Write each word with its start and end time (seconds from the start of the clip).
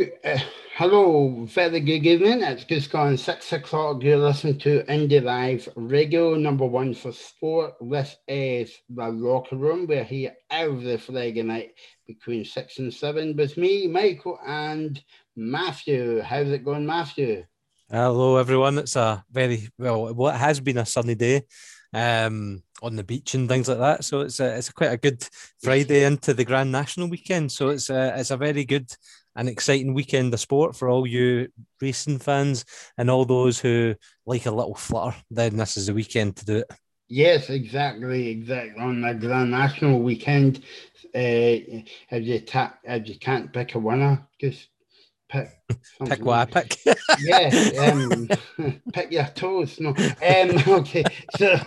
Uh, 0.00 0.38
hello, 0.76 1.44
very 1.44 1.78
good 1.78 2.06
evening. 2.06 2.42
It's 2.42 2.64
just 2.64 2.90
gone 2.90 3.18
six 3.18 3.52
o'clock. 3.52 4.02
You're 4.02 4.16
listening 4.16 4.58
to 4.60 4.82
Indie 4.84 5.22
Live 5.22 5.68
Radio 5.76 6.36
number 6.36 6.64
one 6.64 6.94
for 6.94 7.12
sport. 7.12 7.74
This 7.82 8.16
is 8.26 8.72
the 8.88 9.08
locker 9.08 9.56
room. 9.56 9.86
We're 9.86 10.04
here 10.04 10.34
every 10.50 10.96
Friday 10.96 11.42
night 11.42 11.72
between 12.06 12.46
six 12.46 12.78
and 12.78 12.94
seven 12.94 13.36
with 13.36 13.58
me, 13.58 13.88
Michael, 13.88 14.38
and 14.46 15.02
Matthew. 15.36 16.22
How's 16.22 16.48
it 16.48 16.64
going, 16.64 16.86
Matthew? 16.86 17.44
Hello, 17.90 18.38
everyone. 18.38 18.78
It's 18.78 18.96
a 18.96 19.22
very 19.30 19.68
well. 19.76 20.14
What 20.14 20.36
has 20.36 20.60
been 20.60 20.78
a 20.78 20.86
sunny 20.86 21.14
day 21.14 21.42
um, 21.92 22.62
on 22.82 22.96
the 22.96 23.04
beach 23.04 23.34
and 23.34 23.48
things 23.48 23.68
like 23.68 23.78
that. 23.78 24.04
So 24.04 24.20
it's 24.20 24.40
a, 24.40 24.56
it's 24.56 24.68
a 24.68 24.72
quite 24.72 24.92
a 24.92 24.96
good 24.96 25.26
Friday 25.62 26.04
into 26.04 26.34
the 26.34 26.44
Grand 26.44 26.72
National 26.72 27.08
weekend. 27.08 27.52
So 27.52 27.68
it's 27.68 27.90
a, 27.90 28.18
it's 28.18 28.30
a 28.30 28.36
very 28.36 28.64
good 28.64 28.90
and 29.36 29.48
exciting 29.48 29.94
weekend 29.94 30.34
of 30.34 30.40
sport 30.40 30.76
for 30.76 30.88
all 30.88 31.06
you 31.06 31.48
racing 31.80 32.18
fans 32.18 32.64
and 32.98 33.10
all 33.10 33.24
those 33.24 33.58
who 33.58 33.94
like 34.26 34.46
a 34.46 34.50
little 34.50 34.74
flutter. 34.74 35.16
Then 35.30 35.56
this 35.56 35.76
is 35.76 35.86
the 35.86 35.94
weekend 35.94 36.36
to 36.36 36.44
do 36.44 36.56
it. 36.58 36.70
Yes, 37.08 37.50
exactly, 37.50 38.28
exactly. 38.28 38.80
On 38.80 39.00
the 39.00 39.14
Grand 39.14 39.50
National 39.50 40.00
weekend, 40.00 40.58
uh, 41.06 41.10
if 41.12 41.86
you 42.10 42.40
ta- 42.40 42.78
if 42.84 43.08
you 43.08 43.18
can't 43.18 43.52
pick 43.52 43.74
a 43.74 43.78
winner, 43.80 44.26
just 44.40 44.68
pick 45.28 45.48
pick 46.04 46.24
what 46.24 46.56
I 46.56 46.62
pick. 46.62 46.78
yeah, 47.20 47.90
um, 47.92 48.28
pick 48.92 49.12
your 49.12 49.26
toes. 49.34 49.80
No, 49.80 49.90
um, 49.90 50.62
okay. 50.80 51.04
So 51.36 51.58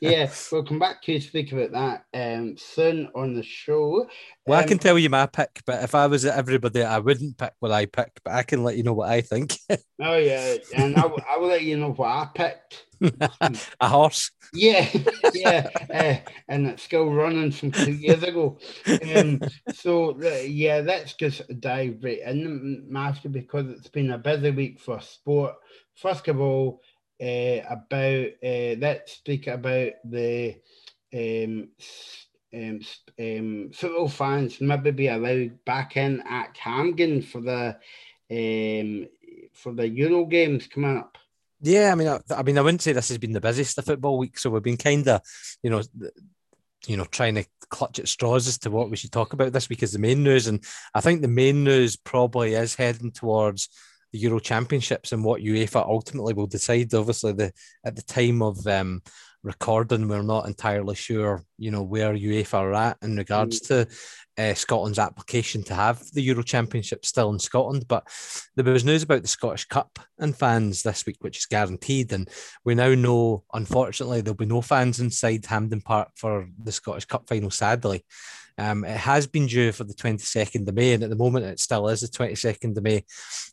yeah, 0.00 0.30
we'll 0.50 0.64
come 0.64 0.78
back 0.78 1.02
to 1.02 1.20
speak 1.20 1.52
about 1.52 1.72
that 1.72 2.36
um, 2.38 2.56
soon 2.56 3.08
on 3.14 3.34
the 3.34 3.42
show. 3.42 4.08
Well, 4.46 4.58
um, 4.58 4.64
I 4.64 4.68
can 4.68 4.78
tell 4.78 4.98
you 4.98 5.10
my 5.10 5.26
pick, 5.26 5.62
but 5.66 5.82
if 5.82 5.94
I 5.94 6.06
was 6.06 6.24
at 6.24 6.36
everybody, 6.36 6.82
I 6.82 6.98
wouldn't 6.98 7.38
pick 7.38 7.52
what 7.60 7.72
I 7.72 7.86
pick. 7.86 8.20
But 8.24 8.34
I 8.34 8.42
can 8.42 8.62
let 8.62 8.76
you 8.76 8.82
know 8.82 8.94
what 8.94 9.10
I 9.10 9.20
think. 9.20 9.56
oh 10.00 10.16
yeah, 10.16 10.56
and 10.76 10.96
I 10.96 11.06
will, 11.06 11.22
I 11.28 11.38
will 11.38 11.48
let 11.48 11.62
you 11.62 11.76
know 11.76 11.92
what 11.92 12.08
I 12.08 12.28
picked. 12.34 12.84
a 13.80 13.88
horse. 13.88 14.30
Yeah, 14.52 14.88
yeah, 15.34 15.68
uh, 15.92 16.30
and 16.48 16.68
it's 16.68 16.84
still 16.84 17.10
running 17.10 17.50
from 17.50 17.72
two 17.72 17.92
years 17.92 18.22
ago. 18.22 18.58
Um, 19.14 19.40
so 19.74 20.10
uh, 20.22 20.42
yeah, 20.46 20.80
let's 20.84 21.14
just 21.14 21.42
dive 21.60 21.98
right 22.02 22.20
in, 22.20 22.84
Matthew, 22.88 23.30
because 23.44 23.70
it's 23.70 23.88
been 23.88 24.10
a 24.10 24.18
busy 24.18 24.50
week 24.50 24.80
for 24.80 25.00
sport. 25.00 25.54
First 25.94 26.26
of 26.28 26.40
all, 26.40 26.80
uh, 27.20 27.60
about 27.70 28.26
uh, 28.42 28.74
let's 28.78 29.12
speak 29.12 29.46
about 29.46 29.92
the 30.04 30.56
um, 31.14 31.68
um, 32.52 32.80
um, 33.18 33.70
football 33.72 34.08
fans 34.08 34.60
maybe 34.60 34.90
be 34.90 35.08
allowed 35.08 35.64
back 35.64 35.96
in 35.96 36.20
at 36.22 36.56
Hampden 36.56 37.22
for 37.22 37.40
the 37.40 37.76
um, 38.30 39.06
for 39.52 39.72
the 39.72 39.88
Euro 39.88 40.24
games 40.26 40.66
coming 40.66 40.96
up. 40.96 41.18
Yeah, 41.60 41.92
I 41.92 41.94
mean, 41.94 42.08
I, 42.08 42.20
I, 42.30 42.42
mean, 42.42 42.58
I 42.58 42.60
wouldn't 42.60 42.82
say 42.82 42.92
this 42.92 43.08
has 43.08 43.18
been 43.18 43.32
the 43.32 43.40
busiest 43.40 43.82
football 43.82 44.18
week, 44.18 44.38
so 44.38 44.50
we've 44.50 44.62
been 44.62 44.76
kind 44.76 45.08
of, 45.08 45.22
you 45.62 45.70
know, 45.70 45.82
you 46.86 46.96
know, 46.96 47.04
trying 47.04 47.34
to 47.36 47.44
clutch 47.70 47.98
at 47.98 48.08
straws 48.08 48.46
as 48.46 48.58
to 48.58 48.70
what 48.70 48.90
we 48.90 48.96
should 48.96 49.12
talk 49.12 49.32
about 49.32 49.52
this 49.52 49.68
week 49.68 49.82
as 49.82 49.92
the 49.92 49.98
main 49.98 50.22
news, 50.22 50.46
and 50.46 50.64
I 50.94 51.00
think 51.00 51.22
the 51.22 51.28
main 51.28 51.64
news 51.64 51.96
probably 51.96 52.54
is 52.54 52.74
heading 52.74 53.10
towards 53.10 53.68
the 54.14 54.20
Euro 54.20 54.38
Championships 54.38 55.10
and 55.10 55.24
what 55.24 55.42
UEFA 55.42 55.84
ultimately 55.84 56.34
will 56.34 56.46
decide. 56.46 56.94
Obviously, 56.94 57.32
the 57.32 57.52
at 57.84 57.96
the 57.96 58.02
time 58.02 58.42
of 58.42 58.64
um, 58.64 59.02
recording, 59.42 60.06
we're 60.06 60.22
not 60.22 60.46
entirely 60.46 60.94
sure, 60.94 61.42
you 61.58 61.72
know, 61.72 61.82
where 61.82 62.14
UEFA 62.14 62.54
are 62.54 62.74
at 62.74 62.96
in 63.02 63.16
regards 63.16 63.60
mm. 63.60 63.66
to 63.66 63.88
uh, 64.38 64.54
Scotland's 64.54 65.00
application 65.00 65.64
to 65.64 65.74
have 65.74 66.00
the 66.12 66.22
Euro 66.22 66.44
Championship 66.44 67.04
still 67.04 67.32
in 67.32 67.40
Scotland. 67.40 67.86
But 67.88 68.06
there 68.54 68.64
was 68.72 68.84
news 68.84 69.02
about 69.02 69.22
the 69.22 69.28
Scottish 69.28 69.64
Cup 69.64 69.98
and 70.20 70.36
fans 70.36 70.84
this 70.84 71.04
week, 71.06 71.16
which 71.18 71.38
is 71.38 71.46
guaranteed. 71.46 72.12
And 72.12 72.30
we 72.64 72.76
now 72.76 72.94
know, 72.94 73.42
unfortunately, 73.52 74.20
there'll 74.20 74.36
be 74.36 74.46
no 74.46 74.62
fans 74.62 75.00
inside 75.00 75.44
Hampden 75.44 75.80
Park 75.80 76.10
for 76.14 76.48
the 76.62 76.70
Scottish 76.70 77.06
Cup 77.06 77.28
final, 77.28 77.50
sadly. 77.50 78.04
Um, 78.56 78.84
it 78.84 78.96
has 78.96 79.26
been 79.26 79.46
due 79.46 79.72
for 79.72 79.84
the 79.84 79.94
22nd 79.94 80.68
of 80.68 80.74
May, 80.74 80.92
and 80.92 81.02
at 81.02 81.10
the 81.10 81.16
moment 81.16 81.46
it 81.46 81.60
still 81.60 81.88
is 81.88 82.00
the 82.00 82.08
22nd 82.08 82.76
of 82.76 82.82
May, 82.82 83.04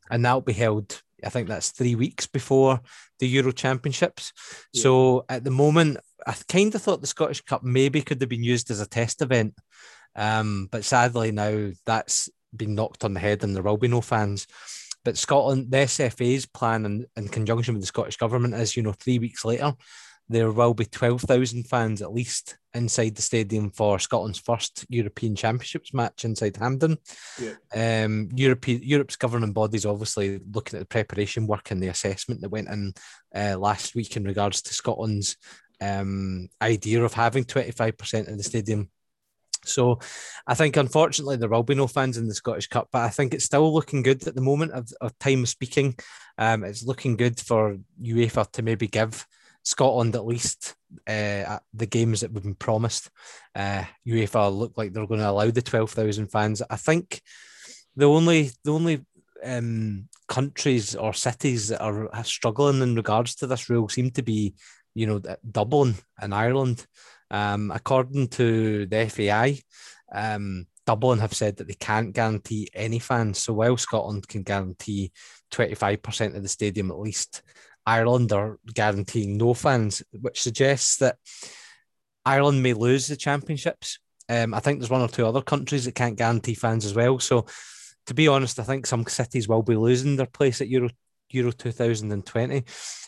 and 0.10 0.24
that'll 0.24 0.42
be 0.42 0.54
held 0.54 1.02
I 1.24 1.30
think 1.30 1.48
that's 1.48 1.72
three 1.72 1.96
weeks 1.96 2.28
before 2.28 2.82
the 3.20 3.28
Euro 3.28 3.52
Championships. 3.52 4.34
Yeah. 4.74 4.84
So 4.84 5.26
at 5.30 5.44
the 5.44 5.52
moment, 5.52 5.98
I 6.26 6.36
kind 6.48 6.74
of 6.74 6.82
thought 6.82 7.02
the 7.02 7.08
Scottish 7.08 7.42
Cup 7.42 7.64
maybe 7.64 8.02
could 8.02 8.22
have 8.22 8.30
been 8.30 8.44
used 8.44 8.72
as 8.72 8.80
a 8.80 8.88
test 8.88 9.22
event. 9.22 9.56
Um, 10.16 10.68
but 10.70 10.84
sadly 10.84 11.32
now 11.32 11.72
that's 11.86 12.30
been 12.54 12.76
knocked 12.76 13.06
on 13.06 13.14
the 13.14 13.20
head 13.22 13.44
and 13.44 13.56
there 13.56 13.64
will 13.64 13.78
be 13.78 13.88
no 13.88 14.02
fans. 14.02 14.48
But 15.04 15.18
Scotland, 15.18 15.72
the 15.72 15.78
SFA's 15.78 16.46
plan 16.46 16.86
in, 16.86 17.06
in 17.16 17.28
conjunction 17.28 17.74
with 17.74 17.82
the 17.82 17.88
Scottish 17.88 18.18
Government 18.18 18.54
is, 18.54 18.76
you 18.76 18.84
know, 18.84 18.92
three 18.92 19.20
weeks 19.20 19.44
later, 19.46 19.74
there 20.32 20.52
will 20.52 20.74
be 20.74 20.86
12,000 20.86 21.68
fans 21.68 22.02
at 22.02 22.14
least 22.14 22.58
inside 22.74 23.16
the 23.16 23.22
stadium 23.22 23.70
for 23.70 24.00
Scotland's 24.00 24.40
first 24.40 24.86
European 24.90 25.36
Championships 25.36 25.94
match 25.94 26.24
inside 26.24 26.56
Hampden. 26.56 26.98
Yeah. 27.40 28.04
Um, 28.04 28.30
Europe, 28.34 28.68
Europe's 28.68 29.18
governing 29.18 29.52
bodies 29.52 29.86
obviously 29.86 30.40
looking 30.54 30.78
at 30.78 30.80
the 30.80 30.86
preparation 30.86 31.48
work 31.48 31.72
and 31.72 31.84
the 31.84 31.90
assessment 31.90 32.42
that 32.42 32.50
went 32.50 32.70
in 32.70 32.94
uh, 33.36 33.58
last 33.58 33.94
week 33.94 34.16
in 34.16 34.24
regards 34.24 34.62
to 34.64 34.74
Scotland's 34.74 35.36
um, 35.82 36.48
idea 36.62 37.04
of 37.04 37.14
having 37.14 37.44
25% 37.44 38.32
of 38.32 38.38
the 38.38 38.44
stadium. 38.44 38.90
So 39.64 40.00
I 40.48 40.56
think 40.56 40.78
unfortunately 40.78 41.38
there 41.38 41.50
will 41.50 41.64
be 41.64 41.76
no 41.76 41.88
fans 41.88 42.18
in 42.18 42.28
the 42.28 42.34
Scottish 42.34 42.68
Cup, 42.68 42.88
but 42.92 43.04
I 43.04 43.10
think 43.10 43.34
it's 43.34 43.46
still 43.46 43.72
looking 43.74 44.02
good 44.02 44.26
at 44.28 44.34
the 44.34 44.42
moment 44.42 44.72
of, 44.72 44.92
of 45.02 45.18
time 45.20 45.46
speaking. 45.46 45.96
Um, 46.38 46.64
it's 46.64 46.84
looking 46.84 47.16
good 47.16 47.40
for 47.40 47.78
UEFA 48.02 48.50
to 48.54 48.62
maybe 48.62 48.88
give 48.88 49.26
Scotland 49.64 50.16
at 50.16 50.26
least 50.26 50.76
uh, 51.08 51.60
the 51.74 51.86
games 51.86 52.22
that 52.22 52.32
we've 52.32 52.44
been 52.44 52.56
promised. 52.56 53.10
Uh, 53.56 53.84
UEFA 54.08 54.56
look 54.56 54.74
like 54.78 54.94
they're 54.94 55.08
going 55.08 55.20
to 55.20 55.30
allow 55.30 55.50
the 55.50 55.62
twelve 55.62 55.92
thousand 55.92 56.28
fans. 56.28 56.62
I 56.70 56.76
think 56.76 57.22
the 57.96 58.06
only 58.06 58.52
the 58.64 58.74
only 58.74 59.06
um, 59.44 60.08
countries 60.28 60.96
or 60.96 61.14
cities 61.14 61.70
that 61.70 61.82
are 61.82 62.24
struggling 62.24 62.82
in 62.82 62.96
regards 62.96 63.36
to 63.36 63.48
this 63.48 63.70
rule 63.70 63.90
seem 63.90 64.12
to 64.12 64.22
be, 64.22 64.54
you 64.94 65.08
know, 65.08 65.22
Dublin 65.50 65.96
and 66.20 66.34
Ireland. 66.34 66.86
Um, 67.30 67.72
according 67.72 68.28
to 68.30 68.86
the 68.88 69.10
FAI, 69.10 69.60
um, 70.14 70.68
Dublin 70.86 71.20
have 71.20 71.34
said 71.34 71.58
that 71.58 71.68
they 71.68 71.76
can't 71.76 72.14
guarantee 72.14 72.70
any 72.74 73.00
fans. 73.00 73.40
So 73.40 73.54
while 73.54 73.78
Scotland 73.78 74.28
can 74.28 74.44
guarantee 74.44 75.12
25% 75.52 76.36
of 76.36 76.44
the 76.44 76.50
stadium 76.50 76.92
at 76.92 77.00
least, 77.00 77.42
Ireland 77.86 78.32
are 78.32 78.60
guaranteeing 78.74 79.38
no 79.38 79.54
fans, 79.54 80.04
which 80.12 80.42
suggests 80.42 80.98
that 80.98 81.18
Ireland 82.26 82.62
may 82.62 82.74
lose 82.74 83.08
the 83.08 83.16
championships. 83.16 84.00
Um, 84.30 84.54
I 84.54 84.60
think 84.60 84.80
there's 84.80 84.90
one 84.90 85.02
or 85.02 85.08
two 85.08 85.26
other 85.26 85.42
countries 85.42 85.86
that 85.86 85.96
can't 85.96 86.18
guarantee 86.18 86.54
fans 86.54 86.86
as 86.86 86.94
well. 86.94 87.20
So, 87.20 87.46
to 88.08 88.14
be 88.14 88.28
honest, 88.28 88.60
I 88.60 88.64
think 88.64 88.86
some 88.86 89.06
cities 89.06 89.48
will 89.48 89.64
be 89.64 89.76
losing 89.76 90.16
their 90.16 90.28
place 90.28 90.62
at 90.62 90.68
Euro 90.70 90.90
Euro 91.34 91.52
2020. 91.52 92.64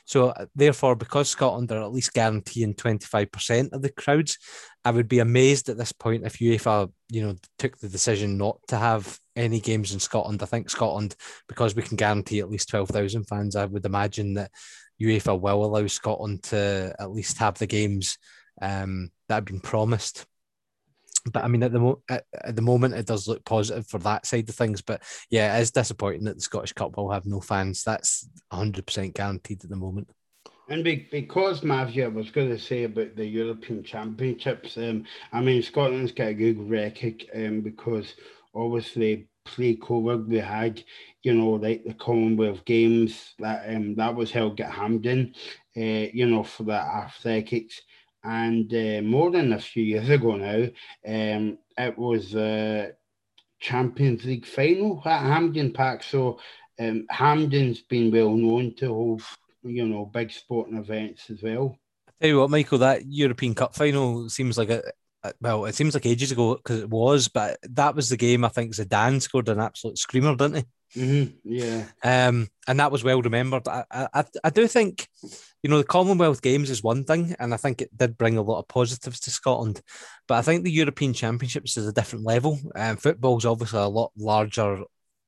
So, 0.06 0.30
uh, 0.30 0.46
therefore, 0.56 0.96
because 0.96 1.30
Scotland 1.30 1.72
are 1.72 1.82
at 1.82 1.94
least 1.94 2.14
guaranteeing 2.14 2.74
25% 2.74 3.72
of 3.72 3.82
the 3.82 3.90
crowds, 3.90 4.38
I 4.84 4.92
would 4.92 5.08
be 5.08 5.20
amazed 5.20 5.70
at 5.70 5.78
this 5.78 5.94
point 5.94 6.26
if 6.26 6.40
UEFA, 6.40 6.92
you 7.10 7.24
know, 7.24 7.36
took 7.58 7.78
the 7.78 7.88
decision 7.88 8.38
not 8.38 8.60
to 8.68 8.78
have 8.78 9.18
any 9.36 9.60
games 9.60 9.94
in 9.94 10.00
Scotland. 10.00 10.44
I 10.44 10.46
think 10.46 10.70
Scotland, 10.70 11.16
because 11.48 11.76
we 11.76 11.84
can 11.84 11.96
guarantee 11.96 12.40
at 12.40 12.50
least 12.50 12.70
12,000 12.70 13.26
fans, 13.26 13.56
I 13.56 13.66
would 13.66 13.86
imagine 13.86 14.34
that 14.34 14.52
UEFA 15.02 15.40
will 15.40 15.66
allow 15.66 15.88
Scotland 15.88 16.44
to 16.44 16.94
at 17.00 17.12
least 17.12 17.38
have 17.38 17.58
the 17.58 17.68
games 17.68 18.18
um, 18.62 19.10
that 19.30 19.36
have 19.36 19.46
been 19.46 19.62
promised 19.62 20.26
but 21.32 21.44
I 21.44 21.48
mean, 21.48 21.64
at 21.64 21.72
the 21.72 21.80
mo- 21.80 22.02
at, 22.10 22.26
at, 22.34 22.56
the 22.56 22.62
moment, 22.62 22.96
it 22.96 23.06
does 23.06 23.28
look 23.28 23.46
positive 23.46 23.88
for 23.88 24.00
that 24.00 24.26
side 24.26 24.50
of 24.50 24.56
things. 24.56 24.82
But 24.82 25.04
yeah, 25.30 25.58
it 25.58 25.62
is 25.62 25.72
disappointing 25.72 26.26
that 26.26 26.36
the 26.36 26.42
Scottish 26.42 26.74
Cup 26.74 26.98
will 26.98 27.12
have 27.12 27.26
no 27.26 27.40
fans. 27.40 27.84
That's 27.84 28.28
hundred 28.52 28.86
percent 28.86 29.16
guaranteed 29.16 29.64
at 29.64 29.70
the 29.70 29.76
moment. 29.76 30.10
And 30.70 30.84
be, 30.84 31.08
because 31.12 31.64
I 31.64 32.08
was 32.08 32.32
going 32.32 32.50
to 32.50 32.60
say 32.60 32.86
about 32.86 33.16
the 33.16 33.26
European 33.26 33.84
Championships. 33.84 34.78
Um, 34.78 35.04
I 35.32 35.42
mean, 35.42 35.62
Scotland's 35.62 36.14
got 36.14 36.30
a 36.30 36.34
good 36.34 36.70
record 36.70 37.26
um, 37.36 37.62
because 37.62 38.16
obviously 38.56 39.28
pre-COVID 39.46 40.28
we 40.28 40.38
had, 40.38 40.82
you 41.22 41.34
know, 41.34 41.52
like 41.52 41.84
the 41.84 41.94
Commonwealth 41.94 42.64
Games 42.66 43.34
that 43.40 43.76
um 43.76 43.96
that 43.96 44.16
was 44.16 44.32
held 44.32 44.60
at 44.62 44.72
Hampden, 44.72 45.34
uh, 45.76 46.08
you 46.14 46.26
know, 46.26 46.44
for 46.44 46.64
the 46.64 46.74
athletics 46.74 47.82
and 48.24 48.74
uh, 48.74 49.02
more 49.02 49.32
than 49.32 49.54
a 49.54 49.60
few 49.60 49.84
years 49.84 50.10
ago 50.10 50.36
now, 50.36 50.68
um, 51.06 51.58
it 51.78 51.98
was 51.98 52.32
the 52.32 52.96
Champions 53.60 54.26
League 54.26 54.46
final 54.46 55.02
at 55.06 55.22
Hampden 55.22 55.74
Park. 55.74 56.04
So 56.04 56.40
um, 56.80 57.06
Hampden's 57.10 57.82
been 57.82 58.12
well 58.12 58.36
known 58.36 58.76
to 58.76 58.88
hold, 58.88 59.24
you 59.64 59.86
know, 59.86 60.06
big 60.06 60.32
sporting 60.32 60.78
events 60.78 61.30
as 61.30 61.42
well. 61.42 61.78
I 62.08 62.12
tell 62.22 62.30
you 62.30 62.40
what, 62.40 62.50
Michael, 62.50 62.78
that 62.80 63.06
European 63.06 63.56
Cup 63.56 63.76
final 63.76 64.30
seems 64.30 64.58
like 64.58 64.70
a 64.70 64.82
well, 65.40 65.66
it 65.66 65.76
seems 65.76 65.94
like 65.94 66.06
ages 66.06 66.32
ago 66.32 66.56
because 66.56 66.80
it 66.80 66.90
was, 66.90 67.28
but 67.28 67.58
that 67.64 67.96
was 67.96 68.10
the 68.10 68.18
game 68.18 68.44
I 68.44 68.50
think 68.50 68.74
Zidane 68.74 69.22
scored 69.22 69.50
an 69.50 69.60
absolute 69.60 69.98
screamer, 69.98 70.36
didn't 70.36 70.58
he? 70.58 70.66
Mm-hmm. 70.96 71.36
Yeah. 71.44 71.86
Um, 72.04 72.48
and 72.68 72.80
that 72.80 72.92
was 72.92 73.04
well 73.04 73.22
remembered. 73.22 73.68
I, 73.68 73.84
I, 73.92 74.24
I 74.44 74.50
do 74.50 74.68
think, 74.68 75.08
you 75.62 75.70
know, 75.70 75.78
the 75.78 75.84
Commonwealth 75.84 76.42
Games 76.42 76.70
is 76.70 76.84
one 76.84 77.04
thing, 77.04 77.36
and 77.40 77.54
I 77.54 77.58
think 77.58 77.82
it 77.82 77.96
did 77.98 78.18
bring 78.18 78.38
a 78.38 78.42
lot 78.42 78.60
of 78.60 78.68
positives 78.68 79.20
to 79.22 79.32
Scotland. 79.32 79.82
But 80.28 80.36
I 80.36 80.42
think 80.42 80.64
the 80.64 80.72
European 80.72 81.14
Championships 81.14 81.78
is 81.78 81.88
a 81.88 81.94
different 81.94 82.26
level. 82.26 82.60
Um, 82.76 82.98
football's 82.98 83.46
obviously 83.46 83.80
a 83.80 83.88
lot 83.88 84.12
larger, 84.18 84.84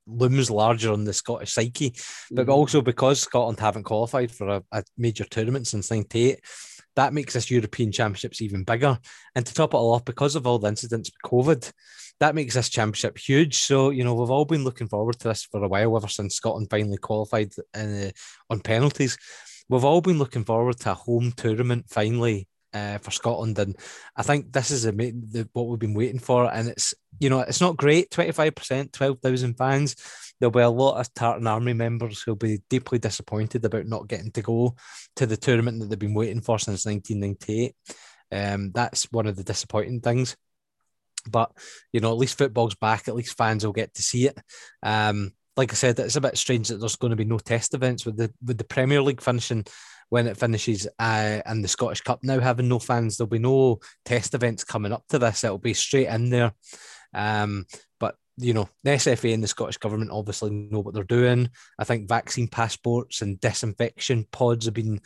looms 0.07 0.51
larger 0.51 0.91
on 0.91 1.03
the 1.03 1.13
Scottish 1.13 1.53
psyche, 1.53 1.95
but 2.31 2.43
mm-hmm. 2.43 2.51
also 2.51 2.81
because 2.81 3.21
Scotland 3.21 3.59
haven't 3.59 3.83
qualified 3.83 4.31
for 4.31 4.47
a, 4.49 4.63
a 4.71 4.83
major 4.97 5.25
tournament 5.25 5.67
since 5.67 5.89
'98 5.89 6.39
that 6.95 7.13
makes 7.13 7.33
this 7.33 7.51
European 7.51 7.91
Championships 7.91 8.41
even 8.41 8.63
bigger. 8.63 8.97
And 9.35 9.45
to 9.45 9.53
top 9.53 9.73
it 9.73 9.77
all 9.77 9.93
off, 9.93 10.05
because 10.05 10.35
of 10.35 10.47
all 10.47 10.59
the 10.59 10.67
incidents 10.67 11.11
with 11.11 11.31
COVID, 11.31 11.71
that 12.19 12.35
makes 12.35 12.53
this 12.53 12.69
championship 12.69 13.17
huge. 13.17 13.57
So, 13.57 13.89
you 13.89 14.03
know, 14.03 14.15
we've 14.15 14.31
all 14.31 14.45
been 14.45 14.63
looking 14.63 14.87
forward 14.87 15.19
to 15.19 15.27
this 15.27 15.43
for 15.43 15.63
a 15.63 15.67
while, 15.67 15.97
ever 15.97 16.07
since 16.07 16.35
Scotland 16.35 16.69
finally 16.69 16.97
qualified 16.97 17.51
in, 17.73 18.05
uh, 18.05 18.11
on 18.49 18.61
penalties. 18.61 19.17
We've 19.67 19.83
all 19.83 20.01
been 20.01 20.19
looking 20.19 20.45
forward 20.45 20.79
to 20.79 20.91
a 20.91 20.93
home 20.93 21.33
tournament 21.35 21.87
finally 21.89 22.47
uh, 22.73 22.99
for 22.99 23.11
Scotland, 23.11 23.57
and 23.57 23.75
I 24.15 24.21
think 24.21 24.51
this 24.51 24.69
is 24.69 24.85
a, 24.85 24.91
the, 24.91 25.49
what 25.53 25.67
we've 25.67 25.79
been 25.79 25.93
waiting 25.93 26.19
for. 26.19 26.53
And 26.53 26.67
it's 26.69 26.93
you 27.19 27.29
know 27.29 27.39
it's 27.39 27.61
not 27.61 27.77
great, 27.77 28.11
twenty 28.11 28.31
five 28.31 28.53
percent, 28.53 28.93
twelve 28.93 29.19
thousand 29.21 29.55
fans. 29.55 29.95
There'll 30.39 30.51
be 30.51 30.59
a 30.61 30.69
lot 30.69 30.99
of 30.99 31.13
Tartan 31.13 31.47
Army 31.47 31.73
members 31.73 32.21
who'll 32.21 32.35
be 32.35 32.61
deeply 32.69 32.99
disappointed 32.99 33.63
about 33.65 33.85
not 33.85 34.07
getting 34.07 34.31
to 34.31 34.41
go 34.41 34.75
to 35.15 35.25
the 35.25 35.37
tournament 35.37 35.79
that 35.79 35.89
they've 35.89 35.99
been 35.99 36.13
waiting 36.13 36.41
for 36.41 36.59
since 36.59 36.85
nineteen 36.85 37.19
ninety 37.19 37.65
eight. 37.65 37.75
Um, 38.31 38.71
that's 38.73 39.11
one 39.11 39.27
of 39.27 39.35
the 39.35 39.43
disappointing 39.43 40.01
things. 40.01 40.35
But 41.29 41.51
you 41.91 42.01
know, 42.01 42.11
at 42.11 42.17
least 42.17 42.37
football's 42.37 42.75
back. 42.75 43.07
At 43.07 43.15
least 43.15 43.37
fans 43.37 43.65
will 43.65 43.73
get 43.73 43.93
to 43.95 44.03
see 44.03 44.27
it. 44.27 44.37
Um, 44.83 45.31
like 45.57 45.71
I 45.71 45.75
said, 45.75 45.97
it's 45.99 46.17
a 46.17 46.21
bit 46.21 46.37
strange 46.37 46.67
that 46.67 46.77
there's 46.77 46.97
going 46.97 47.11
to 47.11 47.15
be 47.15 47.25
no 47.25 47.39
test 47.39 47.73
events 47.73 48.05
with 48.05 48.17
the 48.17 48.31
with 48.43 48.57
the 48.57 48.63
Premier 48.65 49.01
League 49.01 49.21
finishing 49.21 49.65
when 50.09 50.27
it 50.27 50.37
finishes 50.37 50.85
uh, 50.99 51.41
and 51.45 51.63
the 51.63 51.67
Scottish 51.67 52.01
Cup 52.01 52.19
now 52.23 52.39
having 52.39 52.67
no 52.67 52.77
fans. 52.77 53.17
There'll 53.17 53.29
be 53.29 53.39
no 53.39 53.79
test 54.03 54.33
events 54.33 54.63
coming 54.63 54.91
up 54.91 55.03
to 55.09 55.19
this. 55.19 55.43
It'll 55.43 55.57
be 55.57 55.73
straight 55.73 56.07
in 56.07 56.29
there. 56.29 56.53
Um, 57.13 57.65
but 57.99 58.15
you 58.37 58.53
know, 58.53 58.69
the 58.83 58.91
SFA 58.91 59.33
and 59.33 59.43
the 59.43 59.47
Scottish 59.47 59.77
government 59.77 60.11
obviously 60.11 60.51
know 60.51 60.79
what 60.79 60.93
they're 60.93 61.03
doing. 61.03 61.49
I 61.79 61.83
think 61.83 62.09
vaccine 62.09 62.47
passports 62.47 63.21
and 63.21 63.39
disinfection 63.39 64.25
pods 64.31 64.65
have 64.65 64.73
been 64.73 65.01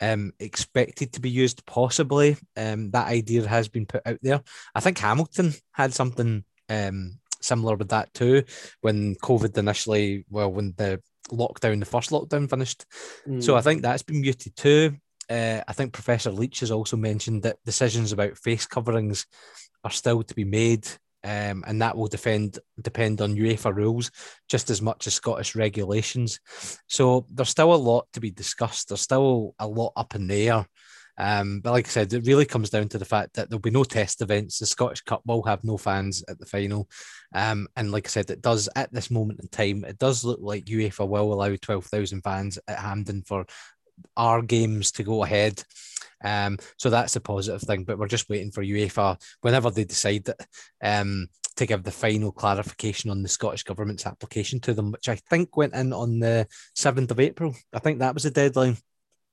um, 0.00 0.32
expected 0.40 1.12
to 1.12 1.20
be 1.20 1.30
used 1.30 1.64
possibly. 1.66 2.36
Um, 2.56 2.90
that 2.92 3.08
idea 3.08 3.46
has 3.46 3.68
been 3.68 3.86
put 3.86 4.02
out 4.06 4.18
there. 4.22 4.42
I 4.74 4.80
think 4.80 4.98
Hamilton 4.98 5.52
had 5.72 5.92
something 5.92 6.44
um, 6.68 7.18
similar 7.40 7.76
with 7.76 7.90
that 7.90 8.12
too 8.14 8.44
when 8.80 9.14
COVID 9.16 9.56
initially, 9.58 10.24
well, 10.30 10.50
when 10.50 10.74
the 10.76 11.02
lockdown, 11.30 11.80
the 11.80 11.86
first 11.86 12.10
lockdown 12.10 12.48
finished. 12.48 12.86
Mm. 13.26 13.42
So 13.42 13.56
I 13.56 13.60
think 13.60 13.82
that's 13.82 14.02
been 14.02 14.22
muted 14.22 14.56
too. 14.56 14.96
Uh, 15.28 15.62
I 15.68 15.72
think 15.74 15.92
Professor 15.92 16.30
Leitch 16.30 16.60
has 16.60 16.70
also 16.70 16.96
mentioned 16.96 17.44
that 17.44 17.58
decisions 17.64 18.12
about 18.12 18.38
face 18.38 18.66
coverings 18.66 19.26
are 19.84 19.90
still 19.90 20.22
to 20.22 20.34
be 20.34 20.44
made 20.44 20.88
um, 21.22 21.64
and 21.66 21.82
that 21.82 21.96
will 21.96 22.08
defend 22.08 22.58
depend 22.80 23.20
on 23.20 23.36
UEFA 23.36 23.74
rules 23.74 24.10
just 24.48 24.70
as 24.70 24.80
much 24.80 25.06
as 25.06 25.14
Scottish 25.14 25.54
regulations. 25.54 26.40
So 26.88 27.26
there's 27.30 27.50
still 27.50 27.74
a 27.74 27.76
lot 27.76 28.06
to 28.14 28.20
be 28.20 28.30
discussed. 28.30 28.88
There's 28.88 29.00
still 29.00 29.54
a 29.58 29.66
lot 29.66 29.92
up 29.96 30.14
in 30.14 30.26
the 30.26 30.48
air. 30.48 30.66
Um, 31.18 31.60
but 31.60 31.72
like 31.72 31.86
I 31.86 31.90
said, 31.90 32.12
it 32.14 32.26
really 32.26 32.46
comes 32.46 32.70
down 32.70 32.88
to 32.88 32.98
the 32.98 33.04
fact 33.04 33.34
that 33.34 33.50
there'll 33.50 33.60
be 33.60 33.70
no 33.70 33.84
test 33.84 34.22
events. 34.22 34.58
The 34.58 34.64
Scottish 34.64 35.02
Cup 35.02 35.20
will 35.26 35.42
have 35.42 35.62
no 35.62 35.76
fans 35.76 36.24
at 36.28 36.38
the 36.38 36.46
final. 36.46 36.88
Um, 37.34 37.68
and 37.76 37.92
like 37.92 38.06
I 38.06 38.10
said, 38.10 38.30
it 38.30 38.40
does 38.40 38.70
at 38.74 38.90
this 38.90 39.10
moment 39.10 39.40
in 39.40 39.48
time, 39.48 39.84
it 39.84 39.98
does 39.98 40.24
look 40.24 40.38
like 40.40 40.64
UEFA 40.64 41.06
will 41.06 41.34
allow 41.34 41.54
12,000 41.54 42.22
fans 42.22 42.58
at 42.66 42.78
Hampden 42.78 43.22
for 43.26 43.44
our 44.16 44.40
games 44.40 44.92
to 44.92 45.02
go 45.02 45.22
ahead. 45.22 45.62
Um, 46.22 46.58
so 46.76 46.90
that's 46.90 47.16
a 47.16 47.20
positive 47.20 47.62
thing, 47.62 47.84
but 47.84 47.98
we're 47.98 48.08
just 48.08 48.28
waiting 48.28 48.50
for 48.50 48.62
UEFA 48.62 49.20
whenever 49.40 49.70
they 49.70 49.84
decide 49.84 50.24
that 50.24 50.46
um, 50.82 51.28
to 51.56 51.66
give 51.66 51.82
the 51.82 51.90
final 51.90 52.32
clarification 52.32 53.10
on 53.10 53.22
the 53.22 53.28
Scottish 53.28 53.64
government's 53.64 54.06
application 54.06 54.60
to 54.60 54.74
them, 54.74 54.92
which 54.92 55.08
I 55.08 55.16
think 55.16 55.56
went 55.56 55.74
in 55.74 55.92
on 55.92 56.18
the 56.18 56.46
7th 56.76 57.10
of 57.10 57.20
April. 57.20 57.54
I 57.72 57.78
think 57.78 57.98
that 57.98 58.14
was 58.14 58.24
the 58.24 58.30
deadline. 58.30 58.76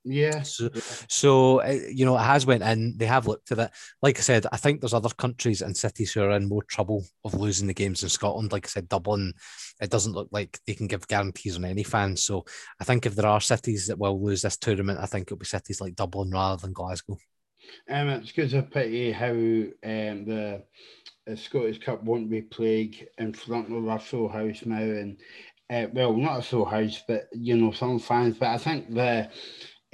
Yeah. 0.09 0.41
So, 0.43 0.69
so 1.09 1.61
uh, 1.61 1.79
you 1.91 2.05
know, 2.05 2.15
it 2.15 2.21
has 2.21 2.45
went 2.45 2.63
in. 2.63 2.97
They 2.97 3.05
have 3.05 3.27
looked 3.27 3.51
at 3.51 3.59
it. 3.59 3.71
Like 4.01 4.17
I 4.17 4.21
said, 4.21 4.45
I 4.51 4.57
think 4.57 4.79
there's 4.79 4.93
other 4.93 5.09
countries 5.09 5.61
and 5.61 5.75
cities 5.75 6.13
who 6.13 6.21
are 6.21 6.31
in 6.31 6.47
more 6.47 6.63
trouble 6.63 7.05
of 7.25 7.33
losing 7.33 7.67
the 7.67 7.73
games 7.73 8.03
in 8.03 8.09
Scotland. 8.09 8.51
Like 8.51 8.65
I 8.65 8.69
said, 8.69 8.89
Dublin. 8.89 9.33
It 9.79 9.91
doesn't 9.91 10.13
look 10.13 10.29
like 10.31 10.59
they 10.65 10.73
can 10.73 10.87
give 10.87 11.07
guarantees 11.07 11.55
on 11.55 11.65
any 11.65 11.83
fans. 11.83 12.23
So 12.23 12.45
I 12.79 12.83
think 12.83 13.05
if 13.05 13.15
there 13.15 13.27
are 13.27 13.41
cities 13.41 13.87
that 13.87 13.99
will 13.99 14.23
lose 14.23 14.41
this 14.41 14.57
tournament, 14.57 14.99
I 14.99 15.05
think 15.05 15.23
it'll 15.23 15.37
be 15.37 15.45
cities 15.45 15.81
like 15.81 15.95
Dublin 15.95 16.31
rather 16.31 16.59
than 16.59 16.73
Glasgow. 16.73 17.17
Um, 17.89 18.09
it's 18.09 18.31
because 18.31 18.53
of 18.53 18.71
pity 18.71 19.11
how 19.11 19.31
um, 19.31 19.73
the, 19.83 20.63
the 21.25 21.37
Scottish 21.37 21.79
Cup 21.79 22.03
won't 22.03 22.29
be 22.29 22.41
played 22.41 23.07
in 23.17 23.33
front 23.33 23.71
of 23.71 23.85
a 23.85 23.99
full 23.99 24.29
house 24.29 24.65
now, 24.65 24.77
and 24.77 25.17
uh, 25.69 25.87
well, 25.93 26.13
not 26.15 26.39
a 26.39 26.41
full 26.41 26.65
house, 26.65 27.03
but 27.07 27.27
you 27.33 27.57
know 27.57 27.71
some 27.71 27.99
fans. 27.99 28.37
But 28.37 28.49
I 28.49 28.57
think 28.57 28.93
the 28.93 29.29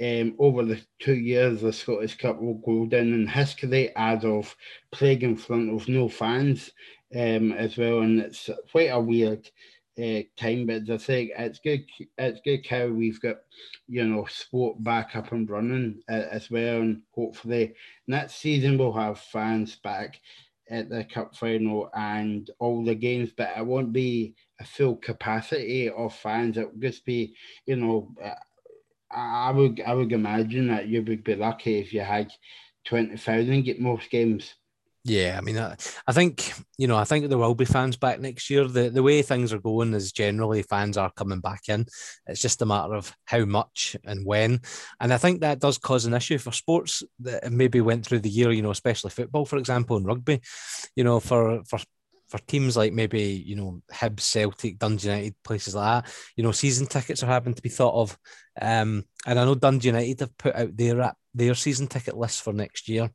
um, 0.02 0.34
over 0.38 0.64
the 0.64 0.80
two 0.98 1.14
years, 1.14 1.60
the 1.60 1.72
Scottish 1.72 2.16
Cup 2.16 2.40
will 2.40 2.54
go 2.54 2.86
down 2.86 3.12
in 3.12 3.26
history 3.26 3.92
as 3.96 4.24
of 4.24 4.54
playing 4.90 5.22
in 5.22 5.36
front 5.36 5.70
of 5.70 5.88
no 5.88 6.08
fans 6.08 6.70
um, 7.14 7.52
as 7.52 7.76
well. 7.76 8.00
And 8.00 8.20
it's 8.20 8.50
quite 8.70 8.90
a 8.90 9.00
weird 9.00 9.48
uh, 9.98 10.22
time, 10.36 10.66
but 10.66 10.90
I 10.90 10.98
think 10.98 11.30
it's 11.38 11.60
good. 11.60 11.84
It's 12.18 12.40
good 12.44 12.66
how 12.68 12.88
we've 12.88 13.20
got, 13.20 13.36
you 13.86 14.04
know, 14.04 14.26
sport 14.28 14.82
back 14.82 15.14
up 15.14 15.32
and 15.32 15.48
running 15.48 16.02
uh, 16.10 16.24
as 16.30 16.50
well, 16.50 16.80
and 16.80 17.02
hopefully 17.12 17.74
next 18.08 18.36
season 18.36 18.76
we'll 18.76 18.92
have 18.92 19.20
fans 19.20 19.76
back 19.76 20.20
at 20.70 20.88
the 20.88 21.04
cup 21.04 21.36
final 21.36 21.90
and 21.94 22.50
all 22.58 22.82
the 22.84 22.94
games, 22.94 23.30
but 23.36 23.52
it 23.56 23.64
won't 23.64 23.92
be 23.92 24.34
a 24.60 24.64
full 24.64 24.96
capacity 24.96 25.90
of 25.90 26.14
fans. 26.14 26.56
It'll 26.56 26.72
just 26.78 27.04
be, 27.04 27.34
you 27.66 27.76
know, 27.76 28.12
I 29.10 29.50
would 29.50 29.80
I 29.80 29.94
would 29.94 30.12
imagine 30.12 30.68
that 30.68 30.88
you 30.88 31.02
would 31.02 31.24
be 31.24 31.34
lucky 31.34 31.78
if 31.78 31.92
you 31.92 32.00
had 32.00 32.32
twenty 32.84 33.16
thousand 33.16 33.62
get 33.62 33.80
most 33.80 34.10
games. 34.10 34.54
Yeah, 35.06 35.36
I 35.36 35.42
mean, 35.42 35.58
I, 35.58 35.76
I 36.06 36.12
think 36.12 36.50
you 36.78 36.86
know, 36.86 36.96
I 36.96 37.04
think 37.04 37.28
there 37.28 37.36
will 37.36 37.54
be 37.54 37.66
fans 37.66 37.96
back 37.96 38.20
next 38.20 38.48
year. 38.48 38.66
The 38.66 38.88
the 38.88 39.02
way 39.02 39.20
things 39.20 39.52
are 39.52 39.58
going 39.58 39.92
is 39.92 40.12
generally 40.12 40.62
fans 40.62 40.96
are 40.96 41.12
coming 41.12 41.40
back 41.40 41.68
in. 41.68 41.84
It's 42.26 42.40
just 42.40 42.62
a 42.62 42.66
matter 42.66 42.94
of 42.94 43.14
how 43.26 43.44
much 43.44 43.96
and 44.04 44.24
when. 44.24 44.62
And 45.00 45.12
I 45.12 45.18
think 45.18 45.42
that 45.42 45.58
does 45.58 45.76
cause 45.76 46.06
an 46.06 46.14
issue 46.14 46.38
for 46.38 46.52
sports 46.52 47.02
that 47.20 47.52
maybe 47.52 47.82
went 47.82 48.06
through 48.06 48.20
the 48.20 48.30
year. 48.30 48.50
You 48.50 48.62
know, 48.62 48.70
especially 48.70 49.10
football, 49.10 49.44
for 49.44 49.58
example, 49.58 49.98
and 49.98 50.06
rugby. 50.06 50.40
You 50.96 51.04
know, 51.04 51.20
for 51.20 51.62
for 51.64 51.80
for 52.28 52.38
teams 52.38 52.76
like 52.76 52.92
maybe 52.92 53.22
you 53.22 53.56
know 53.56 53.82
Hibs, 53.92 54.20
Celtic, 54.20 54.78
Dundee 54.78 55.08
United, 55.08 55.34
places 55.42 55.74
like 55.74 56.04
that, 56.04 56.12
you 56.36 56.42
know, 56.44 56.52
season 56.52 56.86
tickets 56.86 57.22
are 57.22 57.26
having 57.26 57.54
to 57.54 57.62
be 57.62 57.68
thought 57.68 57.94
of. 57.94 58.18
Um, 58.60 59.04
and 59.26 59.38
I 59.38 59.44
know 59.44 59.54
Dundee 59.54 59.88
United 59.88 60.20
have 60.20 60.38
put 60.38 60.54
out 60.54 60.76
their 60.76 61.12
their 61.34 61.54
season 61.54 61.88
ticket 61.88 62.16
list 62.16 62.42
for 62.42 62.52
next 62.52 62.88
year. 62.88 63.10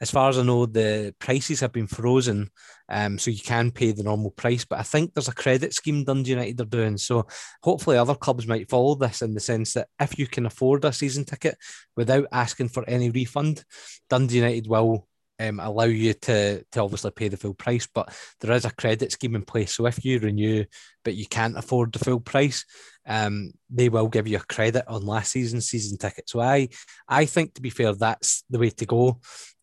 As 0.00 0.12
far 0.12 0.28
as 0.28 0.38
I 0.38 0.44
know, 0.44 0.64
the 0.64 1.12
prices 1.18 1.58
have 1.58 1.72
been 1.72 1.88
frozen, 1.88 2.50
um, 2.88 3.18
so 3.18 3.32
you 3.32 3.40
can 3.40 3.72
pay 3.72 3.90
the 3.90 4.04
normal 4.04 4.30
price. 4.30 4.64
But 4.64 4.78
I 4.78 4.84
think 4.84 5.12
there's 5.12 5.26
a 5.26 5.34
credit 5.34 5.74
scheme 5.74 6.04
Dundee 6.04 6.30
United 6.30 6.60
are 6.60 6.66
doing, 6.66 6.96
so 6.98 7.26
hopefully 7.64 7.96
other 7.98 8.14
clubs 8.14 8.46
might 8.46 8.70
follow 8.70 8.94
this 8.94 9.22
in 9.22 9.34
the 9.34 9.40
sense 9.40 9.74
that 9.74 9.88
if 9.98 10.16
you 10.16 10.28
can 10.28 10.46
afford 10.46 10.84
a 10.84 10.92
season 10.92 11.24
ticket 11.24 11.58
without 11.96 12.26
asking 12.30 12.68
for 12.68 12.88
any 12.88 13.10
refund, 13.10 13.64
Dundee 14.08 14.36
United 14.36 14.68
will 14.68 15.07
um, 15.38 15.60
allow 15.60 15.84
you 15.84 16.14
to 16.14 16.64
to 16.72 16.80
obviously 16.80 17.10
pay 17.10 17.28
the 17.28 17.36
full 17.36 17.54
price, 17.54 17.88
but 17.92 18.14
there 18.40 18.52
is 18.52 18.64
a 18.64 18.74
credit 18.74 19.12
scheme 19.12 19.34
in 19.34 19.42
place. 19.42 19.74
So 19.74 19.86
if 19.86 20.04
you 20.04 20.18
renew 20.18 20.64
but 21.04 21.14
you 21.14 21.26
can't 21.26 21.56
afford 21.56 21.92
the 21.92 21.98
full 21.98 22.20
price, 22.20 22.64
um, 23.06 23.52
they 23.70 23.88
will 23.88 24.08
give 24.08 24.26
you 24.26 24.36
a 24.36 24.40
credit 24.40 24.84
on 24.88 25.06
last 25.06 25.32
season's 25.32 25.68
season 25.68 25.96
ticket. 25.98 26.28
So 26.28 26.40
I 26.40 26.68
I 27.08 27.24
think 27.24 27.54
to 27.54 27.62
be 27.62 27.70
fair, 27.70 27.94
that's 27.94 28.44
the 28.50 28.58
way 28.58 28.70
to 28.70 28.86
go. 28.86 29.20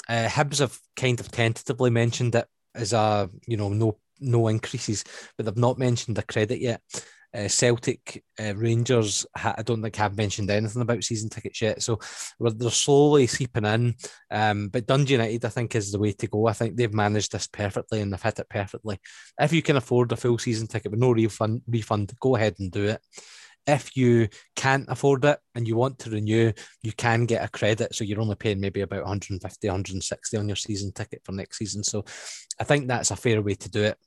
Uh, 0.07 0.27
Hibs 0.27 0.59
have 0.59 0.77
kind 0.95 1.19
of 1.19 1.31
tentatively 1.31 1.89
mentioned 1.89 2.35
it 2.35 2.47
as 2.73 2.93
a 2.93 3.29
you 3.47 3.57
know 3.57 3.69
no 3.69 3.97
no 4.19 4.47
increases, 4.47 5.03
but 5.37 5.45
they've 5.45 5.57
not 5.57 5.77
mentioned 5.77 6.15
the 6.15 6.23
credit 6.23 6.59
yet. 6.59 6.81
Uh, 7.35 7.49
Celtic, 7.49 8.23
uh, 8.39 8.55
Rangers, 8.55 9.25
I 9.35 9.61
don't 9.63 9.81
think 9.81 9.95
have 9.97 10.15
mentioned 10.15 10.49
anything 10.49 10.81
about 10.81 11.03
season 11.03 11.29
tickets 11.29 11.61
yet. 11.61 11.81
So 11.81 11.99
they're 12.39 12.69
slowly 12.69 13.27
seeping 13.27 13.65
in. 13.65 13.95
Um, 14.31 14.69
but 14.69 14.85
Dundee 14.85 15.13
United, 15.13 15.43
I 15.43 15.49
think, 15.49 15.75
is 15.75 15.91
the 15.91 15.99
way 15.99 16.13
to 16.13 16.27
go. 16.27 16.47
I 16.47 16.53
think 16.53 16.77
they've 16.77 16.93
managed 16.93 17.33
this 17.33 17.47
perfectly 17.47 18.01
and 18.01 18.13
they've 18.13 18.21
hit 18.21 18.39
it 18.39 18.49
perfectly. 18.49 18.99
If 19.39 19.51
you 19.51 19.61
can 19.61 19.75
afford 19.75 20.11
a 20.13 20.15
full 20.15 20.37
season 20.37 20.67
ticket 20.67 20.91
with 20.91 20.99
no 20.99 21.11
refund, 21.11 21.63
refund 21.67 22.13
go 22.21 22.37
ahead 22.37 22.55
and 22.59 22.71
do 22.71 22.85
it. 22.85 23.01
If 23.67 23.97
you 23.97 24.29
can't 24.55 24.85
afford 24.87 25.25
it 25.25 25.39
and 25.55 25.67
you 25.67 25.75
want 25.75 25.99
to 25.99 26.11
renew, 26.11 26.53
you 26.83 26.93
can 26.93 27.25
get 27.25 27.43
a 27.43 27.49
credit. 27.49 27.95
So 27.95 28.03
you're 28.03 28.21
only 28.21 28.35
paying 28.35 28.61
maybe 28.61 28.81
about 28.81 29.03
150, 29.03 29.67
160 29.67 30.37
on 30.37 30.47
your 30.47 30.55
season 30.55 30.91
ticket 30.93 31.21
for 31.25 31.31
next 31.31 31.57
season. 31.57 31.83
So 31.83 32.05
I 32.61 32.63
think 32.63 32.87
that's 32.87 33.11
a 33.11 33.15
fair 33.15 33.41
way 33.41 33.55
to 33.55 33.69
do 33.69 33.83
it. 33.83 33.97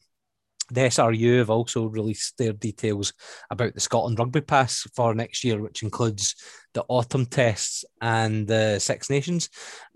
The 0.71 0.83
SRU 0.83 1.39
have 1.39 1.51
also 1.51 1.87
released 1.87 2.37
their 2.39 2.53
details 2.53 3.13
about 3.51 3.75
the 3.75 3.81
Scotland 3.81 4.19
Rugby 4.19 4.41
Pass 4.41 4.87
for 4.95 5.15
next 5.15 5.45
year, 5.45 5.61
which 5.61 5.83
includes 5.83 6.35
the 6.75 6.85
autumn 6.89 7.27
tests 7.27 7.85
and 8.01 8.47
the 8.47 8.79
Six 8.79 9.11
Nations. 9.11 9.49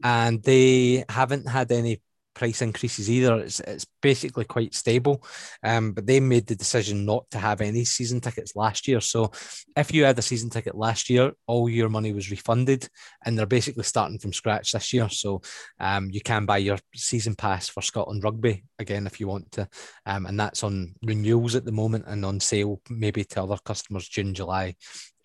And 0.02 0.42
they 0.42 1.04
haven't 1.08 1.48
had 1.48 1.70
any 1.72 2.00
price 2.34 2.62
increases 2.62 3.10
either. 3.10 3.38
It's, 3.40 3.60
it's 3.60 3.86
basically 4.00 4.44
quite 4.44 4.74
stable. 4.74 5.24
Um, 5.62 5.92
but 5.92 6.06
they 6.06 6.20
made 6.20 6.46
the 6.46 6.54
decision 6.54 7.04
not 7.04 7.30
to 7.30 7.38
have 7.38 7.60
any 7.60 7.84
season 7.84 8.20
tickets 8.20 8.56
last 8.56 8.88
year. 8.88 9.00
So 9.00 9.30
if 9.76 9.92
you 9.92 10.04
had 10.04 10.18
a 10.18 10.22
season 10.22 10.50
ticket 10.50 10.74
last 10.74 11.10
year, 11.10 11.32
all 11.46 11.68
your 11.68 11.88
money 11.88 12.12
was 12.12 12.30
refunded, 12.30 12.88
and 13.24 13.38
they're 13.38 13.46
basically 13.46 13.84
starting 13.84 14.18
from 14.18 14.32
scratch 14.32 14.72
this 14.72 14.92
year. 14.92 15.08
So 15.08 15.42
um, 15.80 16.10
you 16.10 16.20
can 16.20 16.46
buy 16.46 16.58
your 16.58 16.78
season 16.94 17.34
pass 17.34 17.68
for 17.68 17.82
Scotland 17.82 18.24
Rugby 18.24 18.64
again 18.78 19.06
if 19.06 19.20
you 19.20 19.28
want 19.28 19.52
to, 19.52 19.68
um, 20.06 20.26
and 20.26 20.38
that's 20.38 20.62
on 20.62 20.94
renewals 21.02 21.54
at 21.54 21.64
the 21.64 21.72
moment 21.72 22.04
and 22.06 22.24
on 22.24 22.40
sale 22.40 22.80
maybe 22.90 23.24
to 23.24 23.42
other 23.42 23.58
customers 23.64 24.08
June, 24.08 24.34
July. 24.34 24.74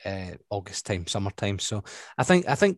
Uh, 0.05 0.33
August 0.51 0.85
time, 0.85 1.07
summertime. 1.07 1.57
So 1.57 1.83
I 2.19 2.23
think 2.23 2.47
I 2.47 2.53
think 2.53 2.77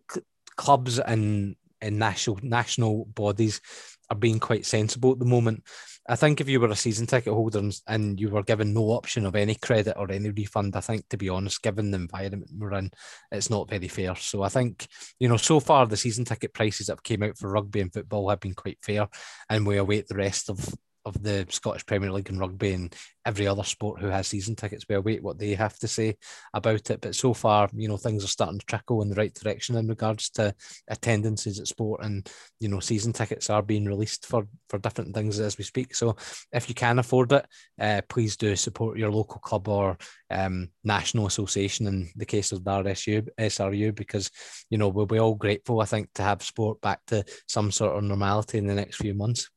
clubs 0.56 1.00
and 1.00 1.58
and 1.82 2.00
national 2.00 2.40
national 2.42 3.06
bodies 3.06 3.62
are 4.10 4.18
being 4.18 4.40
quite 4.40 4.66
sensible 4.66 5.12
at 5.12 5.20
the 5.20 5.26
moment. 5.26 5.64
I 6.08 6.16
think 6.16 6.42
if 6.42 6.50
you 6.50 6.60
were 6.60 6.70
a 6.70 6.76
season 6.76 7.06
ticket 7.06 7.34
holder 7.34 7.60
and, 7.60 7.80
and, 7.88 8.20
you 8.20 8.30
were 8.30 8.42
given 8.42 8.74
no 8.74 8.90
option 8.92 9.28
of 9.28 9.36
any 9.36 9.54
credit 9.54 9.96
or 9.96 10.12
any 10.12 10.32
refund, 10.32 10.76
I 10.76 10.80
think 10.80 11.08
to 11.10 11.18
be 11.18 11.30
honest, 11.30 11.62
given 11.62 11.92
the 11.92 11.98
environment 11.98 12.50
we're 12.58 12.74
in, 12.74 12.90
it's 13.32 13.52
not 13.52 13.70
very 13.70 13.88
fair. 13.88 14.16
So 14.16 14.42
I 14.42 14.50
think 14.50 14.88
you 15.20 15.30
know 15.30 15.38
so 15.38 15.60
far 15.60 15.86
the 15.86 15.98
season 15.98 16.26
ticket 16.26 16.54
prices 16.54 16.88
that 16.88 17.04
came 17.04 17.22
out 17.22 17.38
for 17.38 17.52
rugby 17.52 17.82
and 17.82 17.94
football 17.94 18.30
have 18.30 18.40
been 18.40 18.56
quite 18.56 18.80
fair, 18.82 19.08
and 19.50 19.68
we 19.68 19.78
await 19.78 20.08
the 20.08 20.16
rest 20.16 20.50
of 20.50 20.74
of 21.10 21.22
the 21.22 21.46
Scottish 21.50 21.86
Premier 21.86 22.12
League 22.12 22.30
and 22.30 22.40
rugby 22.40 22.74
and 22.74 22.96
every 23.26 23.48
other 23.48 23.64
sport 23.64 24.00
who 24.00 24.08
has 24.08 24.28
season 24.28 24.56
tickets. 24.56 24.86
We 24.88 24.96
await 24.96 25.22
what 25.22 25.38
they 25.38 25.54
have 25.54 25.78
to 25.80 25.88
say 25.88 26.16
about 26.54 26.90
it. 26.90 27.02
But 27.02 27.16
so 27.16 27.34
far, 27.34 27.70
you 27.74 27.88
know, 27.88 27.98
things 27.98 28.24
are 28.24 28.28
starting 28.28 28.60
to 28.60 28.66
trickle 28.66 29.02
in 29.02 29.10
the 29.10 29.16
right 29.16 29.34
direction 29.34 29.76
in 29.76 29.88
regards 29.88 30.30
to 30.32 30.54
attendances 30.88 31.60
at 31.60 31.68
sport 31.68 32.04
and, 32.04 32.28
you 32.60 32.70
know, 32.70 32.80
season 32.80 33.14
tickets 33.14 33.50
are 33.50 33.62
being 33.62 33.86
released 33.86 34.26
for, 34.26 34.48
for 34.70 34.80
different 34.80 35.14
things 35.14 35.40
as 35.40 35.58
we 35.58 35.64
speak. 35.64 35.94
So 35.96 36.16
if 36.52 36.70
you 36.70 36.76
can 36.76 37.00
afford 37.00 37.32
it, 37.34 37.46
uh, 37.80 38.02
please 38.10 38.38
do 38.38 38.56
support 38.56 38.98
your 38.98 39.12
local 39.12 39.40
club 39.40 39.68
or 39.68 39.98
um, 40.32 40.70
national 40.84 41.28
association 41.28 41.88
in 41.88 42.10
the 42.16 42.26
case 42.26 42.52
of 42.52 42.64
the 42.64 42.72
RSU, 42.72 43.28
SRU, 43.40 43.94
because, 43.94 44.32
you 44.70 44.78
know, 44.78 44.88
we'll 44.88 45.06
be 45.06 45.20
all 45.20 45.36
grateful, 45.36 45.82
I 45.82 45.86
think, 45.86 46.10
to 46.16 46.24
have 46.24 46.42
sport 46.42 46.82
back 46.82 47.02
to 47.08 47.24
some 47.48 47.72
sort 47.72 47.96
of 47.98 48.04
normality 48.04 48.58
in 48.58 48.68
the 48.68 48.76
next 48.76 48.98
few 48.98 49.14
months. 49.14 49.50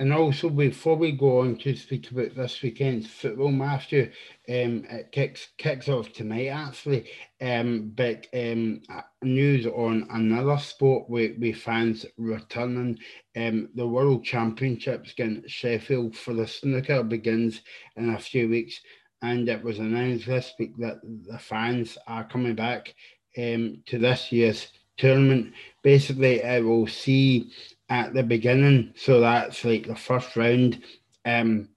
And 0.00 0.12
also, 0.12 0.48
before 0.48 0.94
we 0.94 1.10
go 1.10 1.40
on 1.40 1.56
to 1.56 1.74
speak 1.74 2.08
about 2.12 2.36
this 2.36 2.62
weekend's 2.62 3.08
football, 3.08 3.50
Matthew, 3.50 4.12
um, 4.48 4.84
it 4.88 5.10
kicks 5.10 5.48
kicks 5.58 5.88
off 5.88 6.12
tonight 6.12 6.48
actually. 6.48 7.10
Um, 7.40 7.92
but 7.96 8.28
um, 8.32 8.82
news 9.22 9.66
on 9.66 10.06
another 10.10 10.58
sport 10.58 11.10
with, 11.10 11.36
with 11.40 11.56
fans 11.56 12.06
returning. 12.16 13.00
Um, 13.36 13.70
the 13.74 13.88
World 13.88 14.24
Championships 14.24 15.12
against 15.12 15.50
Sheffield 15.50 16.16
for 16.16 16.32
the 16.32 16.46
snooker 16.46 17.02
begins 17.02 17.62
in 17.96 18.10
a 18.10 18.20
few 18.20 18.48
weeks, 18.48 18.80
and 19.22 19.48
it 19.48 19.64
was 19.64 19.80
announced 19.80 20.26
this 20.26 20.52
week 20.60 20.76
that 20.78 21.00
the 21.02 21.40
fans 21.40 21.98
are 22.06 22.28
coming 22.28 22.54
back 22.54 22.94
um, 23.36 23.82
to 23.86 23.98
this 23.98 24.30
year's 24.30 24.68
tournament. 24.96 25.52
Basically, 25.82 26.44
I 26.44 26.60
will 26.60 26.86
see 26.86 27.50
at 27.88 28.14
the 28.14 28.22
beginning. 28.22 28.92
So 28.96 29.20
that's 29.20 29.64
like 29.64 29.86
the 29.86 29.96
first 29.96 30.36
round 30.36 30.82
um, 31.24 31.68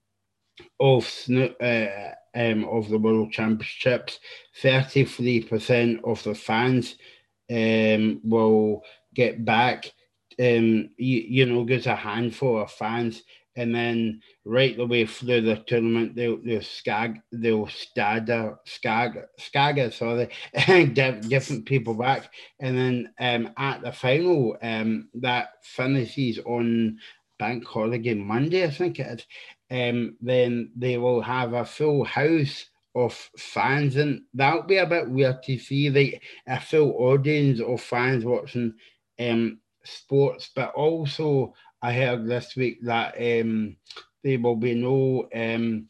of 0.80 1.10
uh, 1.30 1.86
um, 2.34 2.64
of 2.64 2.88
the 2.88 2.98
World 2.98 3.32
Championships. 3.32 4.18
Thirty 4.60 5.04
three 5.04 5.42
percent 5.42 6.00
of 6.04 6.22
the 6.22 6.34
fans 6.34 6.96
um, 7.50 8.20
will 8.24 8.82
get 9.14 9.44
back. 9.44 9.86
Um, 10.38 10.90
you, 10.96 11.20
you 11.28 11.46
know, 11.46 11.64
there's 11.64 11.86
a 11.86 11.96
handful 11.96 12.62
of 12.62 12.70
fans 12.70 13.22
and 13.56 13.74
then 13.74 14.20
right 14.44 14.76
the 14.76 14.86
way 14.86 15.04
through 15.04 15.42
the 15.42 15.56
tournament 15.66 16.14
they'll 16.14 16.38
they'll 16.38 16.62
skag 16.62 17.20
they'll 17.32 17.68
stagger 17.68 18.58
skag 18.64 19.18
skagger 19.38 19.90
sorry 19.90 20.28
different 20.94 21.66
people 21.66 21.94
back. 21.94 22.30
And 22.60 22.76
then 22.76 23.14
um 23.20 23.52
at 23.56 23.82
the 23.82 23.92
final 23.92 24.56
um 24.62 25.08
that 25.14 25.50
finishes 25.62 26.38
on 26.38 26.98
bank 27.38 27.66
holiday 27.66 28.14
Monday 28.14 28.64
I 28.64 28.70
think 28.70 28.98
it 28.98 29.20
is 29.20 29.26
um 29.70 30.16
then 30.20 30.70
they 30.76 30.96
will 30.96 31.20
have 31.20 31.52
a 31.52 31.64
full 31.64 32.04
house 32.04 32.66
of 32.94 33.14
fans. 33.38 33.96
And 33.96 34.22
that'll 34.34 34.62
be 34.62 34.76
a 34.76 34.86
bit 34.86 35.08
weird 35.08 35.42
to 35.44 35.58
see 35.58 35.90
like 35.90 36.22
a 36.46 36.60
full 36.60 36.92
audience 36.92 37.60
of 37.60 37.80
fans 37.82 38.24
watching 38.24 38.74
um 39.18 39.58
sports 39.84 40.50
but 40.54 40.72
also 40.74 41.52
I 41.82 41.92
heard 41.92 42.26
this 42.26 42.54
week 42.54 42.78
that 42.84 43.14
um, 43.18 43.76
there 44.22 44.38
will 44.38 44.56
be 44.56 44.74
no, 44.74 45.28
um, 45.34 45.88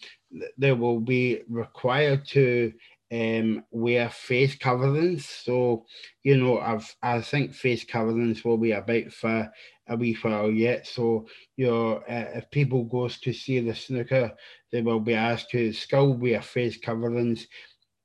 they 0.56 0.72
will 0.72 1.00
be 1.00 1.42
required 1.48 2.26
to 2.28 2.72
um, 3.12 3.64
wear 3.70 4.08
face 4.08 4.56
coverings. 4.56 5.26
So, 5.26 5.84
you 6.22 6.38
know, 6.38 6.58
I've, 6.58 6.94
I 7.02 7.20
think 7.20 7.52
face 7.52 7.84
coverings 7.84 8.42
will 8.42 8.56
be 8.56 8.72
about 8.72 9.12
for 9.12 9.52
a 9.86 9.96
wee 9.96 10.16
while 10.22 10.50
yet. 10.50 10.86
So, 10.86 11.26
your 11.56 11.98
uh, 12.10 12.38
if 12.38 12.50
people 12.50 12.84
goes 12.84 13.20
to 13.20 13.34
see 13.34 13.60
the 13.60 13.74
snooker, 13.74 14.32
they 14.70 14.80
will 14.80 15.00
be 15.00 15.14
asked 15.14 15.50
to 15.50 15.72
still 15.74 16.14
wear 16.14 16.40
face 16.40 16.78
coverings. 16.78 17.46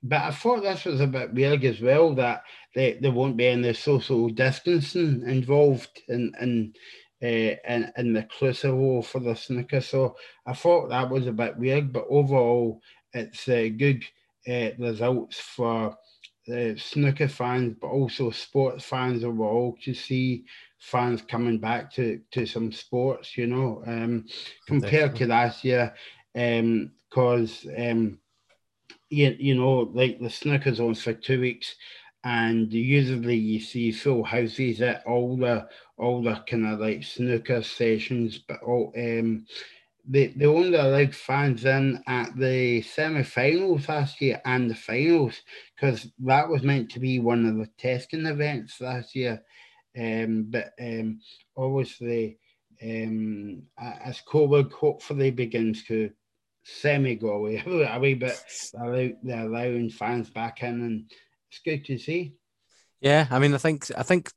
But 0.03 0.21
I 0.23 0.31
thought 0.31 0.61
this 0.61 0.85
was 0.85 0.99
a 0.99 1.07
bit 1.07 1.33
weird 1.33 1.63
as 1.63 1.81
well 1.81 2.13
that 2.15 2.43
they, 2.75 2.99
there 3.01 3.11
won't 3.11 3.37
be 3.37 3.47
any 3.47 3.73
social 3.73 4.29
distancing 4.29 5.23
involved 5.25 6.01
in, 6.07 6.33
in 6.39 6.73
in, 7.21 7.91
in 7.97 8.13
the 8.13 8.23
crucible 8.23 9.01
for 9.01 9.19
the 9.19 9.35
snooker. 9.35 9.81
So 9.81 10.15
I 10.45 10.53
thought 10.53 10.89
that 10.89 11.09
was 11.09 11.27
a 11.27 11.31
bit 11.31 11.57
weird, 11.57 11.91
but 11.91 12.05
overall, 12.09 12.81
it's 13.13 13.47
uh, 13.47 13.69
good 13.75 14.03
uh, 14.47 14.69
results 14.77 15.39
for 15.39 15.97
the 16.45 16.77
snooker 16.77 17.27
fans, 17.27 17.75
but 17.81 17.87
also 17.87 18.29
sports 18.31 18.85
fans 18.85 19.23
overall 19.23 19.77
to 19.83 19.93
see 19.93 20.45
fans 20.79 21.21
coming 21.21 21.57
back 21.57 21.91
to, 21.93 22.21
to 22.31 22.45
some 22.45 22.71
sports, 22.71 23.37
you 23.37 23.47
know, 23.47 23.83
um, 23.85 24.25
compared 24.65 25.15
to 25.15 25.27
last 25.27 25.63
year. 25.63 25.93
Because, 26.33 27.65
um, 27.77 27.89
um, 27.89 28.19
you, 29.09 29.35
you 29.39 29.55
know, 29.55 29.91
like 29.93 30.19
the 30.19 30.29
snooker's 30.29 30.79
on 30.79 30.93
for 30.93 31.13
two 31.13 31.41
weeks 31.41 31.75
and 32.23 32.71
usually 32.73 33.35
you 33.35 33.59
see 33.59 33.91
full 33.91 34.23
houses 34.23 34.81
at 34.81 35.05
all 35.05 35.37
the 35.37 35.67
all 35.97 36.21
the 36.21 36.35
kind 36.49 36.67
of 36.67 36.79
like 36.79 37.03
snooker 37.03 37.63
sessions, 37.63 38.39
but 38.39 38.61
all 38.63 38.93
um 38.97 39.45
they, 40.09 40.27
they 40.27 40.45
only 40.45 40.77
allowed 40.77 41.13
fans 41.13 41.65
in 41.65 42.01
at 42.07 42.35
the 42.37 42.81
semi-finals 42.81 43.89
last 43.89 44.21
year 44.21 44.41
and 44.45 44.69
the 44.69 44.75
finals 44.75 45.41
because 45.75 46.07
that 46.19 46.47
was 46.47 46.63
meant 46.63 46.89
to 46.91 46.99
be 46.99 47.19
one 47.19 47.45
of 47.45 47.57
the 47.57 47.67
testing 47.77 48.25
events 48.25 48.79
last 48.79 49.15
year. 49.15 49.41
Um, 49.99 50.47
but 50.49 50.71
um, 50.79 51.19
obviously, 51.57 52.37
um, 52.81 53.63
as 53.77 54.21
COVID 54.21 54.71
hopefully 54.71 55.31
begins 55.31 55.83
to 55.85 56.11
semi 56.63 57.15
go 57.15 57.31
away 57.31 57.63
a 57.89 57.99
wee 57.99 58.13
bit, 58.13 58.41
they're 58.73 59.45
allowing 59.45 59.89
fans 59.89 60.29
back 60.29 60.63
in 60.63 60.81
and 60.81 61.11
it's 61.57 61.63
good 61.63 61.85
to 61.85 61.97
see. 61.97 62.33
Yeah, 63.01 63.27
I 63.29 63.39
mean, 63.39 63.53
I 63.53 63.57
think 63.57 63.91
I 63.95 64.03
think 64.03 64.31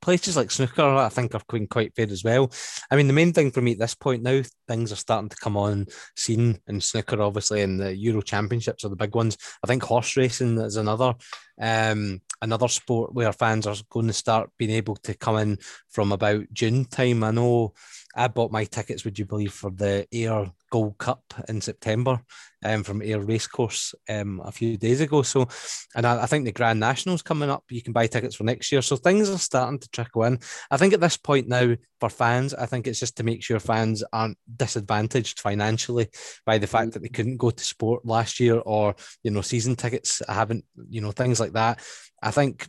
places 0.00 0.36
like 0.36 0.50
snooker, 0.50 0.82
I 0.82 1.08
think, 1.08 1.34
are 1.34 1.40
going 1.48 1.66
quite 1.66 1.94
fair 1.94 2.06
as 2.10 2.22
well. 2.22 2.52
I 2.90 2.96
mean, 2.96 3.06
the 3.06 3.14
main 3.14 3.32
thing 3.32 3.50
for 3.50 3.60
me 3.60 3.72
at 3.72 3.78
this 3.78 3.94
point 3.94 4.22
now, 4.22 4.42
things 4.66 4.92
are 4.92 4.96
starting 4.96 5.30
to 5.30 5.36
come 5.36 5.56
on 5.56 5.86
scene 6.14 6.60
in 6.66 6.80
snooker, 6.80 7.20
obviously, 7.22 7.62
and 7.62 7.80
the 7.80 7.96
Euro 7.96 8.20
Championships 8.20 8.84
are 8.84 8.90
the 8.90 8.96
big 8.96 9.14
ones. 9.14 9.36
I 9.62 9.66
think 9.66 9.82
horse 9.82 10.16
racing 10.16 10.58
is 10.58 10.76
another 10.76 11.14
um, 11.60 12.20
another 12.42 12.68
sport 12.68 13.14
where 13.14 13.32
fans 13.32 13.66
are 13.66 13.76
going 13.90 14.06
to 14.06 14.12
start 14.12 14.50
being 14.58 14.70
able 14.70 14.96
to 14.96 15.14
come 15.14 15.36
in 15.38 15.58
from 15.88 16.12
about 16.12 16.44
June 16.52 16.84
time. 16.84 17.24
I 17.24 17.30
know 17.30 17.72
I 18.14 18.28
bought 18.28 18.50
my 18.50 18.64
tickets, 18.64 19.04
would 19.04 19.18
you 19.18 19.24
believe, 19.24 19.52
for 19.52 19.70
the 19.70 20.06
Ayr 20.12 20.50
Gold 20.70 20.98
Cup 20.98 21.22
in 21.48 21.60
September 21.60 22.20
um, 22.64 22.82
from 22.82 23.02
Ayr 23.02 23.20
Racecourse 23.20 23.94
um, 24.08 24.40
a 24.44 24.50
few 24.50 24.76
days 24.76 25.00
ago. 25.00 25.22
So, 25.22 25.48
and 25.94 26.06
I, 26.06 26.22
I, 26.22 26.26
think 26.26 26.44
the 26.44 26.52
Grand 26.52 26.80
National's 26.80 27.22
coming 27.22 27.50
up. 27.50 27.64
You 27.70 27.82
can 27.82 27.92
buy 27.92 28.06
tickets 28.06 28.34
for 28.34 28.44
next 28.44 28.72
year. 28.72 28.82
So 28.82 28.96
things 28.96 29.30
are 29.30 29.38
starting 29.38 29.78
to 29.78 29.88
trickle 29.90 30.24
in. 30.24 30.40
I 30.70 30.76
think 30.76 30.94
at 30.94 31.00
this 31.00 31.16
point 31.16 31.48
now, 31.48 31.76
for 32.00 32.08
fans, 32.08 32.54
I 32.54 32.66
think 32.66 32.86
it's 32.86 33.00
just 33.00 33.16
to 33.18 33.24
make 33.24 33.42
sure 33.42 33.60
fans 33.60 34.02
aren't 34.12 34.38
disadvantaged 34.56 35.40
financially 35.40 36.08
by 36.44 36.58
the 36.58 36.66
fact 36.66 36.92
that 36.92 37.02
they 37.02 37.08
couldn't 37.08 37.36
go 37.36 37.50
to 37.50 37.64
sport 37.64 38.04
last 38.04 38.40
year 38.40 38.58
or, 38.58 38.96
you 39.22 39.30
know, 39.30 39.42
season 39.42 39.76
tickets 39.76 40.22
I 40.28 40.34
haven't, 40.34 40.64
you 40.88 41.00
know, 41.00 41.12
things 41.12 41.40
like 41.40 41.52
that. 41.52 41.80
I 42.22 42.30
think 42.30 42.68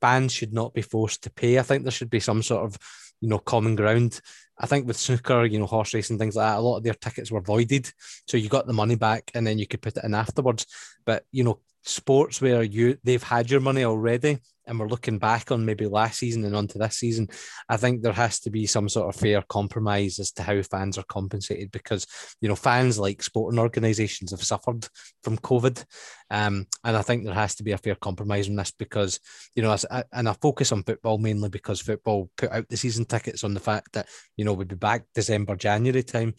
fans 0.00 0.32
should 0.32 0.52
not 0.52 0.74
be 0.74 0.82
forced 0.82 1.22
to 1.24 1.30
pay. 1.30 1.58
I 1.58 1.62
think 1.62 1.82
there 1.82 1.92
should 1.92 2.10
be 2.10 2.20
some 2.20 2.42
sort 2.42 2.64
of 2.64 2.78
you 3.20 3.28
know 3.28 3.38
common 3.38 3.76
ground 3.76 4.20
I 4.58 4.66
think 4.66 4.86
with 4.86 4.96
snooker, 4.96 5.44
you 5.44 5.58
know, 5.58 5.66
horse 5.66 5.92
racing, 5.92 6.18
things 6.18 6.36
like 6.36 6.46
that, 6.46 6.58
a 6.58 6.60
lot 6.60 6.78
of 6.78 6.82
their 6.82 6.94
tickets 6.94 7.30
were 7.30 7.40
voided. 7.40 7.90
So 8.26 8.36
you 8.36 8.48
got 8.48 8.66
the 8.66 8.72
money 8.72 8.94
back 8.94 9.30
and 9.34 9.46
then 9.46 9.58
you 9.58 9.66
could 9.66 9.82
put 9.82 9.96
it 9.96 10.04
in 10.04 10.14
afterwards. 10.14 10.66
But, 11.04 11.24
you 11.30 11.44
know, 11.44 11.60
sports 11.86 12.40
where 12.40 12.62
you 12.62 12.98
they've 13.04 13.22
had 13.22 13.50
your 13.50 13.60
money 13.60 13.84
already 13.84 14.38
and 14.66 14.78
we're 14.78 14.88
looking 14.88 15.18
back 15.18 15.52
on 15.52 15.64
maybe 15.64 15.86
last 15.86 16.18
season 16.18 16.44
and 16.44 16.56
onto 16.56 16.78
this 16.78 16.96
season, 16.96 17.28
I 17.68 17.76
think 17.76 18.02
there 18.02 18.12
has 18.12 18.40
to 18.40 18.50
be 18.50 18.66
some 18.66 18.88
sort 18.88 19.14
of 19.14 19.20
fair 19.20 19.42
compromise 19.48 20.18
as 20.18 20.32
to 20.32 20.42
how 20.42 20.60
fans 20.62 20.98
are 20.98 21.04
compensated 21.04 21.70
because 21.70 22.06
you 22.40 22.48
know 22.48 22.56
fans 22.56 22.98
like 22.98 23.22
sporting 23.22 23.60
organisations 23.60 24.32
have 24.32 24.42
suffered 24.42 24.88
from 25.22 25.38
COVID, 25.38 25.84
um, 26.30 26.66
and 26.84 26.96
I 26.96 27.02
think 27.02 27.24
there 27.24 27.34
has 27.34 27.54
to 27.56 27.62
be 27.62 27.72
a 27.72 27.78
fair 27.78 27.94
compromise 27.94 28.48
on 28.48 28.56
this 28.56 28.72
because 28.72 29.20
you 29.54 29.62
know, 29.62 29.72
as, 29.72 29.86
and 30.12 30.28
I 30.28 30.32
focus 30.32 30.72
on 30.72 30.82
football 30.82 31.18
mainly 31.18 31.48
because 31.48 31.80
football 31.80 32.30
put 32.36 32.50
out 32.50 32.68
the 32.68 32.76
season 32.76 33.04
tickets 33.04 33.44
on 33.44 33.54
the 33.54 33.60
fact 33.60 33.92
that 33.92 34.08
you 34.36 34.44
know 34.44 34.52
we'd 34.52 34.68
be 34.68 34.74
back 34.74 35.04
December 35.14 35.56
January 35.56 36.02
time 36.02 36.34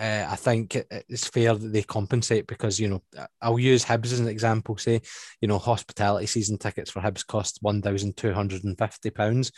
uh, 0.00 0.26
I 0.28 0.36
think 0.36 0.76
it's 1.08 1.26
fair 1.26 1.54
that 1.54 1.72
they 1.72 1.82
compensate 1.82 2.46
because 2.46 2.78
you 2.78 2.88
know 2.88 3.02
I'll 3.40 3.58
use 3.58 3.84
Hibs 3.84 4.12
as 4.12 4.20
an 4.20 4.28
example. 4.28 4.76
Say 4.76 5.00
you 5.40 5.48
know 5.48 5.58
hospitality 5.58 6.26
season 6.26 6.58
tickets 6.58 6.90
for 6.90 7.00
Hibs 7.00 7.26
cost 7.26 7.58
one 7.62 7.80
thousand 7.82 8.16
two 8.16 8.32
hundred 8.32 8.64
and 8.64 8.76
fifty 8.78 9.10
pounds. 9.10 9.50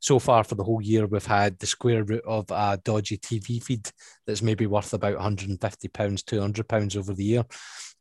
So 0.00 0.18
far 0.18 0.44
for 0.44 0.54
the 0.54 0.64
whole 0.64 0.82
year, 0.82 1.06
we've 1.06 1.26
had 1.26 1.58
the 1.58 1.66
square 1.66 2.04
root 2.04 2.22
of 2.26 2.46
a 2.50 2.78
dodgy 2.84 3.18
TV 3.18 3.62
feed 3.62 3.90
that's 4.26 4.42
maybe 4.42 4.66
worth 4.66 4.94
about 4.94 5.14
one 5.14 5.22
hundred 5.22 5.48
and 5.48 5.60
fifty 5.60 5.88
pounds, 5.88 6.22
two 6.22 6.40
hundred 6.40 6.68
pounds 6.68 6.96
over 6.96 7.14
the 7.14 7.24
year. 7.24 7.44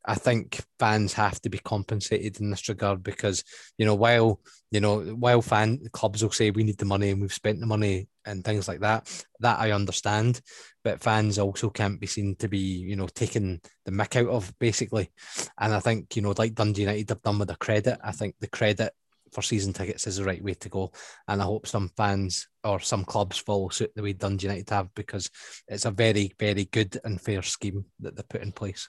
I 0.08 0.16
think 0.16 0.64
fans 0.80 1.12
have 1.14 1.42
to 1.42 1.50
be 1.50 1.58
compensated 1.58 2.40
in 2.40 2.50
this 2.50 2.70
regard 2.70 3.04
because 3.04 3.44
you 3.78 3.86
know 3.86 3.94
while 3.96 4.40
you 4.72 4.80
know 4.80 5.02
while 5.02 5.42
fan 5.42 5.82
clubs 5.92 6.24
will 6.24 6.32
say 6.32 6.50
we 6.50 6.64
need 6.64 6.78
the 6.78 6.86
money 6.86 7.10
and 7.10 7.22
we've 7.22 7.34
spent 7.34 7.60
the 7.60 7.66
money 7.66 8.08
and 8.26 8.44
things 8.44 8.70
like 8.70 8.80
that, 8.80 9.26
that 9.42 9.60
I 9.60 9.72
understand, 9.72 10.42
but 10.84 11.02
fans 11.02 11.38
also 11.38 11.70
can't 11.70 12.00
be 12.00 12.08
seen 12.08 12.36
to 12.38 12.48
be 12.48 12.58
you 12.58 12.96
know 12.96 13.08
taking 13.08 13.60
the 13.86 13.92
mick 13.92 14.16
out 14.16 14.34
of 14.34 14.58
basically, 14.60 15.12
and 15.60 15.74
I 15.74 15.82
think 15.82 16.16
you 16.16 16.22
know 16.22 16.34
like 16.38 16.56
Dundee 16.56 16.84
United 16.84 17.10
have 17.10 17.22
done 17.22 17.40
with 17.40 17.50
the 17.50 17.58
credit, 17.58 18.00
I 18.02 18.14
think 18.14 18.36
the 18.40 18.48
credit 18.48 18.94
for 19.34 19.42
season 19.42 19.74
tickets 19.74 20.08
is 20.08 20.16
the 20.16 20.24
right 20.24 20.42
way 20.42 20.54
to 20.54 20.70
go. 20.70 20.90
And 21.28 21.42
I 21.42 21.46
hope 21.46 21.68
some 21.68 21.92
fans 21.98 22.48
or 22.64 22.80
some 22.80 23.04
clubs 23.04 23.38
follow 23.38 23.68
suit 23.68 23.92
the 23.94 24.02
way 24.02 24.14
Dundee 24.14 24.48
United 24.48 24.70
have 24.70 24.96
because 24.96 25.30
it's 25.68 25.84
a 25.84 25.92
very, 25.92 26.34
very 26.40 26.64
good 26.64 26.98
and 27.04 27.20
fair 27.20 27.42
scheme 27.42 27.84
that 28.00 28.16
they 28.16 28.24
put 28.24 28.42
in 28.42 28.54
place 28.54 28.88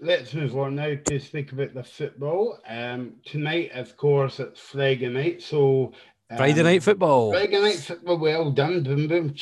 let's 0.00 0.32
move 0.34 0.56
on 0.56 0.76
now 0.76 0.94
to 1.04 1.20
speak 1.20 1.52
about 1.52 1.74
the 1.74 1.84
football. 1.84 2.58
Um, 2.66 3.14
tonight, 3.24 3.72
of 3.74 3.96
course, 3.96 4.40
it's 4.40 4.60
Friday 4.60 5.08
night, 5.08 5.42
so 5.42 5.92
um, 6.30 6.38
Friday 6.38 6.62
night 6.62 6.82
football. 6.82 7.32
Friday 7.32 7.60
night 7.60 7.78
football, 7.78 8.18
well 8.18 8.50
done, 8.50 8.82
boom 8.82 9.08
boom. 9.08 9.34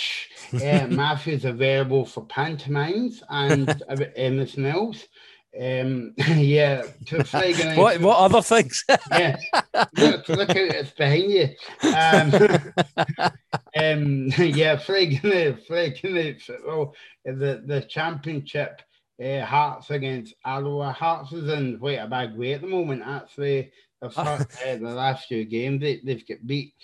uh, 0.55 0.87
Matthew's 0.91 1.45
available 1.45 2.05
for 2.05 2.25
pantomimes 2.27 3.23
and 3.29 3.83
anything 4.17 4.67
else. 4.67 5.07
Um, 5.59 6.15
yeah, 6.37 6.83
to 7.07 7.25
Friday 7.25 7.65
night. 7.65 7.79
what, 7.79 8.01
what 8.01 8.19
other 8.19 8.43
things? 8.43 8.85
yeah, 9.13 9.37
look, 9.97 10.29
look 10.29 10.51
out, 10.51 10.57
it's 10.57 10.91
behind 10.91 11.31
you. 11.31 11.49
Um, 11.95 13.33
um, 13.77 14.29
yeah, 14.39 14.77
Friday 14.77 15.21
night, 15.23 15.67
Friday 15.67 16.13
night 16.13 16.43
football, 16.43 16.95
the, 17.25 17.63
the 17.65 17.87
championship 17.89 18.83
uh, 19.23 19.45
Hearts 19.45 19.91
against 19.91 20.35
Alloa. 20.45 20.93
Hearts 20.93 21.33
is 21.33 21.51
in 21.51 21.79
quite 21.79 21.99
a 21.99 22.07
bad 22.07 22.37
way 22.37 22.55
at 22.55 22.61
the 22.61 22.67
moment. 22.67 23.03
Actually, 23.05 23.73
the, 24.01 24.11
first, 24.11 24.47
uh, 24.67 24.77
the 24.77 24.95
last 24.95 25.27
few 25.27 25.45
games 25.45 25.81
they, 25.81 26.01
they've 26.05 26.27
got 26.27 26.47
beat. 26.47 26.75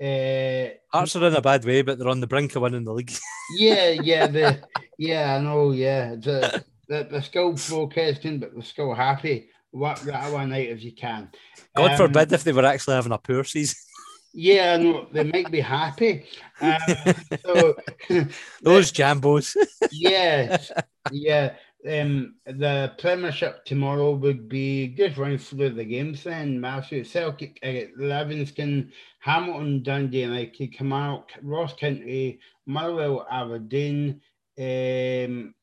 Uh, 0.00 0.74
Hearts 0.92 1.16
are 1.16 1.26
in 1.26 1.34
a 1.34 1.42
bad 1.42 1.64
way, 1.64 1.82
but 1.82 1.98
they're 1.98 2.08
on 2.08 2.20
the 2.20 2.26
brink 2.26 2.54
of 2.56 2.62
winning 2.62 2.84
the 2.84 2.92
league. 2.92 3.12
yeah, 3.56 3.90
yeah, 3.90 4.26
the, 4.26 4.62
yeah, 4.98 5.36
I 5.36 5.40
know. 5.40 5.72
Yeah, 5.72 6.16
the, 6.16 6.64
the, 6.88 7.08
the 7.10 7.22
still 7.22 7.54
protesting, 7.54 8.38
but 8.38 8.54
they're 8.54 8.62
still 8.62 8.94
happy. 8.94 9.48
Work 9.72 10.00
that 10.00 10.32
one 10.32 10.52
out 10.52 10.60
if 10.60 10.82
you 10.82 10.92
can. 10.92 11.30
God 11.74 11.92
um, 11.92 11.96
forbid 11.96 12.32
if 12.32 12.44
they 12.44 12.52
were 12.52 12.64
actually 12.64 12.96
having 12.96 13.12
a 13.12 13.18
poor 13.18 13.42
season. 13.44 13.76
Yeah, 14.34 14.76
no, 14.78 15.08
they 15.12 15.24
might 15.24 15.50
be 15.50 15.60
happy. 15.60 16.26
Um, 16.60 16.78
so, 17.44 17.76
Those 18.62 18.90
jambos. 18.92 19.54
yeah, 19.90 20.58
yeah 21.10 21.54
um, 21.88 22.36
the 22.46 22.92
Premiership 22.98 23.64
tomorrow 23.64 24.12
would 24.12 24.48
be 24.48 24.88
just 24.88 25.16
run 25.16 25.38
through 25.38 25.70
the 25.70 25.84
games 25.84 26.24
then. 26.24 26.60
Matthew 26.60 27.04
Celtic, 27.04 27.58
uh, 27.62 27.90
Livingston, 27.96 28.92
Hamilton, 29.18 29.82
Dundee 29.82 30.22
United, 30.22 30.72
Kilmarnock, 30.72 31.30
Ross 31.42 31.74
County, 31.74 32.38
Motherwell, 32.66 33.26
Aberdeen. 33.30 34.20
Um, 34.58 35.54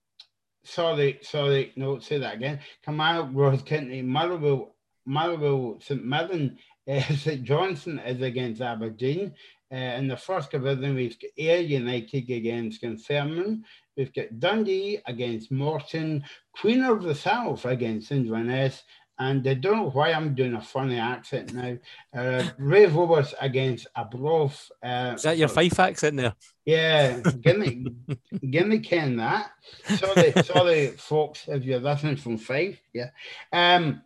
sorry, 0.63 1.19
sorry, 1.21 1.71
no, 1.75 1.99
say 1.99 2.17
that 2.17 2.35
again. 2.35 2.59
Kilmarnock, 2.83 3.29
Ross 3.33 3.61
County, 3.63 4.01
Motherwell, 4.01 4.75
Motherwell, 5.05 5.79
St 5.81 6.03
Mirren, 6.03 6.57
uh, 6.87 7.01
St 7.15 7.43
Johnstone 7.43 7.99
is 7.99 8.21
against 8.21 8.61
Aberdeen. 8.61 9.33
Uh, 9.71 9.75
in 9.75 10.07
the 10.07 10.17
first 10.17 10.51
division, 10.51 10.95
we've 10.95 11.19
got 11.19 11.29
Ayr 11.37 11.59
United 11.59 12.29
against 12.29 12.81
Dunfermline. 12.81 13.63
We've 13.95 14.13
got 14.13 14.39
Dundee 14.39 14.99
against 15.05 15.51
Morton, 15.51 16.23
Queen 16.53 16.83
of 16.83 17.03
the 17.03 17.13
South 17.15 17.65
against 17.65 18.11
Inverness, 18.11 18.83
and 19.19 19.45
I 19.45 19.53
don't 19.53 19.75
know 19.75 19.89
why 19.89 20.13
I'm 20.13 20.33
doing 20.33 20.53
a 20.53 20.61
funny 20.61 20.97
accent 20.97 21.53
now. 21.53 21.77
Uh, 22.15 22.43
Rovers 22.57 23.33
against 23.41 23.87
Arbroath. 23.95 24.71
Uh, 24.81 25.13
Is 25.15 25.23
that 25.23 25.37
your 25.37 25.49
Fife 25.49 25.77
accent 25.79 26.15
there? 26.15 26.33
Yeah, 26.65 27.19
give 27.41 27.57
me, 27.57 27.85
give 28.49 28.67
me 28.67 28.79
Ken 28.79 29.17
that. 29.17 29.51
Sorry, 29.97 30.31
sorry, 30.43 30.87
folks, 30.91 31.49
if 31.49 31.65
you're 31.65 31.79
listening 31.79 32.15
from 32.15 32.37
Fife. 32.37 32.79
Yeah. 32.93 33.09
Um, 33.51 34.01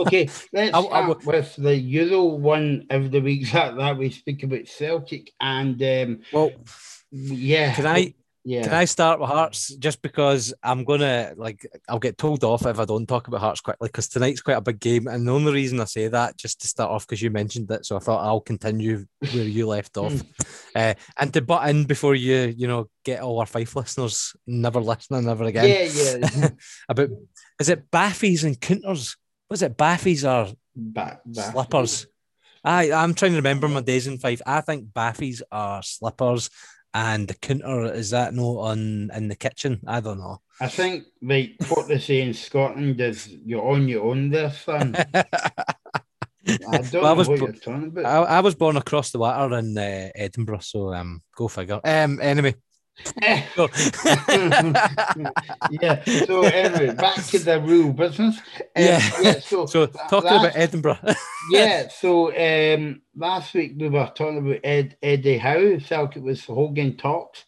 okay, 0.00 0.28
let's 0.52 0.74
I, 0.74 0.82
start 0.82 0.92
I, 0.92 1.08
with 1.08 1.56
the 1.56 1.76
Euro 1.76 2.24
one 2.24 2.86
of 2.90 3.10
the 3.10 3.20
weeks 3.20 3.52
that, 3.52 3.76
that 3.76 3.96
we 3.96 4.10
speak 4.10 4.42
about 4.42 4.66
Celtic 4.66 5.32
and 5.40 5.80
um, 5.82 6.20
well, 6.32 6.50
yeah. 7.10 7.74
Can 7.74 7.86
I 7.86 8.14
yeah. 8.48 8.62
Can 8.62 8.72
I 8.72 8.86
start 8.86 9.20
with 9.20 9.28
Hearts 9.28 9.74
just 9.76 10.00
because 10.00 10.54
I'm 10.62 10.84
gonna 10.84 11.34
like 11.36 11.66
I'll 11.86 11.98
get 11.98 12.16
told 12.16 12.44
off 12.44 12.64
if 12.64 12.78
I 12.78 12.86
don't 12.86 13.06
talk 13.06 13.28
about 13.28 13.40
Hearts 13.40 13.60
quickly 13.60 13.88
because 13.88 14.08
tonight's 14.08 14.40
quite 14.40 14.56
a 14.56 14.62
big 14.62 14.80
game 14.80 15.06
and 15.06 15.28
the 15.28 15.34
only 15.34 15.52
reason 15.52 15.80
I 15.80 15.84
say 15.84 16.08
that 16.08 16.38
just 16.38 16.62
to 16.62 16.66
start 16.66 16.90
off 16.90 17.06
because 17.06 17.20
you 17.20 17.30
mentioned 17.30 17.70
it 17.70 17.84
so 17.84 17.96
I 17.96 17.98
thought 17.98 18.24
I'll 18.24 18.40
continue 18.40 19.04
where 19.20 19.44
you 19.44 19.66
left 19.66 19.98
off 19.98 20.22
uh, 20.74 20.94
and 21.18 21.34
to 21.34 21.42
butt 21.42 21.68
in 21.68 21.84
before 21.84 22.14
you 22.14 22.54
you 22.56 22.68
know 22.68 22.88
get 23.04 23.20
all 23.20 23.38
our 23.38 23.44
Fife 23.44 23.76
listeners 23.76 24.34
never 24.46 24.80
listening 24.80 25.26
never 25.26 25.44
again 25.44 25.68
yeah 25.68 26.28
yeah 26.32 26.48
about 26.88 27.10
is 27.60 27.68
it 27.68 27.90
Baffies 27.90 28.44
and 28.44 28.58
Counters 28.58 29.18
was 29.50 29.62
it 29.62 29.76
Baffies 29.76 30.24
or 30.24 30.54
ba- 30.74 31.20
slippers 31.32 32.06
I 32.64 32.92
I'm 32.92 33.14
trying 33.14 33.32
to 33.32 33.38
remember 33.38 33.68
my 33.68 33.80
days 33.80 34.06
in 34.06 34.18
Fife 34.18 34.42
I 34.46 34.60
think 34.60 34.88
Baffies 34.88 35.42
are 35.50 35.82
slippers 35.82 36.50
and 36.94 37.28
the 37.28 37.34
counter 37.34 37.92
is 37.92 38.10
that 38.10 38.34
no 38.34 38.58
on 38.60 39.10
in 39.14 39.28
the 39.28 39.36
kitchen? 39.36 39.80
I 39.86 40.00
don't 40.00 40.18
know. 40.18 40.40
I 40.60 40.68
think 40.68 41.04
like 41.22 41.54
what 41.68 41.86
they 41.86 41.98
say 41.98 42.22
in 42.22 42.34
Scotland 42.34 43.00
is 43.00 43.28
you're 43.28 43.68
on 43.68 43.88
your 43.88 44.04
own 44.04 44.30
there, 44.30 44.50
son. 44.50 44.96
I 46.48 46.78
don't 46.78 46.92
well, 46.94 47.02
know 47.02 47.08
I 47.08 47.12
was, 47.12 47.28
what 47.28 47.38
you're 47.40 47.52
talking 47.52 47.88
about. 47.88 48.06
I, 48.06 48.38
I, 48.38 48.40
was 48.40 48.54
born 48.54 48.78
across 48.78 49.10
the 49.10 49.18
water 49.18 49.58
in 49.58 49.76
uh, 49.76 50.08
Edinburgh, 50.14 50.60
so 50.60 50.94
um, 50.94 51.22
go 51.36 51.46
figure. 51.46 51.78
Um, 51.84 52.20
anyway, 52.22 52.54
yeah. 53.20 53.46
So 56.26 56.42
anyway, 56.42 56.94
back 56.94 57.24
to 57.26 57.38
the 57.38 57.60
real 57.60 57.92
business. 57.92 58.38
Um, 58.38 58.62
yeah. 58.76 59.10
yeah. 59.20 59.40
So, 59.40 59.66
so 59.66 59.86
talking 59.86 60.30
last, 60.30 60.44
about 60.44 60.56
Edinburgh. 60.56 60.98
yeah. 61.50 61.88
So 61.88 62.28
um, 62.36 63.02
last 63.16 63.54
week 63.54 63.74
we 63.76 63.88
were 63.88 64.10
talking 64.14 64.38
about 64.38 64.60
Ed, 64.64 64.96
Eddie 65.02 65.38
Howe. 65.38 65.78
Celtic 65.78 66.22
was 66.22 66.44
Hogan 66.44 66.96
talks 66.96 67.44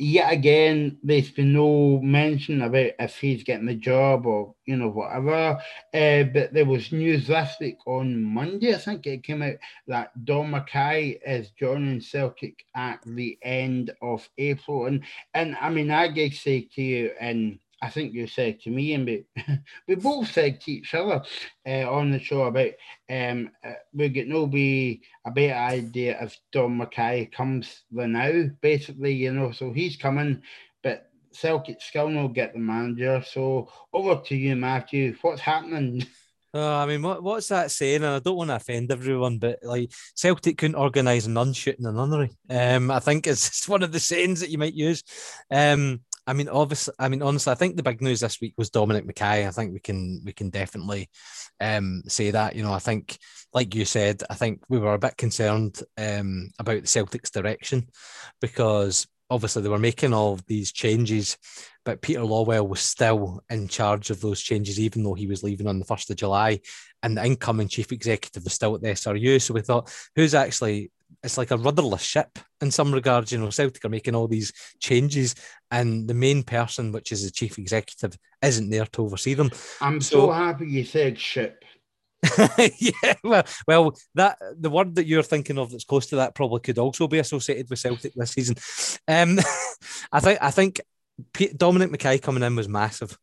yet 0.00 0.32
again, 0.32 0.98
there's 1.02 1.30
been 1.30 1.52
no 1.52 2.00
mention 2.00 2.62
about 2.62 2.92
if 2.98 3.16
he's 3.18 3.44
getting 3.44 3.66
the 3.66 3.74
job 3.74 4.26
or 4.26 4.54
you 4.66 4.76
know 4.76 4.88
whatever. 4.88 5.60
Uh, 5.92 6.24
but 6.24 6.52
there 6.52 6.64
was 6.64 6.92
news 6.92 7.28
last 7.28 7.60
week 7.60 7.78
on 7.86 8.22
Monday, 8.22 8.74
I 8.74 8.78
think 8.78 9.06
it 9.06 9.22
came 9.22 9.42
out 9.42 9.56
that 9.88 10.24
Dom 10.24 10.52
McKay 10.52 11.18
is 11.26 11.50
joining 11.50 12.00
Celtic 12.00 12.64
at 12.74 13.00
the 13.04 13.38
end 13.42 13.92
of 14.00 14.28
April, 14.38 14.86
and 14.86 15.04
and 15.34 15.56
I 15.60 15.68
mean 15.70 15.90
I 15.90 16.08
guess 16.08 16.40
say 16.40 16.68
to 16.74 16.82
you 16.82 17.12
and 17.20 17.58
I 17.82 17.88
think 17.88 18.12
you 18.12 18.26
said 18.26 18.60
to 18.62 18.70
me, 18.70 18.92
and 18.94 19.06
we, 19.06 19.24
we 19.88 19.94
both 19.94 20.30
said 20.30 20.60
to 20.60 20.72
each 20.72 20.94
other 20.94 21.22
uh, 21.66 21.90
on 21.90 22.10
the 22.10 22.18
show 22.18 22.42
about 22.42 22.72
um, 23.08 23.50
uh, 23.64 23.72
we 23.94 24.08
get 24.08 24.28
no 24.28 24.46
be 24.46 25.02
a 25.24 25.30
better 25.30 25.54
idea 25.54 26.18
if 26.20 26.36
Dom 26.52 26.80
McKay 26.80 27.32
comes 27.32 27.84
the 27.90 28.06
now, 28.06 28.50
basically, 28.60 29.14
you 29.14 29.32
know. 29.32 29.52
So 29.52 29.72
he's 29.72 29.96
coming, 29.96 30.42
but 30.82 31.10
Celtic 31.32 31.80
still 31.80 32.08
not 32.08 32.34
get 32.34 32.52
the 32.52 32.58
manager. 32.58 33.22
So 33.26 33.70
over 33.92 34.20
to 34.26 34.36
you, 34.36 34.56
Matthew. 34.56 35.16
What's 35.22 35.40
happening? 35.40 36.06
Oh, 36.52 36.78
I 36.78 36.86
mean, 36.86 37.00
what, 37.02 37.22
what's 37.22 37.46
that 37.48 37.70
saying? 37.70 38.02
And 38.02 38.06
I 38.06 38.18
don't 38.18 38.36
want 38.36 38.50
to 38.50 38.56
offend 38.56 38.90
everyone, 38.90 39.38
but 39.38 39.60
like 39.62 39.92
Celtic 40.16 40.58
couldn't 40.58 40.74
organise 40.74 41.26
a 41.26 41.30
nun 41.30 41.52
shooting 41.52 41.86
a 41.86 41.92
nunnery. 41.92 42.30
Um, 42.48 42.90
I 42.90 42.98
think 42.98 43.26
it's 43.28 43.68
one 43.68 43.84
of 43.84 43.92
the 43.92 44.00
sayings 44.00 44.40
that 44.40 44.50
you 44.50 44.58
might 44.58 44.74
use. 44.74 45.04
Um, 45.48 46.00
I 46.26 46.32
mean, 46.32 46.48
obviously, 46.48 46.94
I 46.98 47.08
mean, 47.08 47.22
honestly, 47.22 47.50
I 47.50 47.56
think 47.56 47.76
the 47.76 47.82
big 47.82 48.00
news 48.00 48.20
this 48.20 48.40
week 48.40 48.54
was 48.56 48.70
Dominic 48.70 49.06
McKay. 49.06 49.46
I 49.46 49.50
think 49.50 49.72
we 49.72 49.80
can 49.80 50.22
we 50.24 50.32
can 50.32 50.50
definitely 50.50 51.08
um, 51.60 52.02
say 52.06 52.30
that. 52.30 52.54
You 52.54 52.62
know, 52.62 52.72
I 52.72 52.78
think, 52.78 53.18
like 53.52 53.74
you 53.74 53.84
said, 53.84 54.22
I 54.28 54.34
think 54.34 54.62
we 54.68 54.78
were 54.78 54.94
a 54.94 54.98
bit 54.98 55.16
concerned 55.16 55.82
um, 55.98 56.50
about 56.58 56.82
the 56.82 56.88
Celtics' 56.88 57.32
direction 57.32 57.88
because 58.40 59.06
obviously 59.30 59.62
they 59.62 59.68
were 59.68 59.78
making 59.78 60.12
all 60.12 60.38
these 60.46 60.72
changes, 60.72 61.38
but 61.84 62.02
Peter 62.02 62.20
Lawwell 62.20 62.68
was 62.68 62.80
still 62.80 63.42
in 63.48 63.68
charge 63.68 64.10
of 64.10 64.20
those 64.20 64.40
changes, 64.40 64.78
even 64.78 65.04
though 65.04 65.14
he 65.14 65.28
was 65.28 65.42
leaving 65.42 65.68
on 65.68 65.78
the 65.78 65.84
1st 65.84 66.10
of 66.10 66.16
July. 66.16 66.60
And 67.02 67.16
the 67.16 67.24
incoming 67.24 67.68
chief 67.68 67.92
executive 67.92 68.44
was 68.44 68.52
still 68.52 68.74
at 68.74 68.82
the 68.82 68.88
SRU. 68.88 69.40
So 69.40 69.54
we 69.54 69.62
thought, 69.62 69.90
who's 70.16 70.34
actually, 70.34 70.90
it's 71.22 71.38
like 71.38 71.50
a 71.50 71.56
rudderless 71.56 72.02
ship 72.02 72.38
in 72.60 72.70
some 72.70 72.92
regards. 72.92 73.32
You 73.32 73.38
know, 73.38 73.50
Celtic 73.50 73.84
are 73.84 73.90
making 73.90 74.14
all 74.14 74.28
these 74.28 74.52
changes, 74.78 75.34
and 75.70 76.08
the 76.08 76.14
main 76.14 76.42
person, 76.42 76.92
which 76.92 77.12
is 77.12 77.24
the 77.24 77.30
chief 77.30 77.58
executive, 77.58 78.16
isn't 78.42 78.70
there 78.70 78.86
to 78.86 79.02
oversee 79.02 79.34
them. 79.34 79.50
I'm 79.80 80.00
so, 80.00 80.26
so 80.26 80.32
happy 80.32 80.66
you 80.66 80.84
said 80.84 81.18
ship. 81.18 81.64
yeah, 82.78 83.14
well, 83.24 83.44
well, 83.66 83.96
that 84.14 84.38
the 84.58 84.70
word 84.70 84.94
that 84.96 85.06
you're 85.06 85.22
thinking 85.22 85.58
of 85.58 85.70
that's 85.70 85.84
close 85.84 86.06
to 86.08 86.16
that 86.16 86.34
probably 86.34 86.60
could 86.60 86.78
also 86.78 87.08
be 87.08 87.18
associated 87.18 87.70
with 87.70 87.78
Celtic 87.78 88.12
this 88.14 88.32
season. 88.32 88.56
Um, 89.08 89.38
I 90.12 90.20
think 90.20 90.38
I 90.42 90.50
think 90.50 90.80
Dominic 91.56 91.90
McKay 91.90 92.20
coming 92.20 92.42
in 92.42 92.56
was 92.56 92.68
massive. 92.68 93.16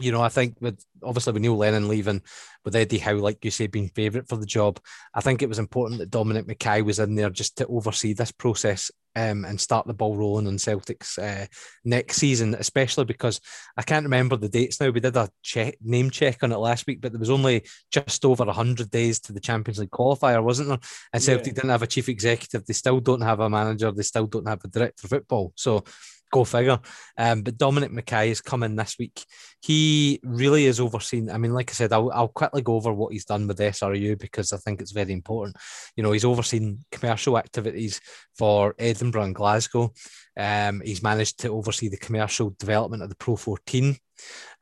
You 0.00 0.12
know, 0.12 0.22
I 0.22 0.28
think 0.28 0.56
with 0.60 0.84
obviously 1.02 1.32
with 1.32 1.42
Neil 1.42 1.56
Lennon 1.56 1.88
leaving, 1.88 2.22
with 2.64 2.76
Eddie 2.76 2.98
Howe, 2.98 3.14
like 3.14 3.44
you 3.44 3.50
say, 3.50 3.66
being 3.66 3.88
favourite 3.88 4.28
for 4.28 4.36
the 4.36 4.46
job, 4.46 4.80
I 5.14 5.20
think 5.20 5.42
it 5.42 5.48
was 5.48 5.58
important 5.58 6.00
that 6.00 6.10
Dominic 6.10 6.46
McKay 6.46 6.84
was 6.84 6.98
in 6.98 7.14
there 7.14 7.30
just 7.30 7.56
to 7.58 7.66
oversee 7.66 8.12
this 8.12 8.32
process 8.32 8.90
um, 9.16 9.44
and 9.44 9.60
start 9.60 9.86
the 9.86 9.94
ball 9.94 10.16
rolling 10.16 10.46
on 10.46 10.58
Celtic's 10.58 11.18
uh, 11.18 11.46
next 11.84 12.16
season, 12.16 12.54
especially 12.54 13.04
because 13.04 13.40
I 13.76 13.82
can't 13.82 14.04
remember 14.04 14.36
the 14.36 14.48
dates 14.48 14.80
now. 14.80 14.90
We 14.90 15.00
did 15.00 15.16
a 15.16 15.28
check, 15.42 15.76
name 15.80 16.10
check 16.10 16.42
on 16.42 16.52
it 16.52 16.58
last 16.58 16.86
week, 16.86 17.00
but 17.00 17.12
there 17.12 17.18
was 17.18 17.30
only 17.30 17.64
just 17.90 18.24
over 18.24 18.44
100 18.44 18.90
days 18.90 19.20
to 19.20 19.32
the 19.32 19.40
Champions 19.40 19.78
League 19.78 19.90
qualifier, 19.90 20.42
wasn't 20.42 20.68
there? 20.68 20.78
And 21.12 21.22
Celtic 21.22 21.48
yeah. 21.48 21.52
didn't 21.54 21.70
have 21.70 21.82
a 21.82 21.88
chief 21.88 22.08
executive. 22.08 22.66
They 22.66 22.74
still 22.74 23.00
don't 23.00 23.22
have 23.22 23.40
a 23.40 23.50
manager. 23.50 23.90
They 23.90 24.02
still 24.02 24.26
don't 24.26 24.48
have 24.48 24.64
a 24.64 24.68
director 24.68 25.06
of 25.06 25.10
football. 25.10 25.52
So 25.56 25.84
Go 26.32 26.44
figure. 26.44 26.78
Um, 27.18 27.42
but 27.42 27.58
Dominic 27.58 27.90
McKay 27.90 28.28
is 28.28 28.40
coming 28.40 28.76
this 28.76 28.96
week. 28.98 29.24
He 29.60 30.20
really 30.22 30.66
is 30.66 30.78
overseen. 30.78 31.28
I 31.28 31.38
mean, 31.38 31.52
like 31.52 31.70
I 31.70 31.74
said, 31.74 31.92
I'll, 31.92 32.10
I'll 32.12 32.28
quickly 32.28 32.62
go 32.62 32.76
over 32.76 32.92
what 32.92 33.12
he's 33.12 33.24
done 33.24 33.46
with 33.46 33.58
SRU 33.58 34.18
because 34.18 34.52
I 34.52 34.58
think 34.58 34.80
it's 34.80 34.92
very 34.92 35.12
important. 35.12 35.56
You 35.96 36.02
know, 36.02 36.12
he's 36.12 36.24
overseen 36.24 36.84
commercial 36.92 37.36
activities 37.36 38.00
for 38.38 38.74
Edinburgh 38.78 39.24
and 39.24 39.34
Glasgow. 39.34 39.92
Um, 40.36 40.80
he's 40.84 41.02
managed 41.02 41.40
to 41.40 41.48
oversee 41.48 41.88
the 41.88 41.96
commercial 41.96 42.54
development 42.58 43.02
of 43.02 43.08
the 43.08 43.16
Pro 43.16 43.36
14. 43.36 43.96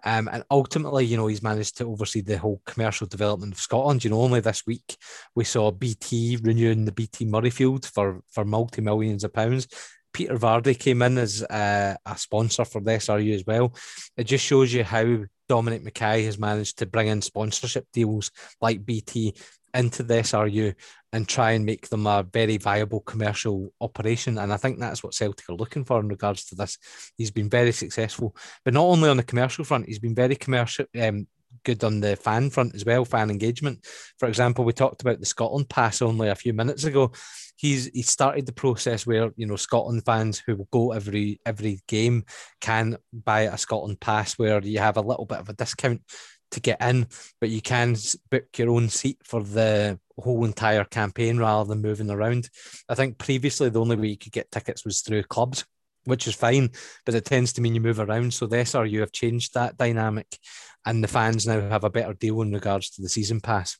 Um, 0.04 0.28
and 0.32 0.44
ultimately, 0.50 1.04
you 1.04 1.16
know, 1.16 1.26
he's 1.26 1.42
managed 1.42 1.76
to 1.78 1.84
oversee 1.84 2.20
the 2.20 2.38
whole 2.38 2.62
commercial 2.64 3.06
development 3.06 3.52
of 3.52 3.60
Scotland. 3.60 4.04
You 4.04 4.10
know, 4.10 4.22
only 4.22 4.40
this 4.40 4.64
week 4.66 4.96
we 5.34 5.44
saw 5.44 5.70
BT 5.70 6.38
renewing 6.42 6.84
the 6.84 6.92
BT 6.92 7.26
Murrayfield 7.26 7.86
for, 7.86 8.22
for 8.30 8.44
multi 8.44 8.80
millions 8.80 9.24
of 9.24 9.32
pounds. 9.32 9.66
Peter 10.12 10.36
Vardy 10.36 10.78
came 10.78 11.02
in 11.02 11.18
as 11.18 11.42
a, 11.42 11.96
a, 12.06 12.16
sponsor 12.16 12.64
for 12.64 12.80
the 12.80 12.92
SRU 12.92 13.34
as 13.34 13.44
well. 13.46 13.74
It 14.16 14.24
just 14.24 14.44
shows 14.44 14.72
you 14.72 14.84
how 14.84 15.24
Dominic 15.48 15.84
McKay 15.84 16.24
has 16.24 16.38
managed 16.38 16.78
to 16.78 16.86
bring 16.86 17.08
in 17.08 17.22
sponsorship 17.22 17.86
deals 17.92 18.30
like 18.60 18.84
BT 18.84 19.34
into 19.74 20.02
the 20.02 20.14
SRU 20.14 20.74
and 21.12 21.28
try 21.28 21.52
and 21.52 21.64
make 21.64 21.88
them 21.88 22.06
a 22.06 22.22
very 22.22 22.56
viable 22.56 23.00
commercial 23.00 23.72
operation. 23.80 24.38
And 24.38 24.52
I 24.52 24.56
think 24.56 24.78
that's 24.78 25.02
what 25.02 25.14
Celtic 25.14 25.48
are 25.48 25.54
looking 25.54 25.84
for 25.84 26.00
in 26.00 26.08
regards 26.08 26.44
to 26.46 26.54
this. 26.54 26.78
He's 27.16 27.30
been 27.30 27.48
very 27.48 27.72
successful, 27.72 28.36
but 28.64 28.74
not 28.74 28.84
only 28.84 29.08
on 29.08 29.16
the 29.16 29.22
commercial 29.22 29.64
front, 29.64 29.86
he's 29.86 29.98
been 29.98 30.14
very 30.14 30.36
commercial, 30.36 30.86
um, 31.00 31.26
good 31.64 31.82
on 31.84 32.00
the 32.00 32.16
fan 32.16 32.50
front 32.50 32.74
as 32.74 32.84
well, 32.84 33.04
fan 33.04 33.30
engagement. 33.30 33.86
For 34.18 34.28
example, 34.28 34.64
we 34.64 34.72
talked 34.72 35.02
about 35.02 35.20
the 35.20 35.26
Scotland 35.26 35.68
pass 35.68 36.02
only 36.02 36.28
a 36.28 36.34
few 36.34 36.52
minutes 36.52 36.84
ago. 36.84 37.12
He's 37.58 37.86
he 37.92 38.02
started 38.02 38.46
the 38.46 38.52
process 38.52 39.06
where 39.06 39.30
you 39.36 39.46
know 39.46 39.56
Scotland 39.56 40.04
fans 40.06 40.38
who 40.38 40.56
will 40.56 40.68
go 40.70 40.92
every 40.92 41.40
every 41.44 41.80
game 41.88 42.24
can 42.60 42.96
buy 43.12 43.42
a 43.42 43.58
Scotland 43.58 44.00
pass 44.00 44.38
where 44.38 44.62
you 44.62 44.78
have 44.78 44.96
a 44.96 45.02
little 45.02 45.26
bit 45.26 45.38
of 45.38 45.48
a 45.48 45.54
discount 45.54 46.02
to 46.52 46.60
get 46.60 46.80
in, 46.80 47.06
but 47.40 47.50
you 47.50 47.60
can 47.60 47.96
book 48.30 48.46
your 48.56 48.70
own 48.70 48.88
seat 48.88 49.18
for 49.24 49.42
the 49.42 49.98
whole 50.18 50.44
entire 50.44 50.84
campaign 50.84 51.36
rather 51.38 51.68
than 51.68 51.82
moving 51.82 52.10
around. 52.10 52.48
I 52.88 52.94
think 52.94 53.18
previously 53.18 53.68
the 53.68 53.80
only 53.80 53.96
way 53.96 54.08
you 54.08 54.16
could 54.16 54.32
get 54.32 54.50
tickets 54.50 54.84
was 54.84 55.00
through 55.00 55.24
clubs 55.24 55.64
which 56.08 56.26
is 56.26 56.34
fine, 56.34 56.70
but 57.04 57.14
it 57.14 57.24
tends 57.24 57.52
to 57.52 57.60
mean 57.60 57.74
you 57.74 57.80
move 57.80 58.00
around. 58.00 58.32
So 58.32 58.46
the 58.46 58.56
SRU 58.56 59.00
have 59.00 59.12
changed 59.12 59.54
that 59.54 59.76
dynamic, 59.76 60.38
and 60.86 61.04
the 61.04 61.08
fans 61.08 61.46
now 61.46 61.60
have 61.68 61.84
a 61.84 61.90
better 61.90 62.14
deal 62.14 62.40
in 62.40 62.52
regards 62.52 62.90
to 62.90 63.02
the 63.02 63.08
season 63.08 63.40
pass. 63.40 63.76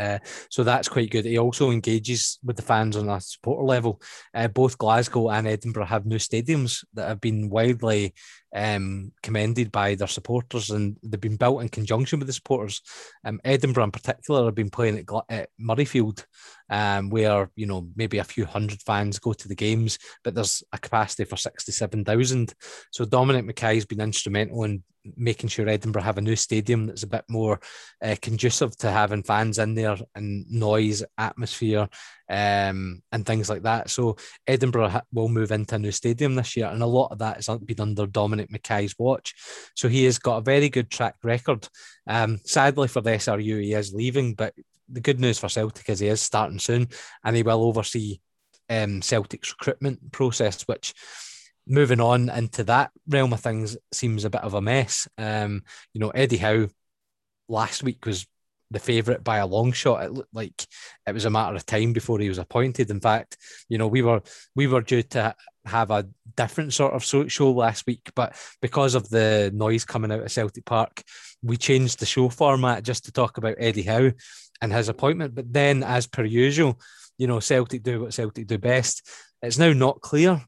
Uh, 0.00 0.18
so 0.48 0.64
that's 0.64 0.88
quite 0.88 1.10
good. 1.10 1.26
He 1.26 1.38
also 1.38 1.70
engages 1.70 2.38
with 2.42 2.56
the 2.56 2.62
fans 2.62 2.96
on 2.96 3.08
a 3.08 3.20
supporter 3.20 3.64
level. 3.64 4.00
Uh, 4.34 4.48
both 4.48 4.78
Glasgow 4.78 5.30
and 5.30 5.46
Edinburgh 5.46 5.86
have 5.86 6.06
new 6.06 6.16
stadiums 6.16 6.84
that 6.94 7.08
have 7.08 7.20
been 7.20 7.50
widely 7.50 8.14
um, 8.54 9.12
commended 9.22 9.70
by 9.70 9.94
their 9.94 10.08
supporters, 10.08 10.70
and 10.70 10.96
they've 11.02 11.20
been 11.20 11.36
built 11.36 11.62
in 11.62 11.68
conjunction 11.68 12.18
with 12.18 12.26
the 12.26 12.32
supporters. 12.32 12.82
Um, 13.24 13.40
Edinburgh, 13.44 13.84
in 13.84 13.90
particular, 13.90 14.44
have 14.44 14.54
been 14.54 14.70
playing 14.70 14.98
at, 14.98 15.06
Gla- 15.06 15.24
at 15.28 15.48
Murrayfield, 15.60 16.24
um, 16.68 17.10
where 17.10 17.50
you 17.56 17.66
know 17.66 17.88
maybe 17.96 18.18
a 18.18 18.24
few 18.24 18.44
hundred 18.44 18.82
fans 18.82 19.18
go 19.18 19.32
to 19.32 19.48
the 19.48 19.54
games, 19.54 19.98
but 20.24 20.34
there's 20.34 20.62
a 20.72 20.78
capacity 20.78 21.24
for 21.24 21.36
sixty-seven 21.36 22.04
thousand. 22.04 22.54
So 22.90 23.04
Dominic 23.04 23.44
McKay 23.44 23.74
has 23.74 23.86
been 23.86 24.00
instrumental 24.00 24.64
in 24.64 24.82
making 25.16 25.48
sure 25.48 25.68
Edinburgh 25.68 26.02
have 26.02 26.18
a 26.18 26.20
new 26.20 26.36
stadium 26.36 26.86
that's 26.86 27.04
a 27.04 27.08
bit 27.08 27.24
more 27.28 27.58
uh, 28.04 28.16
conducive 28.20 28.76
to 28.76 28.90
having 28.90 29.22
fans 29.22 29.58
in 29.58 29.74
there 29.74 29.96
and 30.14 30.44
noise, 30.50 31.02
atmosphere, 31.16 31.88
um, 32.30 33.02
and 33.10 33.26
things 33.26 33.50
like 33.50 33.64
that. 33.64 33.90
So 33.90 34.16
Edinburgh 34.46 35.02
will 35.12 35.28
move 35.28 35.50
into 35.50 35.74
a 35.74 35.78
new 35.78 35.90
stadium 35.90 36.36
this 36.36 36.56
year, 36.56 36.66
and 36.66 36.82
a 36.82 36.86
lot 36.86 37.08
of 37.08 37.18
that 37.18 37.36
has 37.36 37.48
been 37.58 37.80
under 37.80 38.06
Dominic 38.06 38.50
McKay's 38.50 38.94
watch. 38.98 39.34
So 39.74 39.88
he 39.88 40.04
has 40.04 40.18
got 40.18 40.38
a 40.38 40.42
very 40.42 40.68
good 40.68 40.90
track 40.90 41.16
record. 41.24 41.68
Um, 42.06 42.38
sadly 42.44 42.88
for 42.88 43.00
the 43.00 43.10
SRU, 43.10 43.62
he 43.62 43.74
is 43.74 43.92
leaving, 43.92 44.34
but 44.34 44.54
the 44.88 45.00
good 45.00 45.20
news 45.20 45.38
for 45.38 45.48
Celtic 45.48 45.88
is 45.88 45.98
he 45.98 46.06
is 46.06 46.22
starting 46.22 46.60
soon, 46.60 46.88
and 47.24 47.36
he 47.36 47.42
will 47.42 47.64
oversee 47.64 48.20
um, 48.68 49.02
Celtic's 49.02 49.50
recruitment 49.50 50.12
process, 50.12 50.62
which 50.62 50.94
moving 51.66 52.00
on 52.00 52.28
into 52.30 52.64
that 52.64 52.90
realm 53.08 53.32
of 53.32 53.40
things 53.40 53.76
seems 53.92 54.24
a 54.24 54.30
bit 54.30 54.42
of 54.42 54.54
a 54.54 54.60
mess. 54.60 55.08
Um, 55.18 55.62
you 55.92 56.00
know, 56.00 56.10
Eddie 56.10 56.36
Howe 56.36 56.68
last 57.48 57.82
week 57.82 58.06
was 58.06 58.26
the 58.70 58.78
favourite 58.78 59.24
by 59.24 59.38
a 59.38 59.46
long 59.46 59.72
shot. 59.72 60.04
It 60.04 60.12
looked 60.12 60.34
like 60.34 60.66
it 61.06 61.12
was 61.12 61.24
a 61.24 61.30
matter 61.30 61.56
of 61.56 61.66
time 61.66 61.92
before 61.92 62.18
he 62.20 62.28
was 62.28 62.38
appointed. 62.38 62.90
In 62.90 63.00
fact, 63.00 63.36
you 63.68 63.78
know, 63.78 63.88
we 63.88 64.02
were 64.02 64.22
we 64.54 64.66
were 64.66 64.82
due 64.82 65.02
to 65.02 65.34
have 65.66 65.90
a 65.90 66.08
different 66.36 66.72
sort 66.72 66.94
of 66.94 67.04
show 67.04 67.50
last 67.50 67.86
week, 67.86 68.10
but 68.14 68.34
because 68.62 68.94
of 68.94 69.08
the 69.08 69.50
noise 69.54 69.84
coming 69.84 70.12
out 70.12 70.20
of 70.22 70.32
Celtic 70.32 70.64
Park, 70.64 71.02
we 71.42 71.56
changed 71.56 71.98
the 71.98 72.06
show 72.06 72.28
format 72.28 72.84
just 72.84 73.04
to 73.04 73.12
talk 73.12 73.38
about 73.38 73.56
Eddie 73.58 73.82
Howe 73.82 74.12
and 74.62 74.72
his 74.72 74.88
appointment. 74.88 75.34
But 75.34 75.52
then, 75.52 75.82
as 75.82 76.06
per 76.06 76.24
usual, 76.24 76.78
you 77.18 77.26
know, 77.26 77.40
Celtic 77.40 77.82
do 77.82 78.02
what 78.02 78.14
Celtic 78.14 78.46
do 78.46 78.58
best. 78.58 79.08
It's 79.42 79.58
now 79.58 79.72
not 79.72 80.00
clear 80.00 80.42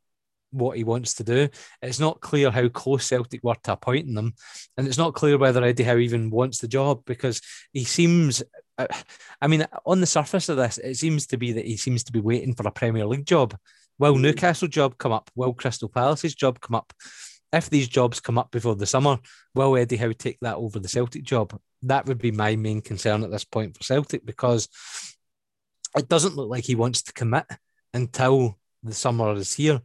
what 0.53 0.77
he 0.77 0.85
wants 0.85 1.15
to 1.15 1.25
do. 1.25 1.49
It's 1.81 1.99
not 1.99 2.21
clear 2.21 2.51
how 2.51 2.69
close 2.69 3.07
Celtic 3.07 3.43
were 3.43 3.57
to 3.65 3.73
appointing 3.73 4.15
them, 4.15 4.35
and 4.77 4.87
it's 4.87 4.99
not 4.99 5.15
clear 5.15 5.39
whether 5.39 5.65
Eddie 5.65 5.83
Howe 5.83 5.97
even 5.99 6.31
wants 6.31 6.59
the 6.59 6.69
job 6.69 7.03
because 7.05 7.41
he 7.73 7.85
seems. 7.85 8.43
Uh, 8.79 8.87
I 9.41 9.49
mean, 9.49 9.67
on 9.85 10.01
the 10.01 10.07
surface 10.07 10.49
of 10.49 10.57
this, 10.57 10.79
it 10.79 10.97
seems 10.97 11.27
to 11.29 11.37
be 11.37 11.53
that 11.53 11.67
he 11.67 11.77
seems 11.77 12.05
to 12.05 12.13
be 12.13 12.21
waiting 12.21 12.55
for 12.55 12.67
a 12.67 12.73
Premier 12.73 13.07
League 13.07 13.27
job. 13.27 13.57
Will 13.99 14.15
hmm. 14.15 14.23
Newcastle 14.23 14.69
job 14.69 14.99
come 14.99 15.13
up? 15.13 15.31
Will 15.35 15.53
Crystal 15.53 15.89
Palace's 15.89 16.35
job 16.35 16.61
come 16.61 16.75
up? 16.75 16.93
If 17.53 17.69
these 17.69 17.89
jobs 17.89 18.19
come 18.19 18.39
up 18.39 18.51
before 18.51 18.77
the 18.77 18.87
summer, 18.87 19.19
will 19.55 19.77
Eddie 19.77 19.97
Howe 19.97 20.13
take 20.13 20.39
that 20.41 20.57
over 20.57 20.79
the 20.79 20.89
Celtic 20.89 21.23
job? 21.23 21.59
That 21.83 22.07
would 22.07 22.19
be 22.19 22.31
my 22.31 22.57
main 22.57 22.81
concern 22.81 23.25
at 23.25 23.31
this 23.31 23.45
point 23.45 23.77
for 23.77 23.83
Celtic 23.85 24.25
because 24.25 24.69
it 25.97 26.09
doesn't 26.09 26.37
look 26.37 26.49
like 26.49 26.65
he 26.65 26.75
wants 26.75 27.03
to 27.03 27.13
commit 27.13 27.45
until 27.93 28.59
the 28.83 28.95
summer 28.95 29.35
is 29.35 29.55
here. 29.55 29.81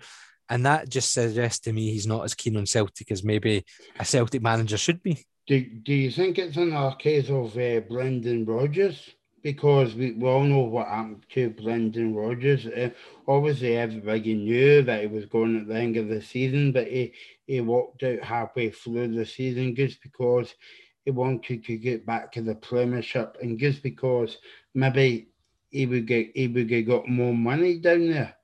And 0.50 0.66
that 0.66 0.90
just 0.90 1.14
suggests 1.14 1.60
to 1.62 1.74
me 1.74 1.92
he's 1.92 2.08
not 2.08 2.24
as 2.24 2.34
keen 2.34 2.58
on 2.58 2.66
Celtic 2.66 3.12
as 3.12 3.24
maybe 3.24 3.66
a 4.00 4.06
Celtic 4.06 4.42
manager 4.42 4.78
should 4.78 5.04
be. 5.04 5.26
Do, 5.48 5.62
do 5.62 5.94
you 5.94 6.12
think 6.12 6.38
it's 6.38 6.58
another 6.58 6.96
case 6.96 7.30
of 7.30 7.58
uh, 7.58 7.80
Brendan 7.82 8.46
Rodgers? 8.46 9.12
Because 9.44 9.96
we, 9.96 10.12
we 10.12 10.28
all 10.28 10.44
know 10.44 10.60
what 10.60 10.88
happened 10.88 11.26
to 11.30 11.50
Brendan 11.52 12.14
Rodgers. 12.14 12.66
Uh, 12.66 12.90
obviously, 13.28 13.78
everybody 13.78 14.34
knew 14.34 14.82
that 14.82 15.02
he 15.02 15.08
was 15.08 15.26
going 15.26 15.58
at 15.58 15.68
the 15.68 15.76
end 15.76 15.96
of 15.96 16.10
the 16.10 16.22
season, 16.22 16.72
but 16.74 16.88
he, 16.88 17.14
he 17.46 17.62
walked 17.62 18.04
out 18.04 18.24
halfway 18.24 18.72
through 18.72 19.16
the 19.16 19.26
season 19.26 19.76
just 19.76 20.02
because 20.02 20.54
he 21.06 21.12
wanted 21.12 21.64
to 21.64 21.78
get 21.78 22.06
back 22.06 22.32
to 22.34 22.42
the 22.42 22.56
Premiership, 22.56 23.38
and 23.42 23.58
just 23.58 23.82
because 23.84 24.38
maybe 24.74 25.30
he 25.70 25.86
would 25.86 26.08
get 26.08 26.32
he 26.36 26.48
would 26.48 26.68
get 26.68 26.88
got 26.88 27.08
more 27.08 27.34
money 27.34 27.78
down 27.78 28.10
there. 28.10 28.36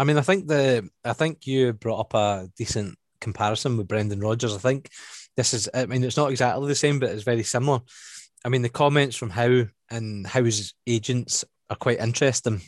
I 0.00 0.04
mean, 0.04 0.16
I 0.16 0.22
think 0.22 0.48
the 0.48 0.88
I 1.04 1.12
think 1.12 1.46
you 1.46 1.74
brought 1.74 2.00
up 2.00 2.14
a 2.14 2.48
decent 2.56 2.96
comparison 3.20 3.76
with 3.76 3.86
Brendan 3.86 4.20
Rodgers. 4.20 4.56
I 4.56 4.58
think 4.58 4.88
this 5.36 5.52
is 5.52 5.68
I 5.74 5.84
mean 5.84 6.02
it's 6.02 6.16
not 6.16 6.30
exactly 6.30 6.66
the 6.68 6.74
same, 6.74 6.98
but 6.98 7.10
it's 7.10 7.22
very 7.22 7.42
similar. 7.42 7.80
I 8.42 8.48
mean, 8.48 8.62
the 8.62 8.70
comments 8.70 9.14
from 9.14 9.28
Howe 9.28 9.66
and 9.90 10.26
Howe's 10.26 10.72
agents 10.86 11.44
are 11.68 11.76
quite 11.76 12.00
interesting 12.00 12.62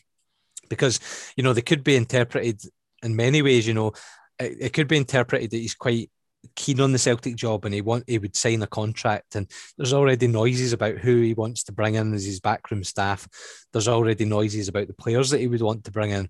because 0.69 1.01
you 1.35 1.43
know 1.43 1.55
they 1.55 1.63
could 1.63 1.83
be 1.83 1.97
interpreted 1.97 2.61
in 3.03 3.17
many 3.17 3.41
ways. 3.41 3.67
You 3.67 3.73
know, 3.73 3.93
it, 4.39 4.59
it 4.61 4.73
could 4.75 4.87
be 4.87 4.99
interpreted 4.99 5.53
that 5.53 5.57
he's 5.57 5.75
quite 5.75 6.11
keen 6.57 6.81
on 6.81 6.93
the 6.93 6.99
Celtic 6.99 7.37
job 7.37 7.65
and 7.65 7.75
he 7.75 7.81
want 7.81 8.05
he 8.07 8.19
would 8.19 8.37
sign 8.37 8.63
a 8.63 8.67
contract 8.67 9.37
and 9.37 9.51
there's 9.77 9.93
already 9.93 10.27
noises 10.27 10.73
about 10.73 10.99
who 10.99 11.21
he 11.21 11.35
wants 11.35 11.63
to 11.65 11.73
bring 11.73 11.95
in 11.95 12.15
as 12.15 12.25
his 12.25 12.41
backroom 12.41 12.85
staff. 12.85 13.29
There's 13.73 13.89
already 13.89 14.25
noises 14.25 14.69
about 14.69 14.89
the 14.89 14.95
players 14.95 15.31
that 15.31 15.41
he 15.41 15.49
would 15.49 15.63
want 15.63 15.85
to 15.85 15.93
bring 15.93 16.11
in. 16.11 16.29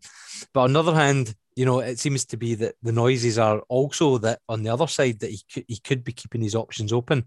But 0.53 0.63
on 0.63 0.73
the 0.73 0.81
other 0.81 0.95
hand, 0.95 1.35
you 1.55 1.67
know, 1.67 1.81
it 1.81 1.99
seems 1.99 2.25
to 2.27 2.37
be 2.37 2.55
that 2.57 2.75
the 2.83 2.93
noises 2.93 3.39
are 3.39 3.61
also 3.69 4.19
that 4.19 4.41
on 4.49 4.63
the 4.63 4.71
other 4.71 4.87
side 4.87 5.21
that 5.21 5.31
he 5.31 5.43
could, 5.53 5.65
he 5.69 5.79
could 5.79 6.05
be 6.05 6.13
keeping 6.13 6.43
his 6.43 6.55
options 6.55 6.93
open. 6.93 7.25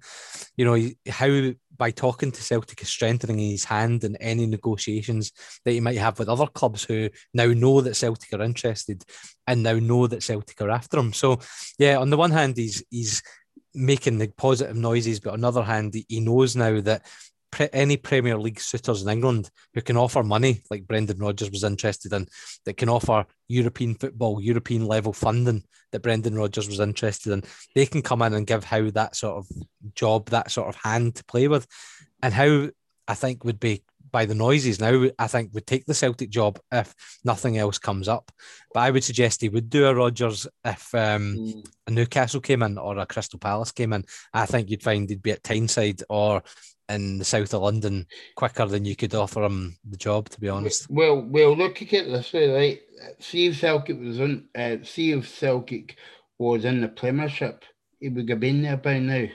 You 0.58 0.66
know, 0.66 0.90
Howe 1.10 1.54
by 1.78 1.92
talking 1.92 2.32
to 2.32 2.42
Celtic 2.42 2.82
is 2.82 2.90
strengthening 2.90 3.38
his 3.38 3.66
hand 3.66 4.04
in 4.04 4.16
any 4.18 4.46
negotiations 4.46 5.32
that 5.64 5.72
he 5.72 5.80
might 5.80 5.98
have 5.98 6.18
with 6.18 6.30
other 6.30 6.48
clubs 6.48 6.84
who 6.84 7.10
now 7.34 7.48
know 7.48 7.82
that 7.82 7.96
Celtic 7.96 8.34
are 8.34 8.44
interested 8.44 9.04
and 9.46 9.62
now 9.62 9.74
know 9.74 10.08
that 10.08 10.24
Celtic 10.24 10.62
are 10.62 10.70
after 10.70 10.98
him. 10.98 11.14
So, 11.14 11.40
yeah, 11.78 11.98
on 11.98 12.10
the 12.10 12.18
one 12.18 12.32
hand, 12.32 12.58
he's 12.58 12.84
he's 12.90 13.22
making 13.74 14.18
the 14.18 14.30
positive 14.30 14.76
noises, 14.76 15.20
but 15.20 15.34
on 15.34 15.42
the 15.42 15.48
other 15.48 15.64
hand, 15.64 15.96
he 16.08 16.20
knows 16.20 16.56
now 16.56 16.80
that 16.82 17.06
pre- 17.56 17.70
any 17.72 17.96
Premier 17.96 18.38
League 18.38 18.60
suitors 18.60 19.02
in 19.02 19.08
England 19.08 19.50
who 19.74 19.82
can 19.82 19.96
offer 19.96 20.22
money, 20.22 20.62
like 20.70 20.86
Brendan 20.86 21.20
Rodgers 21.20 21.50
was 21.50 21.64
interested 21.64 22.12
in, 22.12 22.28
that 22.66 22.76
can 22.76 22.90
offer 22.90 23.26
European 23.48 23.96
football, 23.96 24.42
European 24.42 24.86
level 24.86 25.14
funding 25.14 25.64
that 25.94 26.02
Brendan 26.02 26.36
Rodgers 26.36 26.68
was 26.68 26.82
interested 26.82 27.32
in, 27.32 27.44
they 27.74 27.86
can 27.86 28.02
come 28.02 28.22
in 28.22 28.34
and 28.34 28.46
give 28.46 28.66
Howe 28.66 28.90
that 28.92 29.16
sort 29.16 29.38
of 29.38 29.48
job, 29.96 30.30
that 30.32 30.52
sort 30.52 30.68
of 30.68 30.76
hand 30.76 31.16
to 31.16 31.24
play 31.26 31.48
with. 31.48 31.66
And 32.22 32.34
Howe 32.34 32.70
I 33.08 33.14
think 33.14 33.46
would 33.46 33.60
be 33.60 33.84
by 34.12 34.26
the 34.26 34.36
noises 34.36 34.80
now, 34.80 35.08
I 35.18 35.28
think 35.28 35.54
would 35.54 35.68
take 35.68 35.86
the 35.86 35.94
Celtic 35.94 36.30
job 36.30 36.60
if 36.72 36.94
nothing 37.24 37.58
else 37.58 37.78
comes 37.78 38.08
up. 38.08 38.32
But 38.74 38.82
I 38.82 38.92
would 38.92 39.04
suggest 39.04 39.42
he 39.42 39.50
would 39.50 39.70
do 39.70 39.88
a 39.88 39.96
Rodgers 39.96 40.48
if 40.64 40.94
um, 40.96 41.36
mm. 41.38 41.68
a 41.88 41.92
Newcastle 41.92 42.42
came 42.42 42.64
in 42.64 42.78
or 42.78 42.98
a 42.98 43.06
Crystal 43.06 43.40
Palace 43.40 43.72
came 43.72 43.94
in. 43.94 44.06
I 44.34 44.46
think 44.46 44.70
you'd 44.70 44.84
find 44.84 45.10
he'd 45.10 45.22
be 45.22 45.32
at 45.32 45.44
Tyneside 45.44 46.02
or 46.10 46.44
in 46.90 47.18
the 47.18 47.26
south 47.26 47.54
of 47.54 47.62
London 47.62 48.06
quicker 48.36 48.66
than 48.66 48.86
you 48.86 48.96
could 48.96 49.16
offer 49.16 49.44
him 49.44 49.76
the 49.90 49.98
job, 49.98 50.30
to 50.30 50.40
be 50.40 50.50
honest. 50.50 50.90
Well, 50.90 51.22
well, 51.22 51.56
look 51.56 51.82
at 51.82 51.94
it 51.94 52.12
this 52.12 52.34
way, 52.34 52.50
right? 52.50 52.80
See 53.20 53.48
if 53.48 53.60
Celtic 53.60 54.00
was 54.00 54.20
in, 54.20 54.48
uh, 54.56 54.78
see 54.84 55.12
if 55.12 55.28
Celtic 55.28 55.98
was 56.38 56.66
in 56.66 56.82
the 56.82 56.88
Premiership, 56.88 57.64
he 58.00 58.10
would 58.10 58.30
have 58.30 58.40
been 58.40 58.62
there 58.62 58.78
by 58.78 59.00
now. 59.00 59.28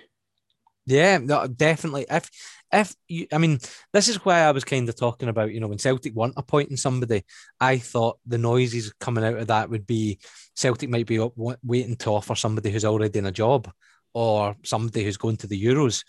Yeah, 0.86 1.18
no, 1.18 1.46
definitely. 1.46 2.06
If 2.10 2.30
if 2.72 2.94
you, 3.08 3.26
I 3.32 3.38
mean, 3.38 3.58
this 3.92 4.08
is 4.08 4.24
why 4.24 4.40
I 4.40 4.52
was 4.52 4.64
kind 4.64 4.88
of 4.88 4.96
talking 4.96 5.28
about, 5.28 5.52
you 5.52 5.60
know, 5.60 5.66
when 5.66 5.78
Celtic 5.78 6.14
weren't 6.14 6.34
appointing 6.36 6.76
somebody, 6.76 7.24
I 7.58 7.78
thought 7.78 8.18
the 8.26 8.38
noises 8.38 8.92
coming 9.00 9.24
out 9.24 9.38
of 9.38 9.48
that 9.48 9.70
would 9.70 9.86
be 9.86 10.20
Celtic 10.54 10.88
might 10.88 11.06
be 11.06 11.18
up, 11.18 11.32
waiting 11.36 11.96
to 11.96 12.10
offer 12.10 12.34
somebody 12.34 12.70
who's 12.70 12.84
already 12.84 13.18
in 13.18 13.26
a 13.26 13.32
job 13.32 13.70
or 14.12 14.56
somebody 14.64 15.04
who's 15.04 15.16
going 15.16 15.36
to 15.38 15.46
the 15.46 15.62
Euros. 15.62 16.04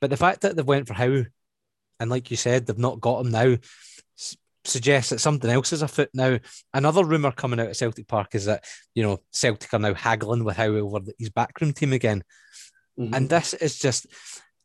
But 0.00 0.10
the 0.10 0.16
fact 0.16 0.42
that 0.42 0.56
they've 0.56 0.66
went 0.66 0.86
for 0.86 0.94
Howe, 0.94 1.24
and 1.98 2.10
like 2.10 2.30
you 2.30 2.36
said, 2.36 2.66
they've 2.66 2.78
not 2.78 3.00
got 3.00 3.20
him 3.24 3.30
now, 3.30 3.56
suggests 4.64 5.10
that 5.10 5.20
something 5.20 5.50
else 5.50 5.72
is 5.72 5.82
afoot 5.82 6.10
now. 6.12 6.38
Another 6.74 7.04
rumour 7.04 7.32
coming 7.32 7.60
out 7.60 7.68
of 7.68 7.76
Celtic 7.76 8.06
Park 8.06 8.34
is 8.34 8.44
that, 8.44 8.64
you 8.94 9.02
know, 9.02 9.18
Celtic 9.32 9.72
are 9.72 9.78
now 9.78 9.94
haggling 9.94 10.44
with 10.44 10.56
Howe 10.56 10.74
over 10.74 11.00
his 11.18 11.30
backroom 11.30 11.72
team 11.72 11.92
again. 11.92 12.22
Mm-hmm. 12.98 13.14
And 13.14 13.28
this 13.28 13.54
is 13.54 13.78
just, 13.78 14.06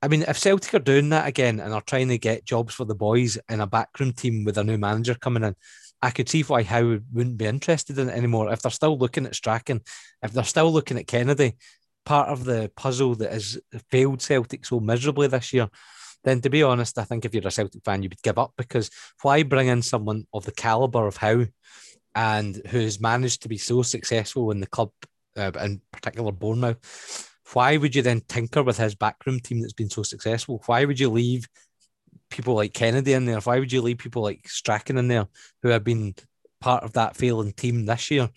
I 0.01 0.07
mean, 0.07 0.23
if 0.27 0.37
Celtic 0.37 0.73
are 0.73 0.79
doing 0.79 1.09
that 1.09 1.27
again 1.27 1.59
and 1.59 1.73
are 1.73 1.81
trying 1.81 2.09
to 2.09 2.17
get 2.17 2.45
jobs 2.45 2.75
for 2.75 2.85
the 2.85 2.95
boys 2.95 3.37
in 3.49 3.61
a 3.61 3.67
backroom 3.67 4.11
team 4.11 4.43
with 4.43 4.57
a 4.57 4.63
new 4.63 4.77
manager 4.77 5.15
coming 5.15 5.43
in, 5.43 5.55
I 6.01 6.11
could 6.11 6.29
see 6.29 6.41
why 6.43 6.63
Howe 6.63 6.99
wouldn't 7.13 7.37
be 7.37 7.45
interested 7.45 7.97
in 7.97 8.09
it 8.09 8.15
anymore. 8.15 8.51
If 8.51 8.61
they're 8.61 8.71
still 8.71 8.97
looking 8.97 9.25
at 9.25 9.35
Strachan, 9.35 9.81
if 10.21 10.33
they're 10.33 10.43
still 10.43 10.71
looking 10.71 10.97
at 10.97 11.07
Kennedy, 11.07 11.55
part 12.05 12.29
of 12.29 12.45
the 12.45 12.71
puzzle 12.75 13.15
that 13.15 13.31
has 13.31 13.59
failed 13.91 14.21
Celtic 14.21 14.65
so 14.65 14.79
miserably 14.79 15.27
this 15.27 15.53
year, 15.53 15.67
then 16.23 16.41
to 16.41 16.49
be 16.49 16.63
honest, 16.63 16.97
I 16.97 17.03
think 17.03 17.25
if 17.25 17.33
you're 17.33 17.47
a 17.47 17.51
Celtic 17.51 17.83
fan, 17.83 18.03
you 18.03 18.09
would 18.09 18.21
give 18.21 18.37
up 18.37 18.53
because 18.57 18.89
why 19.21 19.43
bring 19.43 19.67
in 19.67 19.81
someone 19.81 20.25
of 20.33 20.45
the 20.45 20.51
caliber 20.51 21.07
of 21.07 21.17
Howe 21.17 21.45
and 22.15 22.61
who's 22.67 22.99
managed 22.99 23.43
to 23.43 23.49
be 23.49 23.57
so 23.57 23.81
successful 23.81 24.51
in 24.51 24.59
the 24.59 24.67
club, 24.67 24.91
uh, 25.37 25.51
in 25.61 25.81
particular 25.91 26.31
Bournemouth? 26.31 27.29
Why 27.53 27.77
would 27.77 27.95
you 27.95 28.01
then 28.01 28.21
tinker 28.27 28.63
with 28.63 28.77
his 28.77 28.95
backroom 28.95 29.39
team 29.39 29.61
that's 29.61 29.73
been 29.73 29.89
so 29.89 30.01
successful? 30.01 30.63
Why 30.65 30.85
would 30.85 30.99
you 30.99 31.09
leave 31.11 31.47
people 32.31 32.55
like 32.55 32.73
Kennedy 32.73 33.13
in 33.13 33.25
there? 33.25 33.39
Why 33.39 33.59
would 33.59 33.71
you 33.71 33.81
leave 33.81 33.99
people 33.99 34.23
like 34.23 34.47
Strachan 34.47 34.97
in 34.97 35.07
there 35.07 35.27
who 35.61 35.69
have 35.69 35.83
been 35.83 36.15
part 36.59 36.83
of 36.83 36.93
that 36.93 37.15
failing 37.15 37.53
team 37.53 37.85
this 37.85 38.09
year? 38.09 38.29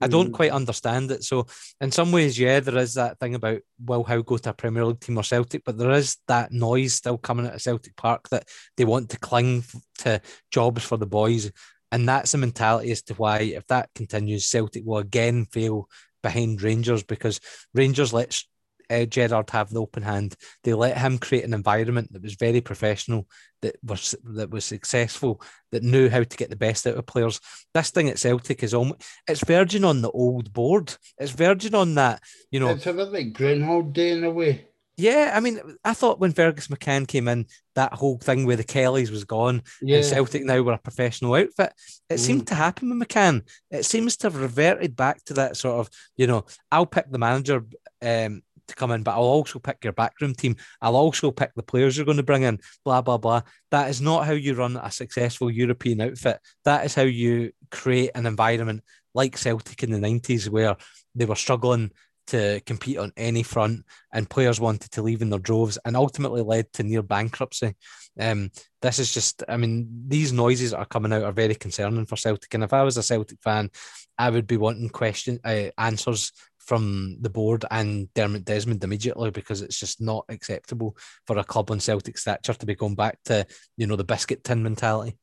I 0.00 0.08
don't 0.08 0.30
mm. 0.30 0.34
quite 0.34 0.52
understand 0.52 1.10
it. 1.10 1.24
So, 1.24 1.46
in 1.80 1.90
some 1.90 2.12
ways, 2.12 2.38
yeah, 2.38 2.60
there 2.60 2.78
is 2.78 2.94
that 2.94 3.18
thing 3.18 3.34
about 3.34 3.60
will 3.84 4.04
Howe 4.04 4.22
go 4.22 4.38
to 4.38 4.50
a 4.50 4.54
Premier 4.54 4.84
League 4.86 5.00
team 5.00 5.18
or 5.18 5.24
Celtic, 5.24 5.62
but 5.64 5.76
there 5.76 5.90
is 5.90 6.16
that 6.28 6.52
noise 6.52 6.94
still 6.94 7.18
coming 7.18 7.46
out 7.46 7.54
of 7.54 7.62
Celtic 7.62 7.96
Park 7.96 8.28
that 8.30 8.48
they 8.76 8.84
want 8.84 9.10
to 9.10 9.18
cling 9.18 9.64
to 9.98 10.20
jobs 10.50 10.84
for 10.84 10.96
the 10.96 11.06
boys. 11.06 11.50
And 11.92 12.08
that's 12.08 12.32
the 12.32 12.38
mentality 12.38 12.92
as 12.92 13.02
to 13.02 13.14
why, 13.14 13.38
if 13.38 13.66
that 13.66 13.90
continues, 13.94 14.48
Celtic 14.48 14.84
will 14.84 14.98
again 14.98 15.44
fail 15.46 15.88
behind 16.22 16.62
Rangers 16.62 17.02
because 17.02 17.40
Rangers 17.74 18.12
let 18.12 18.42
uh, 18.90 19.04
Gerrard 19.04 19.50
have 19.50 19.70
the 19.70 19.80
open 19.80 20.02
hand. 20.02 20.34
They 20.64 20.74
let 20.74 20.98
him 20.98 21.18
create 21.18 21.44
an 21.44 21.54
environment 21.54 22.12
that 22.12 22.22
was 22.22 22.34
very 22.34 22.60
professional, 22.60 23.26
that 23.62 23.76
was 23.82 24.14
that 24.24 24.50
was 24.50 24.64
successful, 24.64 25.40
that 25.72 25.82
knew 25.82 26.08
how 26.08 26.22
to 26.22 26.36
get 26.36 26.50
the 26.50 26.56
best 26.56 26.86
out 26.86 26.96
of 26.96 27.06
players. 27.06 27.40
This 27.72 27.90
thing 27.90 28.08
at 28.08 28.18
Celtic 28.18 28.62
is 28.62 28.74
almost 28.74 29.02
it's 29.28 29.44
verging 29.44 29.84
on 29.84 30.02
the 30.02 30.10
old 30.10 30.52
board. 30.52 30.94
It's 31.18 31.32
verging 31.32 31.74
on 31.74 31.94
that, 31.94 32.22
you 32.50 32.60
know. 32.60 32.68
It's 32.68 32.86
a 32.86 32.92
bit 32.92 33.12
like 33.12 33.32
Groundhog 33.32 33.92
Day 33.92 34.10
in 34.10 34.24
a 34.24 34.30
way. 34.30 34.66
Yeah, 35.00 35.32
I 35.34 35.40
mean, 35.40 35.58
I 35.82 35.94
thought 35.94 36.20
when 36.20 36.32
Fergus 36.32 36.68
McCann 36.68 37.08
came 37.08 37.26
in, 37.26 37.46
that 37.74 37.94
whole 37.94 38.18
thing 38.18 38.44
where 38.44 38.56
the 38.56 38.64
Kellys 38.64 39.10
was 39.10 39.24
gone 39.24 39.62
yeah. 39.80 39.96
and 39.96 40.04
Celtic 40.04 40.44
now 40.44 40.60
were 40.60 40.74
a 40.74 40.78
professional 40.78 41.34
outfit. 41.34 41.72
It 42.10 42.16
mm. 42.16 42.18
seemed 42.18 42.46
to 42.48 42.54
happen 42.54 42.90
with 42.90 43.08
McCann. 43.08 43.48
It 43.70 43.86
seems 43.86 44.18
to 44.18 44.26
have 44.26 44.36
reverted 44.36 44.96
back 44.96 45.24
to 45.24 45.34
that 45.34 45.56
sort 45.56 45.80
of, 45.80 45.88
you 46.18 46.26
know, 46.26 46.44
I'll 46.70 46.84
pick 46.84 47.10
the 47.10 47.18
manager 47.18 47.64
um, 48.02 48.42
to 48.70 48.74
come 48.74 48.90
in, 48.90 49.02
but 49.02 49.12
I'll 49.12 49.22
also 49.22 49.58
pick 49.58 49.84
your 49.84 49.92
backroom 49.92 50.34
team. 50.34 50.56
I'll 50.80 50.96
also 50.96 51.30
pick 51.30 51.52
the 51.54 51.62
players 51.62 51.96
you're 51.96 52.06
going 52.06 52.16
to 52.16 52.22
bring 52.22 52.42
in, 52.42 52.58
blah, 52.84 53.02
blah, 53.02 53.18
blah. 53.18 53.42
That 53.70 53.90
is 53.90 54.00
not 54.00 54.26
how 54.26 54.32
you 54.32 54.54
run 54.54 54.76
a 54.76 54.90
successful 54.90 55.50
European 55.50 56.00
outfit. 56.00 56.38
That 56.64 56.84
is 56.86 56.94
how 56.94 57.02
you 57.02 57.52
create 57.70 58.12
an 58.14 58.26
environment 58.26 58.82
like 59.14 59.36
Celtic 59.36 59.82
in 59.82 59.90
the 59.90 59.98
90s, 59.98 60.48
where 60.48 60.76
they 61.14 61.24
were 61.24 61.36
struggling 61.36 61.90
to 62.28 62.60
compete 62.64 62.96
on 62.96 63.12
any 63.16 63.42
front 63.42 63.84
and 64.12 64.30
players 64.30 64.60
wanted 64.60 64.90
to 64.92 65.02
leave 65.02 65.20
in 65.20 65.30
their 65.30 65.40
droves 65.40 65.78
and 65.84 65.96
ultimately 65.96 66.42
led 66.42 66.72
to 66.72 66.84
near 66.84 67.02
bankruptcy. 67.02 67.74
Um, 68.18 68.50
this 68.82 69.00
is 69.00 69.12
just, 69.12 69.42
I 69.48 69.56
mean, 69.56 70.04
these 70.06 70.32
noises 70.32 70.72
are 70.72 70.84
coming 70.84 71.12
out 71.12 71.24
are 71.24 71.32
very 71.32 71.56
concerning 71.56 72.06
for 72.06 72.16
Celtic. 72.16 72.54
And 72.54 72.62
if 72.62 72.72
I 72.72 72.82
was 72.82 72.96
a 72.96 73.02
Celtic 73.02 73.42
fan, 73.42 73.70
I 74.16 74.30
would 74.30 74.46
be 74.46 74.56
wanting 74.56 74.90
question 74.90 75.40
uh, 75.44 75.70
answers 75.76 76.32
from 76.70 77.16
the 77.20 77.28
board 77.28 77.64
and 77.72 78.14
Dermot 78.14 78.44
Desmond 78.44 78.84
immediately 78.84 79.32
because 79.32 79.60
it's 79.60 79.80
just 79.80 80.00
not 80.00 80.24
acceptable 80.28 80.96
for 81.26 81.36
a 81.36 81.42
club 81.42 81.72
on 81.72 81.80
Celtic 81.80 82.16
stature 82.16 82.54
to 82.54 82.64
be 82.64 82.76
going 82.76 82.94
back 82.94 83.18
to 83.24 83.44
you 83.76 83.88
know 83.88 83.96
the 83.96 84.04
biscuit 84.04 84.44
tin 84.44 84.62
mentality. 84.62 85.16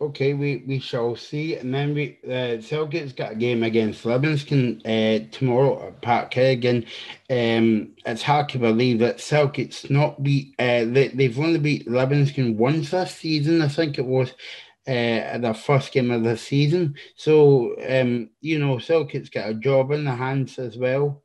Okay, 0.00 0.32
we, 0.32 0.62
we 0.64 0.78
shall 0.78 1.16
see. 1.16 1.56
And 1.56 1.74
then 1.74 1.92
we 1.92 2.18
uh, 2.30 2.60
Celtic's 2.60 3.12
got 3.12 3.32
a 3.32 3.34
game 3.34 3.64
against 3.64 4.04
Livingston 4.04 4.80
uh, 4.84 5.26
tomorrow 5.32 5.88
at 5.88 6.00
Parkhead. 6.02 6.64
And 6.64 6.84
um, 7.68 7.94
it's 8.06 8.22
hard 8.22 8.48
to 8.50 8.58
believe 8.60 9.00
that 9.00 9.20
Celtic's 9.20 9.90
not 9.90 10.22
beat. 10.22 10.54
Uh, 10.60 10.84
they, 10.84 11.08
they've 11.08 11.40
only 11.40 11.58
beat 11.58 11.90
Livingston 11.90 12.56
once 12.56 12.90
this 12.90 13.16
season, 13.16 13.60
I 13.60 13.66
think 13.66 13.98
it 13.98 14.06
was 14.06 14.34
uh, 14.86 15.38
the 15.38 15.54
first 15.54 15.92
game 15.92 16.10
of 16.10 16.22
the 16.22 16.36
season. 16.36 16.94
So 17.16 17.76
um, 17.88 18.30
you 18.40 18.58
know, 18.58 18.78
Celtic's 18.78 19.28
got 19.28 19.50
a 19.50 19.54
job 19.54 19.92
in 19.92 20.04
the 20.04 20.14
hands 20.14 20.58
as 20.58 20.76
well. 20.76 21.22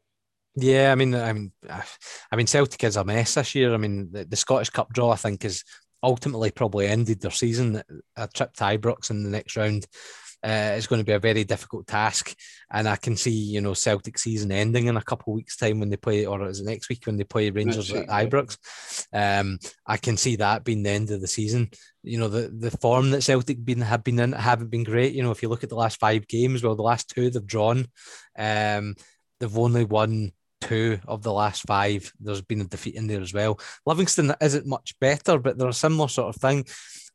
Yeah, 0.56 0.92
I 0.92 0.96
mean, 0.96 1.16
I 1.16 1.32
mean, 1.32 1.52
I 1.70 2.36
mean, 2.36 2.48
Celtic 2.48 2.84
is 2.84 2.98
a 2.98 3.06
mess 3.06 3.36
this 3.36 3.56
year. 3.56 3.74
I 3.74 3.78
mean, 3.78 4.12
the, 4.12 4.26
the 4.26 4.36
Scottish 4.36 4.70
Cup 4.70 4.92
draw, 4.92 5.12
I 5.12 5.16
think, 5.16 5.46
is 5.46 5.64
ultimately 6.04 6.52
probably 6.52 6.88
ended 6.88 7.22
their 7.22 7.32
season. 7.32 7.82
A 8.18 8.28
trip 8.28 8.54
to 8.56 8.64
Ibrox 8.64 9.10
in 9.12 9.24
the 9.24 9.30
next 9.30 9.56
round. 9.56 9.86
Uh, 10.44 10.74
is 10.76 10.88
going 10.88 11.00
to 11.00 11.06
be 11.06 11.12
a 11.12 11.20
very 11.20 11.44
difficult 11.44 11.88
task. 11.88 12.36
And 12.72 12.88
I 12.88 12.96
can 12.96 13.16
see, 13.16 13.32
you 13.32 13.62
know, 13.62 13.74
Celtic 13.74 14.18
season 14.18 14.52
ending 14.52 14.88
in 14.88 14.98
a 14.98 15.04
couple 15.04 15.34
of 15.34 15.36
weeks' 15.36 15.58
time 15.58 15.80
when 15.80 15.90
they 15.90 15.98
play, 15.98 16.26
or 16.26 16.48
is 16.48 16.60
it 16.60 16.66
next 16.66 16.90
week 16.90 17.06
when 17.06 17.18
they 17.18 17.24
play 17.24 17.50
Rangers 17.50 17.92
at 17.92 18.08
Ibrox? 18.08 18.58
Um, 19.14 19.60
I 19.86 19.98
can 19.98 20.18
see 20.18 20.38
that 20.38 20.64
being 20.64 20.84
the 20.84 20.90
end 20.90 21.12
of 21.12 21.22
the 21.22 21.28
season. 21.28 21.70
You 22.04 22.18
know, 22.18 22.28
the, 22.28 22.48
the 22.48 22.72
form 22.72 23.12
that 23.12 23.24
Celtic 23.24 23.64
been 23.64 23.82
have 23.82 24.04
been 24.04 24.20
in 24.20 24.32
haven't 24.32 24.72
been 24.72 24.84
great. 24.84 25.14
You 25.14 25.24
know, 25.24 25.32
if 25.32 25.44
you 25.44 25.50
look 25.50 25.64
at 25.64 25.70
the 25.70 25.76
last 25.76 26.00
five 26.00 26.28
games, 26.28 26.64
well, 26.64 26.76
the 26.76 26.82
last 26.82 27.10
two 27.10 27.30
they've 27.30 27.46
drawn. 27.46 27.88
Um, 28.38 28.96
they've 29.40 29.58
only 29.58 29.84
won 29.84 30.32
two 30.62 31.00
of 31.08 31.24
the 31.24 31.34
last 31.34 31.64
five. 31.68 32.14
There's 32.20 32.42
been 32.42 32.62
a 32.62 32.66
defeat 32.66 32.96
in 32.96 33.08
there 33.08 33.22
as 33.22 33.34
well. 33.34 33.60
Livingston 33.86 34.34
isn't 34.40 34.66
much 34.66 34.96
better, 35.00 35.38
but 35.40 35.58
they're 35.58 35.68
a 35.68 35.74
similar 35.74 36.08
sort 36.08 36.34
of 36.34 36.42
thing. 36.42 36.66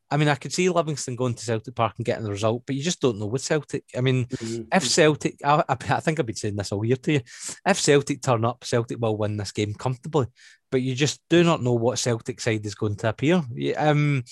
I 0.09 0.17
mean, 0.17 0.29
I 0.29 0.35
could 0.35 0.53
see 0.53 0.69
Livingston 0.69 1.15
going 1.15 1.33
to 1.33 1.43
Celtic 1.43 1.75
Park 1.75 1.95
and 1.97 2.05
getting 2.05 2.23
the 2.23 2.31
result, 2.31 2.63
but 2.65 2.75
you 2.75 2.83
just 2.83 3.01
don't 3.01 3.19
know 3.19 3.25
with 3.25 3.41
Celtic. 3.41 3.83
I 3.95 4.01
mean, 4.01 4.25
mm-hmm. 4.25 4.63
if 4.71 4.87
Celtic, 4.87 5.39
I, 5.43 5.63
I, 5.69 5.99
think 5.99 6.19
I've 6.19 6.25
been 6.25 6.35
saying 6.35 6.55
this 6.55 6.71
all 6.71 6.85
year 6.85 6.95
to 6.95 7.13
you, 7.13 7.21
if 7.65 7.79
Celtic 7.79 8.21
turn 8.21 8.45
up, 8.45 8.63
Celtic 8.63 8.99
will 8.99 9.17
win 9.17 9.35
this 9.37 9.51
game 9.51 9.73
comfortably, 9.73 10.27
but 10.71 10.81
you 10.81 10.95
just 10.95 11.21
do 11.29 11.43
not 11.43 11.61
know 11.61 11.73
what 11.73 11.99
Celtic 11.99 12.39
side 12.39 12.65
is 12.65 12.75
going 12.75 12.95
to 12.97 13.09
appear. 13.09 13.43
Um, 13.75 14.23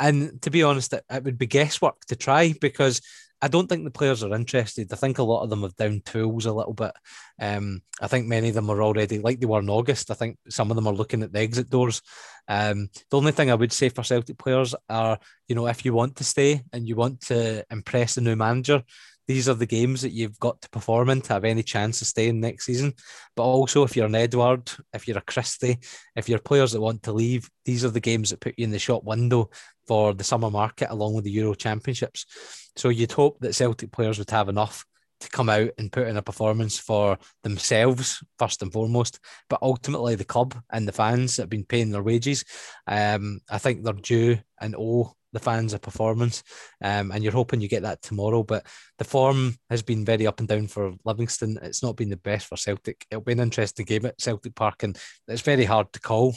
and 0.00 0.40
to 0.42 0.50
be 0.50 0.62
honest, 0.62 0.94
it, 0.94 1.04
it 1.10 1.24
would 1.24 1.38
be 1.38 1.46
guesswork 1.46 2.00
to 2.06 2.16
try 2.16 2.54
because 2.58 3.02
I 3.40 3.48
don't 3.48 3.68
think 3.68 3.84
the 3.84 3.90
players 3.90 4.24
are 4.24 4.34
interested. 4.34 4.92
I 4.92 4.96
think 4.96 5.18
a 5.18 5.22
lot 5.22 5.42
of 5.42 5.50
them 5.50 5.62
have 5.62 5.76
down 5.76 6.02
tools 6.04 6.46
a 6.46 6.52
little 6.52 6.74
bit. 6.74 6.92
Um, 7.40 7.82
I 8.00 8.08
think 8.08 8.26
many 8.26 8.48
of 8.48 8.54
them 8.54 8.68
are 8.68 8.82
already 8.82 9.20
like 9.20 9.38
they 9.38 9.46
were 9.46 9.60
in 9.60 9.70
August. 9.70 10.10
I 10.10 10.14
think 10.14 10.38
some 10.48 10.70
of 10.70 10.76
them 10.76 10.88
are 10.88 10.94
looking 10.94 11.22
at 11.22 11.32
the 11.32 11.38
exit 11.38 11.70
doors. 11.70 12.02
Um, 12.48 12.88
the 13.10 13.16
only 13.16 13.32
thing 13.32 13.50
I 13.50 13.54
would 13.54 13.72
say 13.72 13.90
for 13.90 14.02
Celtic 14.02 14.38
players 14.38 14.74
are, 14.88 15.18
you 15.46 15.54
know, 15.54 15.68
if 15.68 15.84
you 15.84 15.92
want 15.92 16.16
to 16.16 16.24
stay 16.24 16.62
and 16.72 16.88
you 16.88 16.96
want 16.96 17.20
to 17.22 17.64
impress 17.70 18.16
the 18.16 18.22
new 18.22 18.34
manager, 18.34 18.82
these 19.28 19.48
are 19.48 19.54
the 19.54 19.66
games 19.66 20.00
that 20.02 20.12
you've 20.12 20.40
got 20.40 20.60
to 20.62 20.70
perform 20.70 21.10
in 21.10 21.20
to 21.20 21.34
have 21.34 21.44
any 21.44 21.62
chance 21.62 22.00
of 22.00 22.08
staying 22.08 22.40
next 22.40 22.64
season. 22.64 22.94
But 23.36 23.44
also, 23.44 23.84
if 23.84 23.94
you're 23.94 24.06
an 24.06 24.14
Edouard, 24.14 24.70
if 24.94 25.06
you're 25.06 25.18
a 25.18 25.22
Christie, 25.22 25.78
if 26.16 26.28
you're 26.28 26.38
players 26.38 26.72
that 26.72 26.80
want 26.80 27.02
to 27.04 27.12
leave, 27.12 27.48
these 27.66 27.84
are 27.84 27.90
the 27.90 28.00
games 28.00 28.30
that 28.30 28.40
put 28.40 28.54
you 28.56 28.64
in 28.64 28.70
the 28.70 28.78
shop 28.78 29.04
window 29.04 29.50
for 29.86 30.14
the 30.14 30.24
summer 30.24 30.50
market 30.50 30.90
along 30.90 31.14
with 31.14 31.24
the 31.24 31.30
Euro 31.32 31.54
Championships. 31.54 32.24
So 32.76 32.88
you'd 32.88 33.12
hope 33.12 33.38
that 33.40 33.54
Celtic 33.54 33.92
players 33.92 34.18
would 34.18 34.30
have 34.30 34.48
enough 34.48 34.84
to 35.20 35.28
come 35.30 35.48
out 35.48 35.70
and 35.78 35.92
put 35.92 36.06
in 36.06 36.16
a 36.16 36.22
performance 36.22 36.78
for 36.78 37.18
themselves 37.42 38.22
first 38.38 38.62
and 38.62 38.72
foremost, 38.72 39.20
but 39.50 39.58
ultimately 39.62 40.14
the 40.14 40.24
club 40.24 40.54
and 40.70 40.86
the 40.86 40.92
fans 40.92 41.36
that 41.36 41.42
have 41.42 41.50
been 41.50 41.64
paying 41.64 41.90
their 41.90 42.02
wages. 42.02 42.44
Um, 42.86 43.40
I 43.50 43.58
think 43.58 43.82
they're 43.82 43.94
due 43.94 44.38
and 44.60 44.76
owe 44.78 45.16
the 45.32 45.40
fans 45.40 45.74
a 45.74 45.78
performance, 45.78 46.42
um, 46.82 47.10
and 47.10 47.22
you're 47.22 47.32
hoping 47.32 47.60
you 47.60 47.68
get 47.68 47.82
that 47.82 48.02
tomorrow. 48.02 48.42
But 48.42 48.66
the 48.98 49.04
form 49.04 49.56
has 49.70 49.82
been 49.82 50.04
very 50.04 50.26
up 50.26 50.40
and 50.40 50.48
down 50.48 50.66
for 50.66 50.94
Livingston. 51.04 51.58
It's 51.62 51.82
not 51.82 51.96
been 51.96 52.10
the 52.10 52.16
best 52.16 52.46
for 52.46 52.56
Celtic. 52.56 53.06
It'll 53.10 53.22
be 53.22 53.32
an 53.32 53.40
interesting 53.40 53.86
game 53.86 54.06
at 54.06 54.20
Celtic 54.20 54.54
Park, 54.54 54.82
and 54.82 54.98
it's 55.26 55.42
very 55.42 55.64
hard 55.64 55.92
to 55.92 56.00
call. 56.00 56.34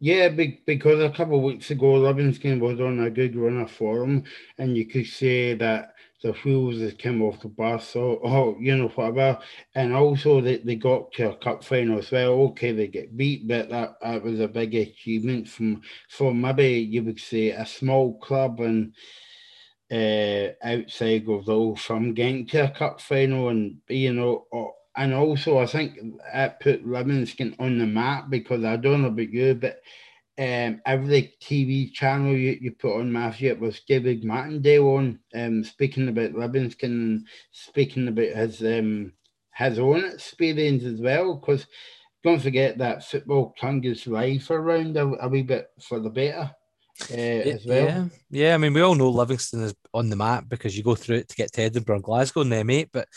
Yeah, 0.00 0.30
because 0.30 1.00
a 1.00 1.10
couple 1.10 1.36
of 1.36 1.44
weeks 1.44 1.70
ago, 1.70 1.94
Livingston 1.94 2.58
was 2.58 2.80
on 2.80 2.98
a 3.00 3.10
good 3.10 3.36
run 3.36 3.60
of 3.60 3.70
form, 3.70 4.24
and 4.58 4.76
you 4.76 4.84
could 4.86 5.06
say 5.06 5.54
that 5.54 5.94
the 6.22 6.32
wheels 6.44 6.78
that 6.78 6.98
came 6.98 7.20
off 7.22 7.40
the 7.40 7.48
bus, 7.48 7.88
so 7.88 8.20
oh, 8.24 8.56
you 8.60 8.76
know 8.76 8.88
whatever, 8.88 9.38
and 9.74 9.92
also 9.92 10.40
they, 10.40 10.58
they 10.58 10.76
got 10.76 11.12
to 11.12 11.30
a 11.30 11.36
cup 11.36 11.64
final 11.64 11.98
as 11.98 12.10
well. 12.10 12.32
Okay, 12.50 12.72
they 12.72 12.86
get 12.86 13.16
beat, 13.16 13.46
but 13.48 13.68
that, 13.70 13.96
that 14.00 14.22
was 14.22 14.40
a 14.40 14.48
big 14.48 14.74
achievement 14.74 15.48
from 15.48 15.82
from 16.08 16.40
maybe 16.40 16.78
you 16.78 17.02
would 17.02 17.20
say 17.20 17.50
a 17.50 17.66
small 17.66 18.18
club 18.18 18.60
and 18.60 18.94
uh, 19.90 20.52
outside 20.62 21.28
of 21.28 21.44
those 21.44 21.80
from 21.80 22.14
getting 22.14 22.46
to 22.46 22.64
a 22.64 22.70
cup 22.70 23.00
final, 23.00 23.48
and 23.48 23.78
you 23.88 24.12
know 24.12 24.46
and 24.96 25.14
also 25.14 25.58
I 25.58 25.66
think 25.66 25.98
it 26.34 26.60
put 26.60 26.86
Livingston 26.86 27.56
on 27.58 27.78
the 27.78 27.86
map 27.86 28.30
because 28.30 28.64
I 28.64 28.76
don't 28.76 29.02
know 29.02 29.08
about 29.08 29.32
you, 29.32 29.54
but 29.54 29.80
um, 30.38 30.80
every 30.86 31.34
TV 31.42 31.92
channel 31.92 32.32
you, 32.32 32.58
you 32.60 32.72
put 32.72 32.98
on 32.98 33.12
Matthew, 33.12 33.50
it 33.50 33.60
was 33.60 33.80
David 33.86 34.24
Martindale 34.24 34.88
on 34.88 35.18
um, 35.34 35.62
speaking 35.62 36.08
about 36.08 36.34
Livingston, 36.34 37.26
speaking 37.50 38.08
about 38.08 38.36
his 38.36 38.62
um, 38.62 39.12
his 39.54 39.78
own 39.78 40.04
experience 40.06 40.84
as 40.84 41.00
well. 41.00 41.34
Because 41.34 41.66
don't 42.24 42.40
forget 42.40 42.78
that 42.78 43.04
football 43.04 43.54
his 43.82 44.06
life 44.06 44.50
around 44.50 44.96
a, 44.96 45.06
a 45.22 45.28
wee 45.28 45.42
bit 45.42 45.68
for 45.80 46.00
the 46.00 46.10
better. 46.10 46.50
Uh, 47.10 47.14
as 47.14 47.66
well. 47.66 47.86
Yeah, 47.86 48.04
yeah. 48.30 48.54
I 48.54 48.58
mean, 48.58 48.74
we 48.74 48.80
all 48.80 48.94
know 48.94 49.10
Livingston 49.10 49.62
is 49.62 49.74
on 49.92 50.08
the 50.08 50.16
map 50.16 50.44
because 50.48 50.76
you 50.76 50.84
go 50.84 50.94
through 50.94 51.16
it 51.16 51.28
to 51.28 51.36
get 51.36 51.52
to 51.52 51.62
Edinburgh, 51.62 52.00
Glasgow, 52.00 52.42
and 52.42 52.52
the 52.52 52.56
M8. 52.56 52.88
But 52.92 53.08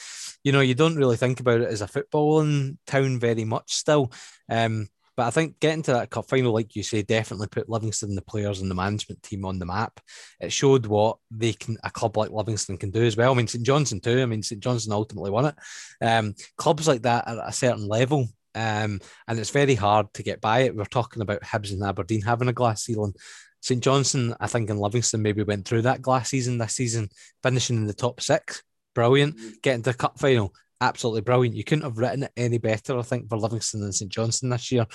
you 0.43 0.51
know, 0.51 0.61
you 0.61 0.75
don't 0.75 0.95
really 0.95 1.17
think 1.17 1.39
about 1.39 1.61
it 1.61 1.69
as 1.69 1.81
a 1.81 1.87
footballing 1.87 2.77
town 2.87 3.19
very 3.19 3.45
much 3.45 3.73
still. 3.73 4.11
Um, 4.49 4.87
but 5.17 5.27
I 5.27 5.29
think 5.29 5.59
getting 5.59 5.83
to 5.83 5.93
that 5.93 6.09
cup 6.09 6.27
final, 6.29 6.53
like 6.53 6.75
you 6.75 6.83
say, 6.83 7.01
definitely 7.01 7.47
put 7.47 7.69
Livingston, 7.69 8.15
the 8.15 8.21
players, 8.21 8.61
and 8.61 8.69
the 8.69 8.75
management 8.75 9.23
team 9.23 9.45
on 9.45 9.59
the 9.59 9.65
map. 9.65 9.99
It 10.39 10.51
showed 10.51 10.85
what 10.85 11.17
they 11.31 11.53
can, 11.53 11.77
a 11.83 11.89
club 11.89 12.17
like 12.17 12.31
Livingston 12.31 12.77
can 12.77 12.91
do 12.91 13.03
as 13.03 13.15
well. 13.15 13.31
I 13.31 13.35
mean, 13.35 13.47
St 13.47 13.65
Johnstone 13.65 14.01
too. 14.01 14.21
I 14.21 14.25
mean, 14.25 14.43
St 14.43 14.61
Johnstone 14.61 14.93
ultimately 14.93 15.31
won 15.31 15.45
it. 15.45 15.55
Um, 16.01 16.33
clubs 16.57 16.87
like 16.87 17.03
that 17.03 17.27
at 17.27 17.37
a 17.37 17.53
certain 17.53 17.87
level, 17.87 18.27
um, 18.55 18.99
and 19.27 19.39
it's 19.39 19.49
very 19.49 19.75
hard 19.75 20.13
to 20.15 20.23
get 20.23 20.41
by 20.41 20.61
it. 20.61 20.75
We're 20.75 20.85
talking 20.85 21.21
about 21.21 21.41
Hibs 21.41 21.71
and 21.71 21.83
Aberdeen 21.83 22.21
having 22.21 22.47
a 22.47 22.53
glass 22.53 22.83
ceiling. 22.83 23.13
St 23.61 23.81
Johnstone, 23.81 24.35
I 24.39 24.47
think, 24.47 24.69
and 24.69 24.79
Livingston 24.79 25.21
maybe 25.21 25.43
went 25.43 25.67
through 25.67 25.83
that 25.83 26.01
glass 26.01 26.29
season 26.29 26.57
this 26.57 26.75
season, 26.75 27.09
finishing 27.41 27.77
in 27.77 27.87
the 27.87 27.93
top 27.93 28.21
six. 28.21 28.63
Brilliant. 28.93 29.37
Mm-hmm. 29.37 29.49
Getting 29.63 29.81
to 29.83 29.91
the 29.91 29.97
cup 29.97 30.19
final. 30.19 30.53
Absolutely 30.81 31.21
brilliant. 31.21 31.55
You 31.55 31.63
couldn't 31.63 31.85
have 31.85 31.97
written 31.97 32.23
it 32.23 32.31
any 32.35 32.57
better, 32.57 32.97
I 32.97 33.01
think, 33.01 33.29
for 33.29 33.37
Livingston 33.37 33.83
and 33.83 33.95
St 33.95 34.11
Johnstone 34.11 34.49
this 34.49 34.71
year. 34.71 34.85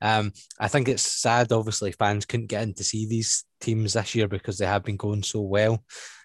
Um, 0.00 0.32
I 0.60 0.68
think 0.68 0.88
it's 0.88 1.02
sad, 1.02 1.50
obviously, 1.52 1.92
fans 1.92 2.24
couldn't 2.24 2.46
get 2.46 2.62
in 2.62 2.74
to 2.74 2.84
see 2.84 3.06
these 3.06 3.44
teams 3.60 3.94
this 3.94 4.14
year 4.14 4.28
because 4.28 4.58
they 4.58 4.66
have 4.66 4.84
been 4.84 4.96
going 4.96 5.22
so 5.22 5.40
well. 5.40 5.82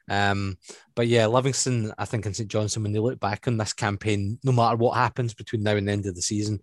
Um, 0.10 0.58
but 0.96 1.08
yeah, 1.08 1.28
Livingston, 1.28 1.94
I 1.98 2.06
think, 2.06 2.26
and 2.26 2.36
St 2.36 2.50
Johnstone, 2.50 2.84
when 2.84 2.94
they 2.94 3.00
look 3.00 3.20
back 3.20 3.48
on 3.48 3.58
this 3.58 3.74
campaign, 3.74 4.40
no 4.44 4.52
matter 4.52 4.76
what 4.76 4.98
happens 4.98 5.34
between 5.34 5.64
now 5.64 5.76
and 5.76 5.88
the 5.88 5.92
end 5.92 6.06
of 6.06 6.16
the 6.16 6.22
season, 6.22 6.60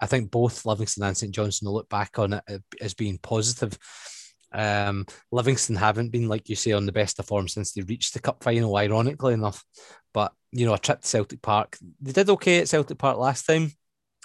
I 0.00 0.06
think 0.06 0.30
both 0.30 0.66
Livingston 0.66 1.04
and 1.04 1.16
St 1.16 1.34
Johnstone 1.34 1.68
will 1.68 1.74
look 1.74 1.88
back 1.88 2.18
on 2.18 2.34
it 2.34 2.62
as 2.80 2.94
being 2.94 3.18
positive. 3.18 3.78
Um, 4.52 5.06
Livingston 5.30 5.76
haven't 5.76 6.10
been, 6.10 6.28
like 6.28 6.48
you 6.48 6.56
say, 6.56 6.72
on 6.72 6.86
the 6.86 6.92
best 6.92 7.18
of 7.18 7.26
form 7.26 7.48
since 7.48 7.72
they 7.72 7.82
reached 7.82 8.14
the 8.14 8.20
cup 8.20 8.42
final, 8.42 8.76
ironically 8.76 9.34
enough. 9.34 9.64
But 10.14 10.32
you 10.52 10.66
know, 10.66 10.74
a 10.74 10.78
trip 10.78 11.02
to 11.02 11.06
Celtic 11.06 11.42
Park, 11.42 11.76
they 12.00 12.12
did 12.12 12.30
okay 12.30 12.60
at 12.60 12.68
Celtic 12.68 12.98
Park 12.98 13.18
last 13.18 13.44
time. 13.44 13.72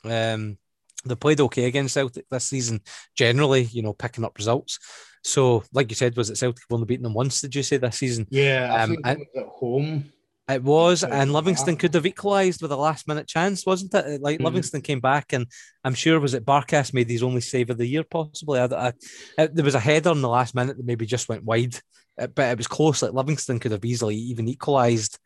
Um, 0.06 0.58
they 1.06 1.16
played 1.16 1.42
okay 1.42 1.66
against 1.66 1.94
Celtic 1.94 2.26
this 2.30 2.46
season, 2.46 2.82
generally, 3.16 3.64
you 3.64 3.82
know, 3.82 3.94
picking 3.94 4.24
up 4.24 4.38
results. 4.38 4.80
So, 5.24 5.64
like 5.74 5.90
you 5.90 5.96
said, 5.96 6.16
was 6.16 6.30
it 6.30 6.38
Celtic 6.38 6.64
have 6.70 6.76
only 6.76 6.86
beaten 6.86 7.04
them 7.04 7.14
once? 7.14 7.42
Did 7.42 7.56
you 7.56 7.64
say 7.64 7.78
this 7.78 7.98
season? 7.98 8.28
Yeah, 8.30 8.74
um, 8.84 8.98
at 9.04 9.20
home. 9.48 10.12
It 10.50 10.62
was, 10.62 11.06
and 11.06 11.32
Livingston 11.32 11.78
could 11.78 11.94
have 11.94 12.06
equalised 12.06 12.62
with 12.62 12.74
a 12.74 12.76
last 12.76 13.08
minute 13.08 13.28
chance, 13.28 13.66
wasn't 13.66 13.94
it? 13.94 14.22
Like 14.22 14.40
mm. 14.40 14.44
Livingston 14.44 14.82
came 14.82 15.00
back, 15.00 15.32
and 15.32 15.48
I'm 15.86 15.94
sure 15.94 16.20
was 16.20 16.34
it 16.34 16.46
Barkas 16.46 16.94
made 16.94 17.10
his 17.10 17.24
only 17.24 17.40
save 17.40 17.70
of 17.70 17.78
the 17.78 17.88
year, 17.88 18.04
possibly. 18.04 18.60
I, 18.60 18.66
I, 18.66 18.94
it, 19.38 19.56
there 19.56 19.64
was 19.64 19.76
a 19.76 19.80
header 19.80 20.12
in 20.12 20.22
the 20.22 20.28
last 20.28 20.54
minute 20.54 20.76
that 20.76 20.86
maybe 20.86 21.06
just 21.06 21.30
went 21.30 21.46
wide, 21.46 21.80
uh, 22.20 22.28
but 22.28 22.52
it 22.52 22.58
was 22.58 22.68
close. 22.68 23.02
Like 23.02 23.14
Livingston 23.14 23.60
could 23.60 23.72
have 23.72 23.86
easily 23.86 24.18
even 24.18 24.50
equalised 24.50 25.18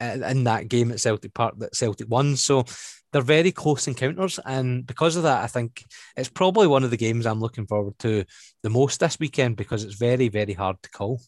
uh, 0.00 0.18
in 0.26 0.42
that 0.44 0.66
game 0.66 0.90
at 0.90 0.98
Celtic 0.98 1.34
Park 1.34 1.54
that 1.58 1.76
Celtic 1.76 2.08
won. 2.10 2.34
So 2.34 2.64
they're 3.12 3.22
very 3.22 3.52
close 3.52 3.86
encounters, 3.86 4.40
and 4.44 4.84
because 4.84 5.14
of 5.14 5.22
that, 5.22 5.44
I 5.44 5.46
think 5.46 5.84
it's 6.16 6.28
probably 6.28 6.66
one 6.66 6.82
of 6.82 6.90
the 6.90 6.96
games 6.96 7.26
I'm 7.26 7.40
looking 7.40 7.68
forward 7.68 7.96
to 8.00 8.24
the 8.64 8.70
most 8.70 8.98
this 8.98 9.20
weekend 9.20 9.56
because 9.56 9.84
it's 9.84 9.94
very, 9.94 10.28
very 10.28 10.54
hard 10.54 10.82
to 10.82 10.90
call. 10.90 11.20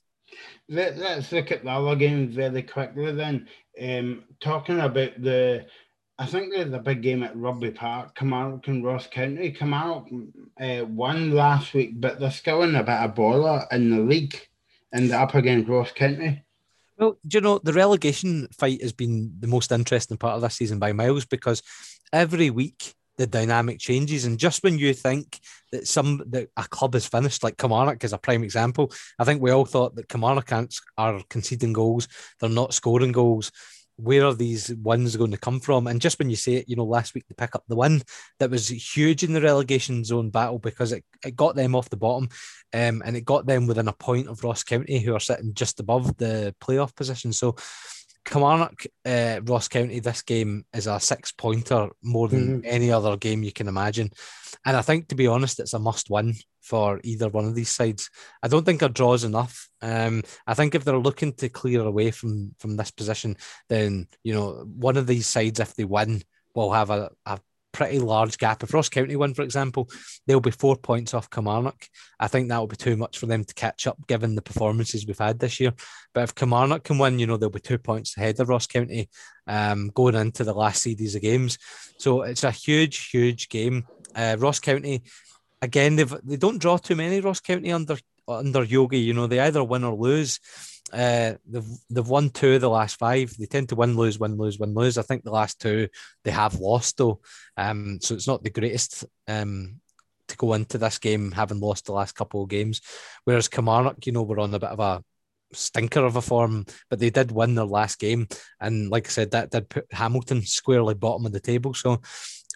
Let, 0.68 0.98
us 0.98 1.32
look 1.32 1.50
at 1.50 1.64
the 1.64 1.70
other 1.70 1.96
game 1.96 2.28
very 2.28 2.62
quickly 2.62 3.12
then. 3.12 3.48
Um, 3.80 4.24
talking 4.40 4.80
about 4.80 5.20
the, 5.20 5.66
I 6.18 6.26
think 6.26 6.52
there's 6.52 6.72
a 6.72 6.78
big 6.78 7.02
game 7.02 7.22
at 7.22 7.36
Rugby 7.36 7.70
Park, 7.70 8.14
Kilmarnock 8.14 8.68
and 8.68 8.84
Ross 8.84 9.06
County. 9.06 9.50
Kilmarnock 9.50 10.08
uh, 10.60 10.84
won 10.86 11.32
last 11.32 11.74
week, 11.74 12.00
but 12.00 12.20
they're 12.20 12.30
still 12.30 12.62
in 12.62 12.74
a 12.74 12.84
bit 12.84 12.94
of 12.94 13.14
bother 13.14 13.66
in 13.72 13.90
the 13.90 13.98
league 13.98 14.38
and 14.92 15.10
up 15.12 15.34
against 15.34 15.68
Ross 15.68 15.92
County. 15.92 16.44
Well, 16.98 17.16
do 17.26 17.38
you 17.38 17.40
know 17.40 17.58
the 17.58 17.72
relegation 17.72 18.48
fight 18.56 18.82
has 18.82 18.92
been 18.92 19.34
the 19.40 19.46
most 19.46 19.72
interesting 19.72 20.18
part 20.18 20.36
of 20.36 20.42
this 20.42 20.56
season 20.56 20.78
by 20.78 20.92
miles 20.92 21.24
because 21.24 21.62
every 22.12 22.50
week 22.50 22.94
the 23.20 23.26
dynamic 23.26 23.78
changes. 23.78 24.24
And 24.24 24.38
just 24.38 24.62
when 24.64 24.78
you 24.78 24.94
think 24.94 25.38
that 25.72 25.86
some 25.86 26.22
that 26.30 26.48
a 26.56 26.62
club 26.62 26.94
is 26.94 27.06
finished, 27.06 27.44
like 27.44 27.58
Kilmarnock 27.58 28.02
is 28.02 28.14
a 28.14 28.18
prime 28.18 28.42
example, 28.42 28.90
I 29.18 29.24
think 29.24 29.42
we 29.42 29.50
all 29.50 29.66
thought 29.66 29.94
that 29.96 30.08
Kilmarnock 30.08 30.50
are 30.96 31.22
conceding 31.28 31.74
goals, 31.74 32.08
they're 32.40 32.48
not 32.48 32.72
scoring 32.72 33.12
goals. 33.12 33.52
where 34.02 34.24
are 34.24 34.34
these 34.34 34.74
wins 34.82 35.16
going 35.16 35.32
to 35.32 35.36
come 35.36 35.60
from? 35.60 35.86
And 35.86 36.00
just 36.00 36.18
when 36.18 36.30
you 36.30 36.36
say 36.36 36.54
it, 36.54 36.68
you 36.68 36.76
know, 36.76 36.84
last 36.84 37.14
week 37.14 37.26
to 37.28 37.34
pick 37.34 37.54
up 37.54 37.64
the 37.68 37.76
win, 37.76 38.00
that 38.38 38.50
was 38.50 38.68
huge 38.68 39.22
in 39.22 39.34
the 39.34 39.42
relegation 39.42 40.04
zone 40.04 40.30
battle 40.30 40.58
because 40.58 40.92
it, 40.92 41.04
it 41.22 41.36
got 41.36 41.54
them 41.54 41.74
off 41.74 41.90
the 41.90 41.98
bottom 41.98 42.30
um, 42.72 43.02
and 43.04 43.16
it 43.16 43.24
got 43.24 43.44
them 43.44 43.66
within 43.66 43.88
a 43.88 43.92
point 43.92 44.28
of 44.28 44.42
Ross 44.42 44.62
County, 44.62 44.98
who 45.00 45.14
are 45.14 45.20
sitting 45.20 45.52
just 45.52 45.80
above 45.80 46.16
the 46.16 46.54
playoff 46.62 46.96
position. 46.96 47.32
So 47.32 47.56
Kilmarnock, 48.24 48.84
uh, 49.04 49.40
Ross 49.44 49.68
County, 49.68 50.00
this 50.00 50.22
game 50.22 50.64
is 50.74 50.86
a 50.86 51.00
six 51.00 51.32
pointer 51.32 51.88
more 52.02 52.28
than 52.28 52.58
mm-hmm. 52.58 52.60
any 52.64 52.92
other 52.92 53.16
game 53.16 53.42
you 53.42 53.52
can 53.52 53.68
imagine. 53.68 54.10
And 54.64 54.76
I 54.76 54.82
think, 54.82 55.08
to 55.08 55.14
be 55.14 55.26
honest, 55.26 55.60
it's 55.60 55.74
a 55.74 55.78
must 55.78 56.10
win 56.10 56.34
for 56.60 57.00
either 57.02 57.28
one 57.28 57.46
of 57.46 57.54
these 57.54 57.70
sides. 57.70 58.10
I 58.42 58.48
don't 58.48 58.64
think 58.64 58.82
a 58.82 58.88
draw 58.88 59.14
is 59.14 59.24
enough. 59.24 59.68
Um, 59.80 60.22
I 60.46 60.54
think 60.54 60.74
if 60.74 60.84
they're 60.84 60.98
looking 60.98 61.32
to 61.34 61.48
clear 61.48 61.80
away 61.80 62.10
from 62.10 62.54
from 62.58 62.76
this 62.76 62.90
position, 62.90 63.36
then 63.68 64.06
you 64.22 64.34
know 64.34 64.64
one 64.66 64.96
of 64.96 65.06
these 65.06 65.26
sides, 65.26 65.60
if 65.60 65.74
they 65.74 65.84
win, 65.84 66.22
will 66.54 66.72
have 66.72 66.90
a, 66.90 67.10
a 67.26 67.40
pretty 67.72 67.98
large 67.98 68.38
gap. 68.38 68.62
If 68.62 68.74
Ross 68.74 68.88
County 68.88 69.16
win, 69.16 69.34
for 69.34 69.42
example, 69.42 69.88
they'll 70.26 70.40
be 70.40 70.50
four 70.50 70.76
points 70.76 71.14
off 71.14 71.30
Kilmarnock. 71.30 71.86
I 72.18 72.28
think 72.28 72.48
that 72.48 72.58
will 72.58 72.66
be 72.66 72.76
too 72.76 72.96
much 72.96 73.18
for 73.18 73.26
them 73.26 73.44
to 73.44 73.54
catch 73.54 73.86
up 73.86 74.06
given 74.06 74.34
the 74.34 74.42
performances 74.42 75.06
we've 75.06 75.18
had 75.18 75.38
this 75.38 75.60
year. 75.60 75.72
But 76.14 76.24
if 76.24 76.34
Kilmarnock 76.34 76.84
can 76.84 76.98
win, 76.98 77.18
you 77.18 77.26
know, 77.26 77.36
they'll 77.36 77.50
be 77.50 77.60
two 77.60 77.78
points 77.78 78.16
ahead 78.16 78.40
of 78.40 78.48
Ross 78.48 78.66
County 78.66 79.08
um, 79.46 79.90
going 79.94 80.14
into 80.14 80.44
the 80.44 80.54
last 80.54 80.82
series 80.82 81.14
of 81.14 81.22
games. 81.22 81.58
So 81.98 82.22
it's 82.22 82.44
a 82.44 82.50
huge, 82.50 83.10
huge 83.10 83.48
game. 83.48 83.86
Uh, 84.14 84.36
Ross 84.38 84.58
County, 84.58 85.02
again, 85.62 85.96
they've, 85.96 86.14
they 86.24 86.36
don't 86.36 86.60
draw 86.60 86.76
too 86.76 86.96
many 86.96 87.20
Ross 87.20 87.40
County 87.40 87.72
under 87.72 87.96
under 88.28 88.62
Yogi. 88.62 89.00
You 89.00 89.14
know, 89.14 89.26
they 89.26 89.40
either 89.40 89.64
win 89.64 89.84
or 89.84 89.94
lose. 89.94 90.38
Uh, 90.92 91.34
they've 91.46 91.64
they've 91.88 92.08
won 92.08 92.30
two 92.30 92.54
of 92.54 92.60
the 92.60 92.70
last 92.70 92.98
five. 92.98 93.34
They 93.36 93.46
tend 93.46 93.68
to 93.70 93.76
win, 93.76 93.96
lose, 93.96 94.18
win, 94.18 94.36
lose, 94.36 94.58
win, 94.58 94.74
lose. 94.74 94.98
I 94.98 95.02
think 95.02 95.22
the 95.22 95.30
last 95.30 95.60
two 95.60 95.88
they 96.24 96.30
have 96.30 96.58
lost 96.60 96.98
though, 96.98 97.20
um, 97.56 97.98
so 98.00 98.14
it's 98.14 98.26
not 98.26 98.42
the 98.42 98.50
greatest 98.50 99.04
um, 99.28 99.80
to 100.28 100.36
go 100.36 100.54
into 100.54 100.78
this 100.78 100.98
game 100.98 101.32
having 101.32 101.60
lost 101.60 101.86
the 101.86 101.92
last 101.92 102.14
couple 102.14 102.42
of 102.42 102.48
games. 102.48 102.80
Whereas 103.24 103.48
Kilmarnock, 103.48 104.06
you 104.06 104.12
know, 104.12 104.22
were 104.22 104.40
on 104.40 104.54
a 104.54 104.58
bit 104.58 104.70
of 104.70 104.80
a 104.80 105.02
stinker 105.52 106.04
of 106.04 106.16
a 106.16 106.22
form, 106.22 106.66
but 106.88 106.98
they 106.98 107.10
did 107.10 107.32
win 107.32 107.54
their 107.54 107.64
last 107.64 107.98
game, 107.98 108.28
and 108.60 108.90
like 108.90 109.06
I 109.06 109.10
said, 109.10 109.30
that 109.32 109.50
did 109.50 109.68
put 109.68 109.86
Hamilton 109.92 110.42
squarely 110.42 110.94
bottom 110.94 111.26
of 111.26 111.32
the 111.32 111.40
table. 111.40 111.74
So 111.74 112.00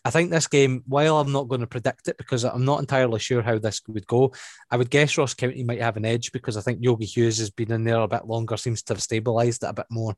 I 0.05 0.11
think 0.11 0.31
this 0.31 0.47
game, 0.47 0.83
while 0.87 1.19
I'm 1.19 1.33
not 1.33 1.49
going 1.49 1.63
to 1.63 1.67
predict 1.67 2.09
it 2.09 2.19
because 2.19 2.45
I'm 2.45 2.65
not 2.65 2.81
entirely 2.81 3.19
sure 3.19 3.41
how 3.41 3.59
this 3.59 3.81
would 3.89 4.07
go, 4.07 4.35
I 4.71 4.77
would 4.77 4.91
guess 4.91 5.17
Ross 5.17 5.33
County 5.33 5.65
might 5.65 5.81
have 5.81 5.97
an 5.97 6.05
edge 6.05 6.31
because 6.31 6.57
I 6.57 6.61
think 6.61 6.81
Yogi 6.83 7.07
Hughes 7.07 7.39
has 7.39 7.51
been 7.51 7.73
in 7.73 7.85
there 7.85 8.01
a 8.01 8.09
bit 8.09 8.27
longer, 8.27 8.57
seems 8.59 8.83
to 8.83 8.95
have 8.95 9.01
stabilised 9.01 9.63
it 9.63 9.71
a 9.71 9.73
bit 9.73 9.87
more. 9.91 10.15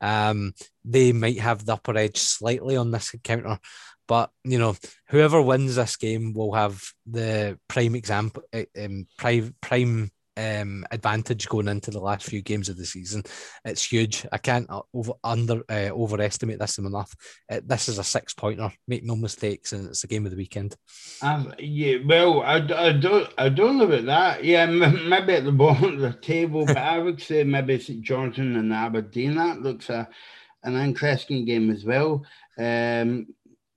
Um, 0.00 0.52
they 0.84 1.12
might 1.12 1.40
have 1.40 1.64
the 1.64 1.72
upper 1.72 1.96
edge 1.96 2.18
slightly 2.18 2.76
on 2.76 2.90
this 2.90 3.14
encounter. 3.14 3.58
But 4.06 4.30
you 4.44 4.58
know, 4.58 4.76
whoever 5.08 5.40
wins 5.40 5.76
this 5.76 5.96
game 5.96 6.34
will 6.34 6.52
have 6.52 6.82
the 7.06 7.58
prime 7.68 7.94
example, 7.94 8.42
eh, 8.52 8.64
um, 8.84 9.06
prime 9.16 9.54
prime 9.60 10.10
um, 10.40 10.84
advantage 10.90 11.48
going 11.48 11.68
into 11.68 11.90
the 11.90 12.00
last 12.00 12.26
few 12.26 12.42
games 12.42 12.68
of 12.68 12.76
the 12.76 12.84
season. 12.86 13.22
It's 13.64 13.84
huge. 13.84 14.26
I 14.32 14.38
can't 14.38 14.68
over 14.94 15.12
under 15.22 15.62
uh, 15.68 15.90
overestimate 15.90 16.58
this 16.58 16.78
enough. 16.78 17.14
Uh, 17.50 17.60
this 17.64 17.88
is 17.88 17.98
a 17.98 18.04
six 18.04 18.34
pointer. 18.34 18.72
Make 18.88 19.04
no 19.04 19.16
mistakes, 19.16 19.72
and 19.72 19.88
it's 19.88 20.02
the 20.02 20.08
game 20.08 20.24
of 20.24 20.30
the 20.30 20.38
weekend. 20.38 20.76
Um, 21.22 21.54
yeah, 21.58 21.96
well, 22.06 22.42
I, 22.42 22.56
I 22.56 22.92
don't 22.92 23.28
I 23.36 23.48
don't 23.48 23.78
know 23.78 23.84
about 23.84 24.06
that. 24.06 24.44
Yeah, 24.44 24.66
maybe 24.66 25.34
at 25.34 25.44
the 25.44 25.52
bottom 25.60 25.94
of 25.94 26.00
the 26.00 26.12
table, 26.12 26.64
but 26.64 26.78
I 26.78 26.98
would 26.98 27.20
say 27.20 27.44
maybe 27.44 27.78
St 27.78 28.02
Johnstone 28.02 28.56
and 28.56 28.72
Aberdeen. 28.72 29.34
That 29.36 29.62
looks 29.62 29.90
a 29.90 30.08
an 30.62 30.76
interesting 30.76 31.44
game 31.44 31.70
as 31.70 31.84
well. 31.84 32.24
Um, 32.58 33.28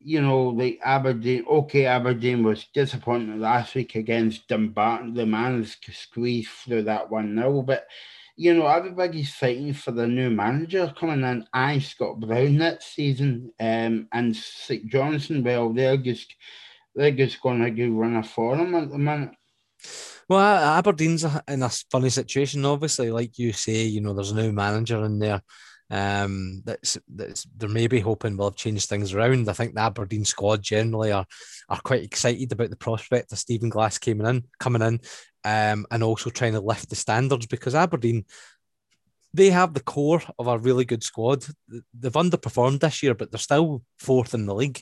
you 0.04 0.22
know, 0.22 0.56
the 0.58 0.80
Aberdeen, 0.84 1.46
okay, 1.50 1.86
Aberdeen 1.86 2.44
was 2.44 2.68
disappointed 2.74 3.40
last 3.40 3.76
week 3.76 3.96
against 3.96 4.48
Dumbarton. 4.48 5.14
The 5.14 5.26
man's 5.26 5.78
squeezed 5.92 6.50
through 6.50 6.84
that 6.84 7.10
1 7.10 7.36
now, 7.36 7.62
but 7.62 7.88
you 8.36 8.54
know, 8.54 8.66
everybody's 8.66 9.34
fighting 9.34 9.74
for 9.74 9.92
the 9.92 10.08
new 10.08 10.30
manager 10.30 10.92
coming 11.00 11.24
in. 11.24 11.46
I 11.54 11.80
Scott 11.80 12.20
Brown 12.20 12.58
that 12.58 12.82
season, 12.82 13.52
um, 13.60 14.08
and 14.12 14.36
St 14.36 14.88
Johnstone. 14.88 15.44
Well, 15.44 15.72
they're 15.72 15.98
just 15.98 16.34
they're 16.96 17.12
just 17.12 17.42
going 17.42 17.62
to 17.62 17.70
go 17.70 17.90
run 17.90 18.16
a 18.16 18.24
forum 18.24 18.74
at 18.76 18.90
the 18.90 18.98
minute. 18.98 19.32
Well, 20.28 20.80
Aberdeen's 20.80 21.26
in 21.48 21.62
a 21.64 21.70
funny 21.70 22.10
situation, 22.10 22.66
obviously. 22.66 23.12
Like 23.12 23.38
you 23.38 23.54
say, 23.54 23.84
you 23.84 24.02
know, 24.02 24.14
there's 24.14 24.32
a 24.32 24.36
new 24.36 24.52
manager 24.52 25.04
in 25.06 25.20
there 25.20 25.42
um, 25.94 26.64
that's 26.66 26.98
that's 27.08 27.46
they're 27.56 27.70
maybe 27.70 28.00
hoping 28.00 28.36
we'll 28.36 28.50
have 28.50 28.56
changed 28.56 28.90
things 28.90 29.14
around. 29.14 29.48
I 29.48 29.54
think 29.54 29.76
the 29.76 29.82
Aberdeen 29.82 30.26
squad 30.26 30.64
generally 30.64 31.12
are 31.12 31.26
are 31.70 31.82
quite 31.82 32.02
excited 32.02 32.52
about 32.52 32.72
the 32.72 32.76
prospect 32.76 33.32
of 33.32 33.38
Stephen 33.38 33.70
Glass 33.70 34.00
coming 34.00 34.26
in, 34.26 34.44
coming 34.60 34.82
in, 34.82 35.00
um, 35.46 35.86
and 35.92 36.04
also 36.04 36.32
trying 36.32 36.54
to 36.54 36.62
lift 36.62 36.90
the 36.90 36.96
standards 36.96 37.46
because 37.46 37.76
Aberdeen 37.76 38.26
they 39.36 39.52
have 39.52 39.76
the 39.76 39.82
core 39.84 40.22
of 40.40 40.48
a 40.48 40.58
really 40.58 40.84
good 40.84 41.04
squad. 41.04 41.46
They've 41.68 42.12
underperformed 42.12 42.80
this 42.80 43.04
year, 43.04 43.14
but 43.14 43.32
they're 43.32 43.40
still 43.40 43.84
fourth 44.00 44.34
in 44.34 44.48
the 44.48 44.56
league 44.56 44.82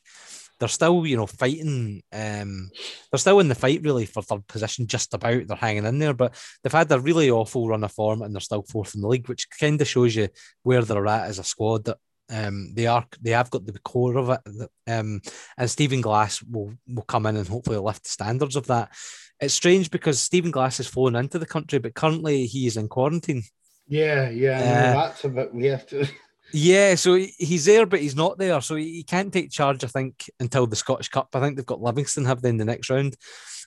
they're 0.62 0.70
still, 0.70 1.08
you 1.08 1.18
know, 1.18 1.26
fighting. 1.26 2.04
Um, 2.14 2.70
they're 3.12 3.18
still 3.18 3.40
in 3.40 3.48
the 3.48 3.56
fight 3.56 3.82
really 3.82 4.06
for 4.06 4.22
third 4.22 4.46
position, 4.48 4.86
just 4.86 5.14
about. 5.16 5.48
They're 5.48 5.58
hanging 5.58 5.86
in 5.86 5.98
there, 5.98 6.14
but 6.14 6.36
they've 6.64 6.72
had 6.72 6.92
a 6.92 7.00
really 7.00 7.32
awful 7.32 7.68
run 7.68 7.84
of 7.84 7.92
form, 7.92 8.22
and 8.22 8.34
they're 8.34 8.40
still 8.40 8.62
fourth 8.62 8.94
in 8.94 9.02
the 9.02 9.08
league, 9.08 9.28
which 9.28 9.48
kind 9.60 9.82
of 9.82 9.88
shows 9.88 10.16
you 10.16 10.30
where 10.62 10.84
they're 10.84 11.08
at 11.08 11.26
as 11.26 11.40
a 11.40 11.44
squad. 11.44 11.86
That 11.86 11.98
um, 12.30 12.74
they 12.76 12.86
are, 12.86 13.04
they 13.20 13.32
have 13.32 13.50
got 13.50 13.66
the 13.66 13.78
core 13.80 14.16
of 14.18 14.30
it. 14.30 14.70
Um, 14.88 15.22
and 15.58 15.70
Stephen 15.70 16.02
Glass 16.02 16.44
will 16.44 16.74
will 16.88 17.04
come 17.04 17.26
in 17.26 17.38
and 17.38 17.48
hopefully 17.48 17.78
lift 17.78 18.04
the 18.04 18.10
standards 18.10 18.56
of 18.56 18.68
that. 18.68 18.92
It's 19.40 19.56
strange 19.56 19.90
because 19.90 20.22
Stephen 20.22 20.52
Glass 20.52 20.78
has 20.78 20.88
flown 20.88 21.16
into 21.16 21.40
the 21.40 21.48
country, 21.48 21.80
but 21.80 21.96
currently 21.96 22.46
he 22.46 22.68
is 22.68 22.78
in 22.78 22.88
quarantine. 22.88 23.42
Yeah, 23.88 24.30
yeah, 24.30 24.60
uh, 24.60 25.02
that's 25.02 25.24
a 25.24 25.30
bit 25.30 25.54
weird. 25.54 25.92
Yeah, 26.54 26.96
so 26.96 27.16
he's 27.16 27.66
there, 27.66 27.86
but 27.86 28.02
he's 28.02 28.16
not 28.16 28.38
there. 28.38 28.60
So 28.62 28.76
he 28.76 29.04
can't 29.04 29.32
take 29.32 29.52
charge, 29.52 29.84
I 29.84 29.88
think, 29.88 30.30
until 30.40 30.68
the 30.68 30.76
Scottish 30.76 31.10
Cup. 31.10 31.30
I 31.34 31.40
think 31.40 31.56
they've 31.56 31.66
got 31.66 31.82
Livingston 31.82 32.26
have 32.26 32.42
then 32.42 32.58
the 32.58 32.66
next 32.66 32.90
round. 32.90 33.16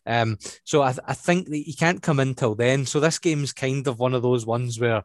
Um, 0.07 0.39
so 0.65 0.83
I, 0.83 0.95
I 1.07 1.15
think 1.15 1.49
that 1.49 1.57
he 1.57 1.73
can't 1.73 2.03
come 2.03 2.21
in 2.21 2.35
till 2.35 2.55
then. 2.55 2.87
So 2.87 3.01
this 3.01 3.19
game's 3.19 3.53
kind 3.53 3.87
of 3.87 3.99
one 3.99 4.15
of 4.15 4.23
those 4.23 4.45
ones 4.45 4.79
where 4.79 5.03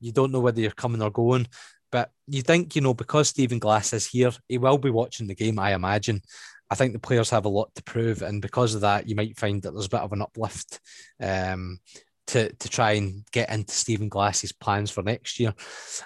you 0.00 0.12
don't 0.12 0.32
know 0.32 0.40
whether 0.40 0.60
you're 0.60 0.70
coming 0.72 1.02
or 1.02 1.10
going. 1.10 1.46
But 1.90 2.10
you 2.26 2.42
think, 2.42 2.74
you 2.74 2.82
know, 2.82 2.94
because 2.94 3.28
Stephen 3.28 3.58
Glass 3.58 3.92
is 3.92 4.06
here, 4.06 4.32
he 4.48 4.58
will 4.58 4.78
be 4.78 4.90
watching 4.90 5.26
the 5.26 5.34
game, 5.34 5.58
I 5.58 5.74
imagine. 5.74 6.22
I 6.70 6.74
think 6.74 6.94
the 6.94 6.98
players 6.98 7.28
have 7.30 7.44
a 7.44 7.50
lot 7.50 7.70
to 7.74 7.82
prove, 7.82 8.22
and 8.22 8.40
because 8.40 8.74
of 8.74 8.80
that, 8.80 9.06
you 9.06 9.14
might 9.14 9.38
find 9.38 9.60
that 9.60 9.72
there's 9.72 9.86
a 9.86 9.90
bit 9.90 10.00
of 10.00 10.12
an 10.12 10.22
uplift 10.22 10.80
um, 11.20 11.80
to 12.28 12.52
to 12.52 12.68
try 12.68 12.92
and 12.92 13.24
get 13.32 13.50
into 13.50 13.74
Stephen 13.74 14.08
Glass's 14.08 14.52
plans 14.52 14.90
for 14.90 15.02
next 15.02 15.38
year. 15.40 15.54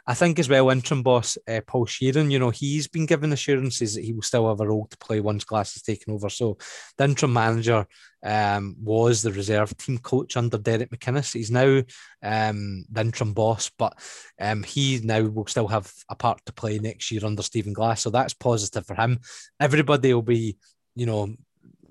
I 0.07 0.15
think 0.15 0.39
as 0.39 0.49
well, 0.49 0.71
interim 0.71 1.03
boss 1.03 1.37
uh, 1.49 1.61
Paul 1.67 1.87
Sheerin, 1.87 2.31
you 2.31 2.39
know, 2.39 2.51
he's 2.51 2.89
been 2.89 3.07
given 3.07 3.33
assurances 3.33 3.95
that 3.95 4.05
he 4.05 4.13
will 4.13 4.23
still 4.23 4.49
have 4.49 4.61
a 4.61 4.67
role 4.67 4.87
to 4.91 4.99
play 4.99 5.21
once 5.21 5.45
Glass 5.45 5.77
is 5.77 5.83
taken 5.83 6.13
over. 6.13 6.29
So 6.29 6.59
the 6.97 7.05
interim 7.05 7.33
manager 7.33 7.87
um, 8.25 8.77
was 8.83 9.23
the 9.23 9.33
reserve 9.33 9.77
team 9.77 9.99
coach 9.99 10.37
under 10.37 10.59
Derek 10.59 10.91
McInnes. 10.91 11.35
He's 11.35 11.51
now 11.51 11.83
um, 12.23 12.85
the 12.91 13.01
interim 13.03 13.35
boss, 13.35 13.71
but 13.79 13.95
um, 14.41 14.63
he 14.63 15.01
now 15.05 15.23
will 15.23 15.47
still 15.47 15.69
have 15.69 15.93
a 16.09 16.17
part 16.17 16.41
to 16.47 16.53
play 16.53 16.79
next 16.79 17.11
year 17.11 17.25
under 17.25 17.43
Stephen 17.43 17.73
Glass. 17.73 18.03
So 18.03 18.11
that's 18.11 18.35
positive 18.35 18.87
for 18.87 18.95
him. 18.95 19.21
Everybody 19.61 20.13
will 20.15 20.23
be 20.23 20.57
you 20.97 21.05
know, 21.05 21.29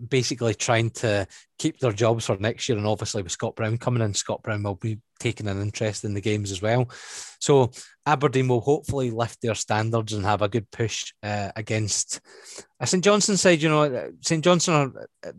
basically 0.10 0.54
trying 0.54 0.90
to 0.92 1.28
keep 1.58 1.80
their 1.80 1.92
jobs 1.92 2.26
for 2.26 2.38
next 2.38 2.68
year. 2.68 2.78
And 2.78 2.88
obviously, 2.88 3.22
with 3.24 3.32
Scott 3.32 3.56
Brown 3.56 3.78
coming 3.78 4.04
in, 4.04 4.14
Scott 4.14 4.44
Brown 4.44 4.64
will 4.64 4.76
be 4.76 5.00
taking 5.20 5.48
an 5.48 5.62
interest 5.62 6.04
in 6.04 6.14
the 6.14 6.22
games 6.22 6.52
as 6.52 6.62
well. 6.62 6.90
So 7.40 7.72
Aberdeen 8.06 8.48
will 8.48 8.62
hopefully 8.62 9.12
lift 9.12 9.42
their 9.42 9.56
standards 9.56 10.14
and 10.14 10.26
have 10.26 10.42
a 10.42 10.50
good 10.50 10.70
push 10.72 11.14
uh, 11.24 11.52
against 11.56 12.20
uh, 12.80 12.86
St 12.86 13.04
Johnstone 13.04 13.38
side. 13.38 13.62
You 13.62 13.70
know, 13.70 14.12
St 14.22 14.44
Johnstone 14.44 14.94
are 15.24 15.30
uh, 15.30 15.32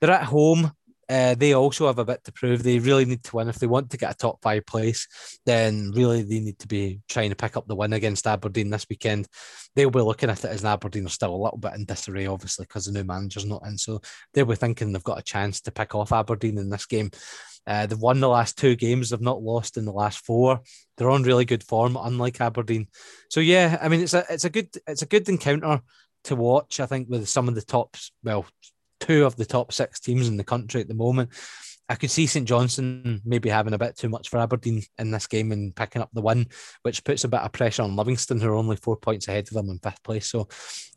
they're 0.00 0.10
at 0.10 0.24
home 0.24 0.72
uh, 1.10 1.34
they 1.34 1.54
also 1.54 1.88
have 1.88 1.98
a 1.98 2.04
bit 2.04 2.22
to 2.22 2.32
prove. 2.32 2.62
They 2.62 2.78
really 2.78 3.04
need 3.04 3.24
to 3.24 3.36
win 3.36 3.48
if 3.48 3.58
they 3.58 3.66
want 3.66 3.90
to 3.90 3.96
get 3.96 4.12
a 4.12 4.16
top 4.16 4.38
five 4.42 4.64
place. 4.64 5.08
Then 5.44 5.90
really 5.90 6.22
they 6.22 6.38
need 6.38 6.60
to 6.60 6.68
be 6.68 7.00
trying 7.08 7.30
to 7.30 7.36
pick 7.36 7.56
up 7.56 7.66
the 7.66 7.74
win 7.74 7.92
against 7.92 8.28
Aberdeen 8.28 8.70
this 8.70 8.86
weekend. 8.88 9.26
They'll 9.74 9.90
be 9.90 10.00
looking 10.00 10.30
at 10.30 10.44
it 10.44 10.50
as 10.50 10.64
Aberdeen 10.64 11.06
are 11.06 11.10
still 11.10 11.34
a 11.34 11.36
little 11.36 11.58
bit 11.58 11.74
in 11.74 11.84
disarray, 11.84 12.26
obviously, 12.26 12.64
because 12.64 12.84
the 12.84 12.92
new 12.92 13.02
manager's 13.02 13.44
not 13.44 13.62
in. 13.66 13.76
So 13.76 14.00
they'll 14.32 14.44
be 14.44 14.54
thinking 14.54 14.92
they've 14.92 15.02
got 15.02 15.18
a 15.18 15.22
chance 15.22 15.60
to 15.62 15.72
pick 15.72 15.96
off 15.96 16.12
Aberdeen 16.12 16.58
in 16.58 16.70
this 16.70 16.86
game. 16.86 17.10
Uh, 17.66 17.86
they've 17.86 17.98
won 17.98 18.20
the 18.20 18.28
last 18.28 18.56
two 18.56 18.76
games. 18.76 19.10
They've 19.10 19.20
not 19.20 19.42
lost 19.42 19.76
in 19.76 19.84
the 19.84 19.92
last 19.92 20.24
four. 20.24 20.60
They're 20.96 21.10
on 21.10 21.24
really 21.24 21.44
good 21.44 21.64
form, 21.64 21.98
unlike 22.00 22.40
Aberdeen. 22.40 22.86
So 23.30 23.40
yeah, 23.40 23.78
I 23.82 23.88
mean 23.88 24.00
it's 24.00 24.14
a 24.14 24.24
it's 24.30 24.44
a 24.44 24.50
good 24.50 24.68
it's 24.86 25.02
a 25.02 25.06
good 25.06 25.28
encounter 25.28 25.80
to 26.24 26.36
watch. 26.36 26.78
I 26.78 26.86
think 26.86 27.08
with 27.08 27.28
some 27.28 27.48
of 27.48 27.56
the 27.56 27.62
tops, 27.62 28.12
well, 28.22 28.46
two 29.00 29.24
of 29.24 29.36
the 29.36 29.46
top 29.46 29.72
six 29.72 30.00
teams 30.00 30.28
in 30.28 30.36
the 30.36 30.44
country 30.44 30.80
at 30.80 30.88
the 30.88 30.94
moment. 30.94 31.30
I 31.88 31.96
could 31.96 32.10
see 32.12 32.28
St 32.28 32.46
Johnstone 32.46 33.20
maybe 33.24 33.48
having 33.48 33.72
a 33.74 33.78
bit 33.78 33.98
too 33.98 34.08
much 34.08 34.28
for 34.28 34.38
Aberdeen 34.38 34.80
in 34.96 35.10
this 35.10 35.26
game 35.26 35.50
and 35.50 35.74
picking 35.74 36.00
up 36.00 36.08
the 36.12 36.20
win, 36.20 36.46
which 36.82 37.02
puts 37.02 37.24
a 37.24 37.28
bit 37.28 37.40
of 37.40 37.50
pressure 37.50 37.82
on 37.82 37.96
Livingston, 37.96 38.38
who 38.38 38.48
are 38.48 38.54
only 38.54 38.76
four 38.76 38.96
points 38.96 39.26
ahead 39.26 39.48
of 39.48 39.54
them 39.54 39.70
in 39.70 39.80
fifth 39.80 40.00
place. 40.04 40.30
So 40.30 40.46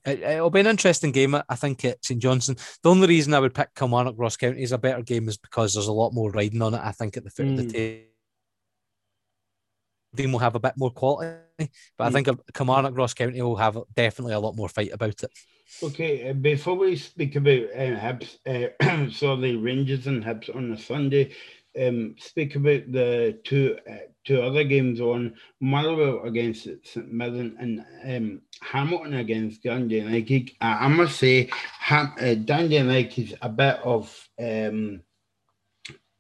it, 0.05 0.39
will 0.39 0.51
be 0.51 0.59
an 0.59 0.67
interesting 0.67 1.11
game, 1.11 1.33
I 1.33 1.55
think, 1.55 1.83
at 1.83 2.05
St 2.05 2.21
Johnstone. 2.21 2.57
The 2.83 2.91
only 2.91 3.07
reason 3.07 3.33
I 3.33 3.39
would 3.39 3.55
pick 3.55 3.73
Kilmarnock 3.73 4.13
Ross 4.19 4.37
County 4.37 4.61
as 4.61 4.71
a 4.71 4.77
better 4.77 5.01
game 5.01 5.27
is 5.27 5.37
because 5.37 5.73
there's 5.73 5.87
a 5.87 5.91
lot 5.91 6.13
more 6.13 6.29
riding 6.29 6.61
on 6.61 6.75
it, 6.75 6.81
I 6.83 6.91
think, 6.91 7.17
at 7.17 7.23
the 7.23 7.31
foot 7.31 7.47
mm. 7.47 7.51
of 7.51 7.57
the 7.57 7.63
hmm. 7.63 7.69
table. 7.69 8.12
Dean 10.15 10.31
will 10.31 10.39
have 10.39 10.55
a 10.55 10.59
bit 10.59 10.73
more 10.77 10.91
quality, 10.91 11.37
but 11.57 11.67
mm. 11.67 12.07
I 12.07 12.09
think 12.11 12.27
Kilmarnock 12.53 12.97
Ross 12.97 13.13
County 13.13 13.41
will 13.41 13.55
have 13.55 13.77
definitely 13.95 14.33
a 14.33 14.39
lot 14.39 14.55
more 14.55 14.69
fight 14.69 14.91
about 14.93 15.23
it. 15.23 15.31
Okay, 15.81 16.29
uh, 16.29 16.33
before 16.33 16.75
we 16.75 16.95
speak 16.95 17.35
about 17.35 17.63
uh, 17.75 17.97
Hibs, 17.97 18.37
uh, 18.45 19.09
sorry, 19.11 19.55
Rangers 19.55 20.07
and 20.07 20.23
Hibs 20.23 20.55
on 20.55 20.69
the 20.69 20.77
Sunday, 20.77 21.33
um, 21.79 22.15
speak 22.19 22.55
about 22.55 22.91
the 22.91 23.39
two 23.43 23.77
uh, 23.89 24.07
two 24.23 24.41
other 24.41 24.63
games 24.63 25.01
on 25.01 25.33
Motherwell 25.59 26.23
against 26.23 26.67
St 26.83 27.11
Mirren 27.11 27.57
and 27.59 27.85
um, 28.05 28.41
Hamilton 28.61 29.15
against 29.15 29.63
Dundee 29.63 29.99
United. 29.99 30.51
I, 30.61 30.85
I 30.85 30.87
must 30.87 31.17
say, 31.17 31.49
Ham, 31.79 32.13
uh, 32.19 32.35
Dundee 32.35 32.77
United 32.77 33.31
is 33.31 33.35
a 33.41 33.49
bit 33.49 33.79
of 33.83 34.29
um, 34.39 35.01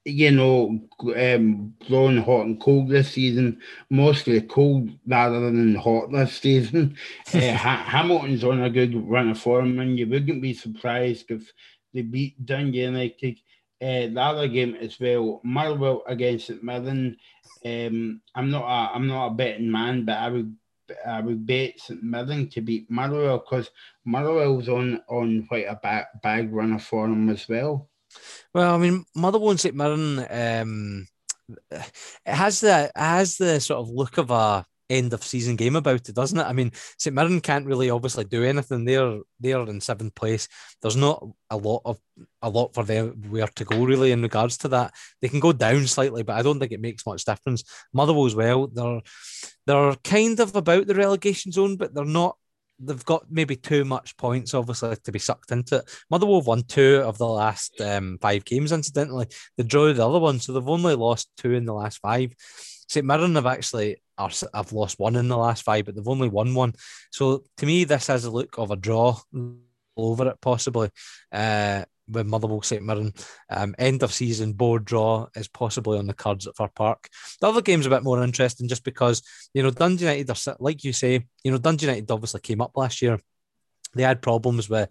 you 0.05 0.31
know, 0.31 0.79
um, 1.15 1.73
blowing 1.87 2.17
hot 2.17 2.45
and 2.45 2.59
cold 2.59 2.89
this 2.89 3.11
season, 3.11 3.59
mostly 3.89 4.41
cold 4.41 4.89
rather 5.07 5.39
than 5.39 5.75
hot 5.75 6.11
this 6.11 6.37
season. 6.37 6.97
uh, 7.33 7.39
Hamilton's 7.39 8.43
on 8.43 8.63
a 8.63 8.69
good 8.69 8.95
run 9.07 9.29
of 9.29 9.39
form, 9.39 9.79
and 9.79 9.97
you 9.97 10.07
wouldn't 10.07 10.41
be 10.41 10.53
surprised 10.53 11.31
if 11.31 11.51
they 11.93 12.01
beat 12.01 12.45
Dundee 12.45 12.81
United. 12.81 13.39
Uh, 13.81 14.07
the 14.07 14.21
other 14.21 14.47
game 14.47 14.75
as 14.75 14.99
well, 14.99 15.41
Motherwell 15.43 16.03
against 16.07 16.47
St 16.47 16.63
Mirren. 16.63 17.17
Um, 17.65 18.21
I'm 18.35 18.49
not 18.49 18.63
a 18.63 18.95
I'm 18.95 19.07
not 19.07 19.27
a 19.27 19.33
betting 19.33 19.71
man, 19.71 20.05
but 20.05 20.17
I 20.17 20.29
would 20.29 20.55
I 21.05 21.21
would 21.21 21.45
bet 21.45 21.79
St 21.79 22.03
Mirren 22.03 22.49
to 22.49 22.61
beat 22.61 22.89
Motherwell 22.89 23.39
because 23.39 23.71
Motherwell's 24.05 24.69
on 24.69 25.01
on 25.07 25.45
quite 25.47 25.65
a 25.67 25.79
bad, 25.81 26.05
bad 26.21 26.53
run 26.53 26.73
of 26.73 26.83
form 26.83 27.29
as 27.29 27.47
well. 27.47 27.89
Well, 28.53 28.75
I 28.75 28.77
mean, 28.77 29.05
Motherwell 29.15 29.51
and 29.51 29.59
St 29.59 29.75
Mirren, 29.75 30.25
um, 30.29 31.07
it 31.71 31.91
has 32.25 32.61
the 32.61 32.85
it 32.85 32.99
has 32.99 33.37
the 33.37 33.59
sort 33.59 33.79
of 33.79 33.89
look 33.89 34.17
of 34.17 34.31
a 34.31 34.65
end 34.89 35.13
of 35.13 35.23
season 35.23 35.55
game 35.55 35.75
about 35.75 36.07
it, 36.07 36.15
doesn't 36.15 36.39
it? 36.39 36.45
I 36.45 36.53
mean, 36.53 36.71
St 36.97 37.15
Mirren 37.15 37.41
can't 37.41 37.65
really 37.65 37.89
obviously 37.89 38.25
do 38.25 38.43
anything. 38.43 38.85
They're 38.85 39.19
they're 39.39 39.67
in 39.67 39.81
seventh 39.81 40.15
place. 40.15 40.47
There's 40.81 40.95
not 40.95 41.25
a 41.49 41.57
lot 41.57 41.81
of 41.85 41.99
a 42.41 42.49
lot 42.49 42.73
for 42.73 42.83
them 42.83 43.23
where 43.29 43.47
to 43.47 43.65
go 43.65 43.83
really 43.83 44.11
in 44.11 44.21
regards 44.21 44.57
to 44.59 44.67
that. 44.69 44.93
They 45.21 45.29
can 45.29 45.39
go 45.39 45.53
down 45.53 45.87
slightly, 45.87 46.23
but 46.23 46.37
I 46.37 46.41
don't 46.41 46.59
think 46.59 46.71
it 46.71 46.81
makes 46.81 47.05
much 47.05 47.25
difference. 47.25 47.63
Motherwell 47.93 48.25
as 48.25 48.35
well. 48.35 48.67
They're 48.67 49.01
they're 49.65 49.95
kind 50.03 50.39
of 50.39 50.55
about 50.55 50.87
the 50.87 50.95
relegation 50.95 51.51
zone, 51.51 51.77
but 51.77 51.93
they're 51.93 52.05
not 52.05 52.37
they've 52.79 53.05
got 53.05 53.25
maybe 53.29 53.55
too 53.55 53.85
much 53.85 54.17
points, 54.17 54.53
obviously, 54.53 54.95
to 54.95 55.11
be 55.11 55.19
sucked 55.19 55.51
into 55.51 55.77
it. 55.77 56.03
Motherwell 56.09 56.39
have 56.39 56.47
won 56.47 56.63
two 56.63 57.01
of 57.05 57.17
the 57.17 57.27
last 57.27 57.79
um, 57.81 58.17
five 58.21 58.45
games, 58.45 58.71
incidentally. 58.71 59.27
They 59.57 59.63
drew 59.63 59.93
the 59.93 60.07
other 60.07 60.19
one, 60.19 60.39
so 60.39 60.53
they've 60.53 60.69
only 60.69 60.95
lost 60.95 61.29
two 61.37 61.53
in 61.53 61.65
the 61.65 61.73
last 61.73 61.99
five. 61.99 62.33
St 62.87 63.05
Mirren 63.05 63.35
have 63.35 63.45
actually 63.45 64.01
are, 64.17 64.29
have 64.53 64.73
lost 64.73 64.99
one 64.99 65.15
in 65.15 65.27
the 65.27 65.37
last 65.37 65.63
five, 65.63 65.85
but 65.85 65.95
they've 65.95 66.07
only 66.07 66.29
won 66.29 66.53
one. 66.53 66.73
So 67.11 67.43
to 67.57 67.65
me, 67.65 67.83
this 67.83 68.07
has 68.07 68.25
a 68.25 68.31
look 68.31 68.57
of 68.57 68.71
a 68.71 68.75
draw 68.75 69.17
over 69.97 70.27
it, 70.29 70.41
possibly. 70.41 70.89
Uh, 71.31 71.85
with 72.07 72.27
Motherwell 72.27 72.61
St 72.61 72.83
Mirren. 72.83 73.13
Um, 73.49 73.75
end 73.77 74.03
of 74.03 74.13
season 74.13 74.53
board 74.53 74.85
draw 74.85 75.27
is 75.35 75.47
possibly 75.47 75.97
on 75.97 76.07
the 76.07 76.13
cards 76.13 76.47
at 76.47 76.55
Fir 76.55 76.69
Park. 76.69 77.09
The 77.41 77.47
other 77.47 77.61
game's 77.61 77.85
a 77.85 77.89
bit 77.89 78.03
more 78.03 78.23
interesting 78.23 78.67
just 78.67 78.83
because, 78.83 79.21
you 79.53 79.63
know, 79.63 79.71
Dundee 79.71 80.05
United 80.05 80.29
are, 80.29 80.55
like 80.59 80.83
you 80.83 80.93
say, 80.93 81.25
you 81.43 81.51
know, 81.51 81.57
Dundee 81.57 81.85
United 81.85 82.11
obviously 82.11 82.41
came 82.41 82.61
up 82.61 82.71
last 82.75 83.01
year. 83.01 83.19
They 83.95 84.03
had 84.03 84.21
problems 84.21 84.69
with 84.69 84.89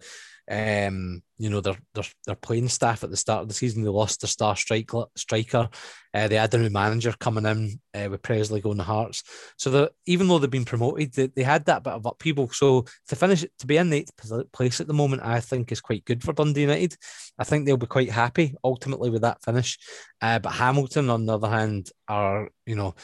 um, 0.49 1.21
you 1.37 1.49
know, 1.49 1.61
their, 1.61 1.77
their 1.93 2.03
their 2.25 2.35
playing 2.35 2.67
staff 2.67 3.03
at 3.03 3.09
the 3.09 3.17
start 3.17 3.41
of 3.41 3.47
the 3.47 3.53
season, 3.53 3.83
they 3.83 3.89
lost 3.89 4.21
their 4.21 4.27
star 4.27 4.55
striker. 4.55 5.05
striker. 5.15 5.69
Uh, 6.13 6.27
they 6.27 6.35
had 6.35 6.53
a 6.53 6.57
new 6.57 6.69
manager 6.69 7.13
coming 7.19 7.45
in 7.45 7.79
uh, 7.93 8.09
with 8.09 8.21
Pressley 8.21 8.61
going 8.61 8.77
to 8.77 8.83
Hearts. 8.83 9.23
So 9.57 9.89
even 10.05 10.27
though 10.27 10.39
they've 10.39 10.49
been 10.49 10.65
promoted, 10.65 11.13
they, 11.13 11.27
they 11.27 11.43
had 11.43 11.65
that 11.65 11.83
bit 11.83 11.93
of 11.93 12.05
upheaval. 12.05 12.49
So 12.49 12.85
to 13.07 13.15
finish 13.15 13.45
to 13.59 13.67
be 13.67 13.77
in 13.77 13.89
the 13.89 13.97
eighth 13.97 14.51
place 14.51 14.79
at 14.79 14.87
the 14.87 14.93
moment, 14.93 15.23
I 15.23 15.39
think 15.39 15.71
is 15.71 15.81
quite 15.81 16.05
good 16.05 16.23
for 16.23 16.33
Dundee 16.33 16.61
United. 16.61 16.95
I 17.37 17.45
think 17.45 17.65
they'll 17.65 17.77
be 17.77 17.87
quite 17.87 18.11
happy 18.11 18.55
ultimately 18.63 19.09
with 19.09 19.21
that 19.21 19.43
finish. 19.43 19.79
Uh, 20.21 20.39
but 20.39 20.51
Hamilton, 20.51 21.09
on 21.09 21.25
the 21.25 21.33
other 21.33 21.49
hand, 21.49 21.89
are 22.07 22.49
you 22.65 22.75
know, 22.75 22.95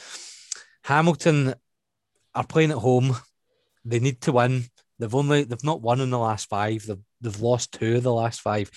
Hamilton 0.84 1.54
are 2.34 2.46
playing 2.46 2.70
at 2.70 2.78
home. 2.78 3.16
They 3.84 3.98
need 3.98 4.20
to 4.22 4.32
win. 4.32 4.64
They've 4.98 5.14
only 5.14 5.44
they've 5.44 5.64
not 5.64 5.82
won 5.82 6.00
in 6.00 6.10
the 6.10 6.18
last 6.18 6.48
five. 6.48 6.84
They've 6.86 6.98
they've 7.20 7.40
lost 7.40 7.72
two 7.72 7.96
of 7.96 8.02
the 8.02 8.12
last 8.12 8.40
five. 8.40 8.70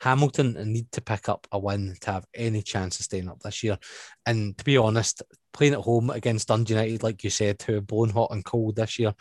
Hamilton 0.00 0.54
need 0.72 0.90
to 0.92 1.00
pick 1.00 1.28
up 1.28 1.46
a 1.50 1.58
win 1.58 1.96
to 2.00 2.12
have 2.12 2.24
any 2.34 2.62
chance 2.62 2.98
of 2.98 3.04
staying 3.04 3.28
up 3.28 3.40
this 3.40 3.64
year. 3.64 3.78
And 4.26 4.56
to 4.56 4.64
be 4.64 4.76
honest, 4.76 5.22
playing 5.52 5.74
at 5.74 5.80
home 5.80 6.10
against 6.10 6.48
Dundee 6.48 6.74
United, 6.74 7.02
like 7.02 7.24
you 7.24 7.30
said, 7.30 7.60
who 7.62 7.78
are 7.78 7.80
blown 7.80 8.10
hot 8.10 8.30
and 8.30 8.44
cold 8.44 8.76
this 8.76 8.98
year, 8.98 9.14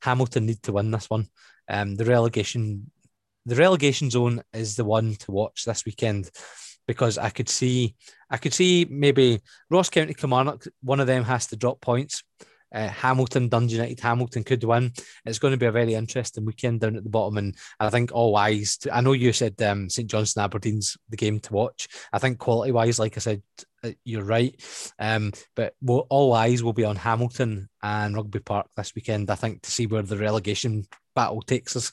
Hamilton 0.00 0.46
need 0.46 0.62
to 0.62 0.72
win 0.72 0.90
this 0.90 1.10
one. 1.10 1.28
Um, 1.68 1.96
the 1.96 2.06
relegation, 2.06 2.90
the 3.44 3.56
relegation 3.56 4.10
zone 4.10 4.42
is 4.54 4.76
the 4.76 4.84
one 4.84 5.14
to 5.16 5.32
watch 5.32 5.64
this 5.64 5.84
weekend 5.84 6.30
because 6.88 7.18
I 7.18 7.28
could 7.28 7.48
see, 7.48 7.94
I 8.30 8.38
could 8.38 8.54
see 8.54 8.86
maybe 8.88 9.40
Ross 9.70 9.90
County 9.90 10.14
Kilmarnock, 10.14 10.64
one 10.82 11.00
of 11.00 11.06
them 11.06 11.24
has 11.24 11.46
to 11.48 11.56
drop 11.56 11.80
points 11.80 12.24
uh, 12.72 12.88
Hamilton, 12.88 13.48
Dundee 13.48 13.74
United, 13.74 14.00
Hamilton 14.00 14.44
could 14.44 14.64
win. 14.64 14.92
It's 15.24 15.38
going 15.38 15.52
to 15.52 15.58
be 15.58 15.66
a 15.66 15.72
very 15.72 15.94
interesting 15.94 16.44
weekend 16.44 16.80
down 16.80 16.96
at 16.96 17.04
the 17.04 17.10
bottom, 17.10 17.38
and 17.38 17.56
I 17.78 17.90
think 17.90 18.12
all 18.12 18.36
eyes. 18.36 18.76
To, 18.78 18.94
I 18.94 19.00
know 19.00 19.12
you 19.12 19.32
said 19.32 19.60
um, 19.62 19.88
St 19.88 20.10
Johnstone 20.10 20.44
Aberdeen's 20.44 20.96
the 21.08 21.16
game 21.16 21.40
to 21.40 21.52
watch. 21.52 21.88
I 22.12 22.18
think 22.18 22.38
quality 22.38 22.72
wise, 22.72 22.98
like 22.98 23.16
I 23.16 23.20
said, 23.20 23.42
uh, 23.84 23.90
you're 24.04 24.24
right. 24.24 24.54
Um, 24.98 25.32
but 25.54 25.74
we'll, 25.80 26.06
all 26.10 26.32
eyes 26.32 26.62
will 26.62 26.72
be 26.72 26.84
on 26.84 26.96
Hamilton 26.96 27.68
and 27.82 28.14
Rugby 28.14 28.40
Park 28.40 28.68
this 28.76 28.94
weekend. 28.94 29.30
I 29.30 29.34
think 29.34 29.62
to 29.62 29.70
see 29.70 29.86
where 29.86 30.02
the 30.02 30.16
relegation 30.16 30.86
battle 31.14 31.42
takes 31.42 31.76
us. 31.76 31.92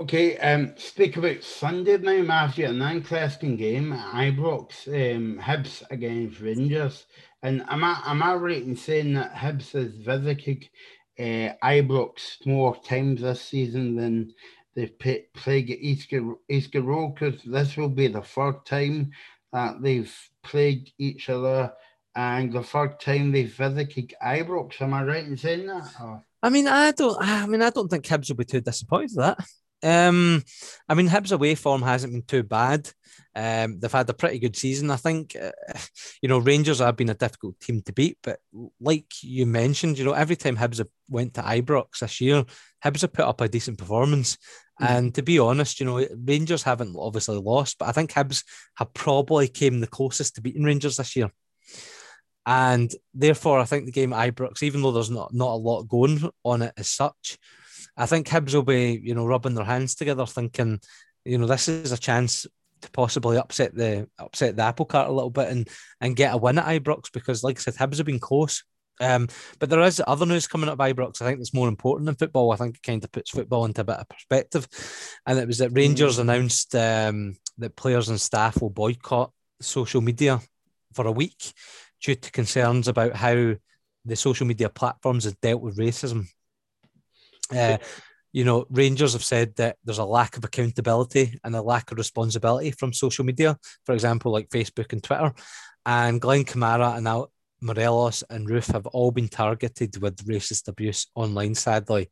Okay, 0.00 0.38
um, 0.38 0.72
speak 0.76 1.18
about 1.18 1.44
Sunday 1.44 1.98
now, 1.98 2.22
Matthew. 2.22 2.66
An 2.66 2.80
interesting 2.80 3.54
game. 3.56 3.92
Ibrox, 3.92 4.88
um, 4.88 5.38
Hibs 5.38 5.82
against 5.90 6.40
Rangers. 6.40 7.04
And 7.42 7.64
am 7.68 7.84
I 7.84 8.00
am 8.06 8.22
I 8.22 8.34
right 8.34 8.62
in 8.62 8.76
saying 8.76 9.14
that 9.14 9.34
Hibs 9.34 9.72
has 9.72 9.94
visited 9.94 10.68
uh, 11.18 11.54
Ibrox 11.64 12.46
more 12.46 12.76
times 12.76 13.22
this 13.22 13.40
season 13.40 13.96
than 13.96 14.34
they've 14.74 14.98
played 14.98 15.70
Easter 15.70 16.34
Easter 16.48 16.82
Road? 16.82 17.14
Because 17.14 17.42
this 17.42 17.76
will 17.76 17.88
be 17.88 18.08
the 18.08 18.22
third 18.22 18.66
time 18.66 19.12
that 19.52 19.80
they've 19.80 20.14
played 20.42 20.92
each 20.98 21.30
other, 21.30 21.72
and 22.14 22.52
the 22.52 22.62
third 22.62 23.00
time 23.00 23.32
they've 23.32 23.52
visited 23.52 24.14
Ibrox. 24.22 24.80
Am 24.82 24.94
I 24.94 25.02
right 25.02 25.24
in 25.24 25.36
saying 25.36 25.66
that? 25.66 25.90
Or? 26.00 26.22
I 26.42 26.50
mean, 26.50 26.68
I 26.68 26.92
don't. 26.92 27.16
I 27.20 27.46
mean, 27.46 27.62
I 27.62 27.70
don't 27.70 27.88
think 27.88 28.04
Hibs 28.04 28.28
will 28.28 28.36
be 28.36 28.44
too 28.44 28.60
disappointed 28.60 29.16
that. 29.16 29.38
Um, 29.82 30.42
I 30.88 30.94
mean, 30.94 31.08
Hibs 31.08 31.32
away 31.32 31.54
form 31.54 31.82
hasn't 31.82 32.12
been 32.12 32.22
too 32.22 32.42
bad. 32.42 32.90
Um, 33.34 33.78
they've 33.78 33.90
had 33.90 34.10
a 34.10 34.14
pretty 34.14 34.38
good 34.38 34.56
season, 34.56 34.90
I 34.90 34.96
think. 34.96 35.36
Uh, 35.40 35.52
you 36.20 36.28
know, 36.28 36.38
Rangers 36.38 36.80
have 36.80 36.96
been 36.96 37.10
a 37.10 37.14
difficult 37.14 37.58
team 37.60 37.82
to 37.82 37.92
beat, 37.92 38.18
but 38.22 38.40
like 38.80 39.06
you 39.22 39.46
mentioned, 39.46 39.98
you 39.98 40.04
know, 40.04 40.12
every 40.12 40.36
time 40.36 40.56
Hibs 40.56 40.84
went 41.08 41.34
to 41.34 41.42
Ibrox 41.42 42.00
this 42.00 42.20
year, 42.20 42.44
Hibs 42.84 43.02
have 43.02 43.12
put 43.12 43.24
up 43.24 43.40
a 43.40 43.48
decent 43.48 43.78
performance. 43.78 44.36
Mm. 44.80 44.88
And 44.88 45.14
to 45.14 45.22
be 45.22 45.38
honest, 45.38 45.80
you 45.80 45.86
know, 45.86 46.06
Rangers 46.24 46.62
haven't 46.62 46.96
obviously 46.98 47.38
lost, 47.38 47.78
but 47.78 47.88
I 47.88 47.92
think 47.92 48.12
Hibs 48.12 48.44
have 48.76 48.92
probably 48.94 49.48
came 49.48 49.80
the 49.80 49.86
closest 49.86 50.34
to 50.34 50.40
beating 50.40 50.64
Rangers 50.64 50.96
this 50.96 51.16
year. 51.16 51.30
And 52.46 52.90
therefore, 53.14 53.60
I 53.60 53.64
think 53.64 53.84
the 53.84 53.92
game 53.92 54.12
at 54.12 54.34
Ibrox, 54.34 54.62
even 54.62 54.82
though 54.82 54.92
there's 54.92 55.10
not, 55.10 55.32
not 55.32 55.52
a 55.52 55.54
lot 55.54 55.84
going 55.84 56.28
on 56.44 56.62
it 56.62 56.72
as 56.76 56.90
such, 56.90 57.38
I 57.96 58.06
think 58.06 58.28
Hibs 58.28 58.54
will 58.54 58.62
be, 58.62 59.00
you 59.02 59.14
know, 59.14 59.26
rubbing 59.26 59.54
their 59.54 59.64
hands 59.64 59.94
together, 59.94 60.26
thinking, 60.26 60.80
you 61.24 61.38
know, 61.38 61.46
this 61.46 61.68
is 61.68 61.92
a 61.92 61.98
chance 61.98 62.46
to 62.82 62.90
possibly 62.92 63.36
upset 63.36 63.74
the 63.74 64.08
upset 64.18 64.56
the 64.56 64.62
apple 64.62 64.86
cart 64.86 65.08
a 65.08 65.12
little 65.12 65.30
bit 65.30 65.50
and 65.50 65.68
and 66.00 66.16
get 66.16 66.32
a 66.32 66.36
win 66.38 66.58
at 66.58 66.66
Ibrox 66.66 67.12
because, 67.12 67.44
like 67.44 67.58
I 67.58 67.60
said, 67.60 67.74
Hibs 67.74 67.98
have 67.98 68.06
been 68.06 68.18
close. 68.18 68.64
Um, 69.00 69.28
but 69.58 69.70
there 69.70 69.80
is 69.80 70.02
other 70.06 70.26
news 70.26 70.46
coming 70.46 70.68
up 70.68 70.78
Ibrox. 70.78 71.22
I 71.22 71.24
think 71.24 71.38
that's 71.38 71.54
more 71.54 71.68
important 71.68 72.06
than 72.06 72.16
football. 72.16 72.52
I 72.52 72.56
think 72.56 72.76
it 72.76 72.82
kind 72.82 73.02
of 73.02 73.10
puts 73.10 73.30
football 73.30 73.64
into 73.64 73.80
a 73.80 73.84
bit 73.84 73.96
of 73.96 74.08
perspective. 74.08 74.68
And 75.26 75.38
it 75.38 75.46
was 75.46 75.58
that 75.58 75.72
Rangers 75.72 76.18
mm. 76.18 76.20
announced 76.20 76.74
um, 76.74 77.36
that 77.58 77.76
players 77.76 78.10
and 78.10 78.20
staff 78.20 78.60
will 78.60 78.70
boycott 78.70 79.32
social 79.60 80.02
media 80.02 80.40
for 80.92 81.06
a 81.06 81.12
week 81.12 81.54
due 82.02 82.14
to 82.14 82.30
concerns 82.30 82.88
about 82.88 83.16
how 83.16 83.54
the 84.04 84.16
social 84.16 84.46
media 84.46 84.68
platforms 84.68 85.24
have 85.24 85.40
dealt 85.40 85.62
with 85.62 85.78
racism. 85.78 86.26
Uh, 87.54 87.78
you 88.32 88.44
know, 88.44 88.66
Rangers 88.70 89.12
have 89.14 89.24
said 89.24 89.56
that 89.56 89.76
there's 89.84 89.98
a 89.98 90.04
lack 90.04 90.36
of 90.36 90.44
accountability 90.44 91.38
and 91.42 91.56
a 91.56 91.62
lack 91.62 91.90
of 91.90 91.98
responsibility 91.98 92.70
from 92.70 92.92
social 92.92 93.24
media, 93.24 93.58
for 93.84 93.92
example, 93.92 94.30
like 94.32 94.48
Facebook 94.50 94.92
and 94.92 95.02
Twitter. 95.02 95.32
And 95.84 96.20
Glenn 96.20 96.44
Kamara 96.44 96.94
and 96.94 97.04
now 97.04 97.28
Morelos 97.60 98.22
and 98.30 98.48
Roofe 98.48 98.72
have 98.72 98.86
all 98.86 99.10
been 99.10 99.28
targeted 99.28 100.00
with 100.00 100.24
racist 100.26 100.68
abuse 100.68 101.08
online, 101.14 101.54
sadly, 101.54 102.10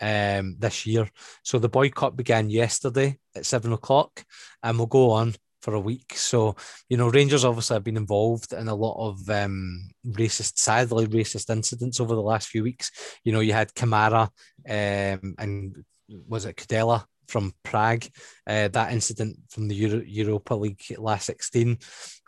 um, 0.00 0.56
this 0.58 0.84
year. 0.86 1.08
So 1.44 1.58
the 1.58 1.68
boycott 1.68 2.16
began 2.16 2.50
yesterday 2.50 3.18
at 3.36 3.46
seven 3.46 3.72
o'clock 3.72 4.24
and 4.62 4.78
will 4.78 4.86
go 4.86 5.10
on 5.10 5.34
for 5.62 5.74
a 5.74 5.80
week. 5.80 6.14
So, 6.16 6.56
you 6.88 6.96
know, 6.96 7.08
Rangers 7.08 7.44
obviously 7.44 7.74
have 7.74 7.84
been 7.84 7.96
involved 7.96 8.52
in 8.52 8.68
a 8.68 8.74
lot 8.74 8.96
of 8.98 9.30
um, 9.30 9.90
racist, 10.06 10.58
sadly 10.58 11.06
racist 11.06 11.48
incidents 11.50 12.00
over 12.00 12.14
the 12.14 12.20
last 12.20 12.48
few 12.48 12.62
weeks. 12.62 12.90
You 13.24 13.32
know, 13.32 13.40
you 13.40 13.52
had 13.52 13.72
Kamara 13.74 14.28
um, 14.68 15.34
and 15.38 15.84
was 16.28 16.44
it 16.44 16.56
Kudela 16.56 17.04
from 17.28 17.54
Prague, 17.62 18.04
uh, 18.46 18.68
that 18.68 18.92
incident 18.92 19.38
from 19.48 19.68
the 19.68 19.74
Euro- 19.74 20.04
Europa 20.04 20.54
League 20.54 20.82
last 20.98 21.26
16. 21.26 21.78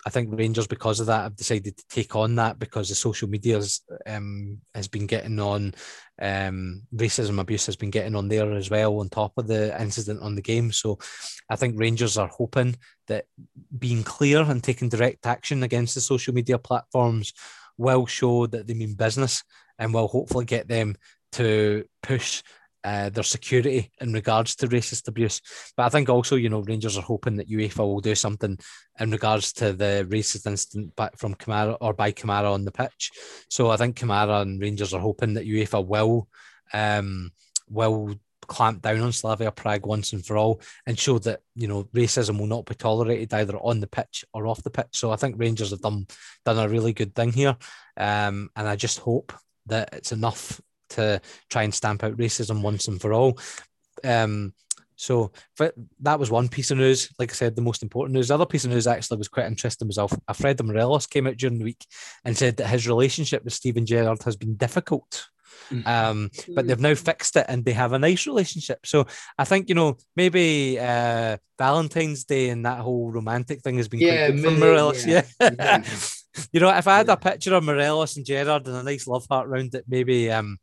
I 0.07 0.11
think 0.11 0.29
Rangers, 0.33 0.67
because 0.67 1.01
of 1.01 1.07
that, 1.07 1.23
have 1.23 1.37
decided 1.37 1.77
to 1.77 1.85
take 1.89 2.15
on 2.15 2.35
that 2.37 2.59
because 2.59 2.89
the 2.89 2.95
social 2.95 3.29
media 3.29 3.55
has, 3.55 3.81
um, 4.07 4.59
has 4.75 4.87
been 4.87 5.07
getting 5.07 5.41
on 5.41 5.75
um, 6.21 6.83
racism 6.95 7.41
abuse 7.41 7.67
has 7.67 7.77
been 7.77 7.91
getting 7.91 8.15
on 8.15 8.29
there 8.29 8.53
as 8.53 8.71
well 8.71 9.01
on 9.01 9.09
top 9.09 9.33
of 9.37 9.47
the 9.47 9.81
incident 9.81 10.23
on 10.23 10.35
the 10.35 10.43
game. 10.43 10.71
So 10.71 10.99
I 11.51 11.57
think 11.57 11.79
Rangers 11.79 12.17
are 12.17 12.29
hoping 12.29 12.77
that 13.09 13.25
being 13.77 14.05
clear 14.05 14.43
and 14.43 14.63
taking 14.63 14.89
direct 14.89 15.27
action 15.27 15.63
against 15.63 15.95
the 15.95 16.01
social 16.01 16.33
media 16.35 16.59
platforms 16.59 17.33
will 17.77 18.07
show 18.07 18.47
that 18.47 18.67
they 18.67 18.75
mean 18.75 18.95
business 18.95 19.43
and 19.79 19.93
will 19.93 20.07
hopefully 20.07 20.45
get 20.45 20.69
them 20.69 20.97
to 21.33 21.85
push 22.03 22.43
uh, 22.85 23.09
their 23.09 23.25
security 23.25 23.91
in 24.01 24.13
regards 24.13 24.55
to 24.57 24.69
racist 24.69 25.09
abuse. 25.09 25.41
But 25.77 25.85
I 25.85 25.89
think 25.89 26.09
also, 26.09 26.37
you 26.37 26.51
know, 26.51 26.61
Rangers 26.61 26.99
are 26.99 27.03
hoping 27.03 27.37
that 27.37 27.49
UEFA 27.49 27.79
will 27.79 28.01
do 28.01 28.15
something 28.15 28.59
in 29.01 29.11
regards 29.11 29.53
to 29.55 29.73
the 29.73 30.07
racist 30.09 30.47
incident 30.47 30.95
back 30.95 31.19
from 31.19 31.35
Kamara 31.35 31.77
or 31.81 31.95
by 31.95 32.13
Kamara 32.13 32.53
on 32.53 32.65
the 32.65 32.73
pitch. 32.73 33.11
So 33.49 33.71
I 33.71 33.77
think 33.77 33.97
Kamara 33.97 34.43
and 34.43 34.61
Rangers 34.61 34.93
are 34.93 35.01
hoping 35.01 35.35
that 35.35 35.47
UEFA 35.47 35.85
will 35.85 36.29
um, 36.73 37.31
will 37.69 38.15
clamp 38.47 38.83
down 38.83 39.01
on 39.01 39.13
Slavia 39.13 39.51
Prague 39.51 39.87
once 39.87 40.13
and 40.13 40.25
for 40.25 40.37
all 40.37 40.61
and 40.87 40.99
show 40.99 41.19
that 41.21 41.41
you 41.55 41.67
know 41.67 41.85
racism 41.95 42.39
will 42.39 42.47
not 42.47 42.67
be 42.67 42.75
tolerated 42.75 43.33
either 43.33 43.57
on 43.57 43.81
the 43.81 43.87
pitch 43.87 44.25
or 44.35 44.47
off 44.47 44.63
the 44.63 44.71
pitch. 44.71 44.89
So 44.93 45.11
I 45.11 45.17
think 45.17 45.37
Rangers 45.39 45.71
have 45.71 45.81
done 45.81 46.07
done 46.45 46.59
a 46.59 46.69
really 46.69 46.93
good 46.93 47.15
thing 47.15 47.33
here, 47.33 47.57
um, 47.97 48.51
and 48.55 48.69
I 48.69 48.77
just 48.77 48.99
hope 48.99 49.33
that 49.67 49.91
it's 49.93 50.13
enough 50.13 50.61
to 50.95 51.21
try 51.51 51.63
and 51.63 51.75
stamp 51.75 52.05
out 52.05 52.17
racism 52.17 52.63
once 52.63 52.89
and 52.89 53.01
for 53.01 53.13
all. 53.13 53.39
Um, 54.03 54.53
so 54.97 55.33
that 56.01 56.21
was 56.21 56.31
one 56.31 56.49
piece 56.49 56.71
of 56.71 56.79
news. 56.79 57.11
Like 57.19 57.31
I 57.33 57.35
said, 57.35 57.57
the 57.57 57.63
most 57.63 57.83
important 57.83 58.15
news. 58.15 58.29
The 58.29 58.35
other 58.35 58.47
piece 58.47 58.65
of 58.65 58.71
news 58.71 58.87
actually 58.87 59.19
was 59.19 59.29
quite 59.29 59.47
interesting. 59.47 59.89
Was 59.89 59.99
Alfredo 59.99 60.65
Morelos 60.65 61.07
came 61.07 61.27
out 61.27 61.37
during 61.37 61.59
the 61.59 61.65
week 61.65 61.85
and 62.25 62.37
said 62.37 62.57
that 62.59 62.69
his 62.69 62.87
relationship 62.87 63.45
with 63.45 63.55
Steven 63.55 63.87
Gerrard 63.87 64.23
has 64.23 64.37
been 64.37 64.55
difficult. 64.55 65.29
Mm-hmm. 65.71 65.89
Um, 65.89 66.31
but 66.55 66.67
they've 66.67 66.81
now 66.81 66.95
fixed 66.95 67.37
it 67.37 67.47
and 67.49 67.65
they 67.65 67.73
have 67.73 67.93
a 67.93 67.99
nice 67.99 68.27
relationship. 68.27 68.87
So 68.87 69.07
I 69.39 69.45
think 69.45 69.69
you 69.69 69.75
know 69.75 69.97
maybe 70.15 70.79
uh, 70.79 71.39
Valentine's 71.59 72.25
Day 72.25 72.51
and 72.51 72.65
that 72.67 72.81
whole 72.81 73.11
romantic 73.11 73.61
thing 73.63 73.77
has 73.79 73.89
been 73.89 74.01
yeah, 74.01 74.29
quite 74.29 74.37
good 74.37 74.45
for 74.45 74.61
Morelos. 74.61 75.07
Yeah. 75.07 75.23
yeah. 75.41 75.83
you 76.53 76.61
know, 76.61 76.77
if 76.77 76.87
I 76.87 76.99
had 76.99 77.09
a 77.09 77.17
picture 77.17 77.55
of 77.55 77.65
Morelos 77.65 78.17
and 78.17 78.27
Gerrard 78.27 78.67
and 78.67 78.77
a 78.77 78.83
nice 78.83 79.07
love 79.07 79.27
heart 79.29 79.49
around 79.49 79.75
it, 79.75 79.85
maybe 79.89 80.31
um, 80.31 80.59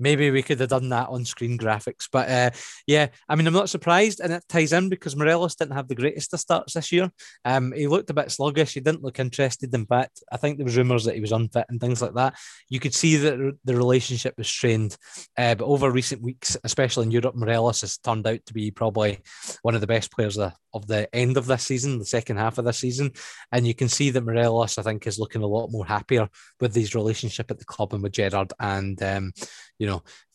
maybe 0.00 0.30
we 0.30 0.42
could 0.42 0.58
have 0.60 0.70
done 0.70 0.88
that 0.88 1.08
on 1.08 1.24
screen 1.24 1.58
graphics. 1.58 2.08
But 2.10 2.28
uh, 2.28 2.50
yeah, 2.86 3.08
I 3.28 3.36
mean, 3.36 3.46
I'm 3.46 3.52
not 3.52 3.70
surprised, 3.70 4.20
and 4.20 4.32
it 4.32 4.44
ties 4.48 4.72
in 4.72 4.88
because 4.88 5.16
Morelos 5.16 5.54
didn't 5.54 5.74
have 5.74 5.88
the 5.88 5.94
greatest 5.94 6.34
of 6.34 6.40
starts 6.40 6.74
this 6.74 6.90
year. 6.90 7.10
Um, 7.44 7.72
he 7.72 7.86
looked 7.86 8.10
a 8.10 8.14
bit 8.14 8.30
sluggish. 8.30 8.74
He 8.74 8.80
didn't 8.80 9.02
look 9.02 9.18
interested. 9.18 9.74
In 9.74 9.86
fact, 9.86 10.22
I 10.32 10.36
think 10.36 10.56
there 10.56 10.64
was 10.64 10.76
rumours 10.76 11.04
that 11.04 11.14
he 11.14 11.20
was 11.20 11.32
unfit 11.32 11.66
and 11.68 11.80
things 11.80 12.02
like 12.02 12.14
that. 12.14 12.36
You 12.68 12.80
could 12.80 12.94
see 12.94 13.16
that 13.16 13.58
the 13.64 13.76
relationship 13.76 14.34
was 14.36 14.48
strained. 14.48 14.96
Uh, 15.36 15.54
but 15.54 15.66
over 15.66 15.90
recent 15.90 16.22
weeks, 16.22 16.56
especially 16.64 17.04
in 17.04 17.10
Europe, 17.10 17.34
Morelos 17.36 17.82
has 17.82 17.98
turned 17.98 18.26
out 18.26 18.44
to 18.46 18.54
be 18.54 18.70
probably 18.70 19.20
one 19.62 19.74
of 19.74 19.80
the 19.80 19.86
best 19.86 20.12
players 20.12 20.38
of, 20.38 20.52
of 20.72 20.86
the 20.86 21.14
end 21.14 21.36
of 21.36 21.46
this 21.46 21.64
season, 21.64 21.98
the 21.98 22.04
second 22.04 22.38
half 22.38 22.58
of 22.58 22.64
this 22.64 22.78
season. 22.78 23.12
And 23.52 23.66
you 23.66 23.74
can 23.74 23.88
see 23.88 24.10
that 24.10 24.24
Morelos, 24.24 24.78
I 24.78 24.82
think, 24.82 25.06
is 25.06 25.18
looking 25.18 25.42
a 25.42 25.46
lot 25.46 25.70
more 25.70 25.84
happier 25.84 26.28
with 26.60 26.74
his 26.74 26.94
relationship 26.94 27.50
at 27.50 27.58
the 27.58 27.64
club 27.64 27.92
and 27.92 28.02
with 28.02 28.12
Gerrard 28.12 28.52
And 28.58 29.02
um, 29.02 29.32
you 29.78 29.86
know, 29.86 29.89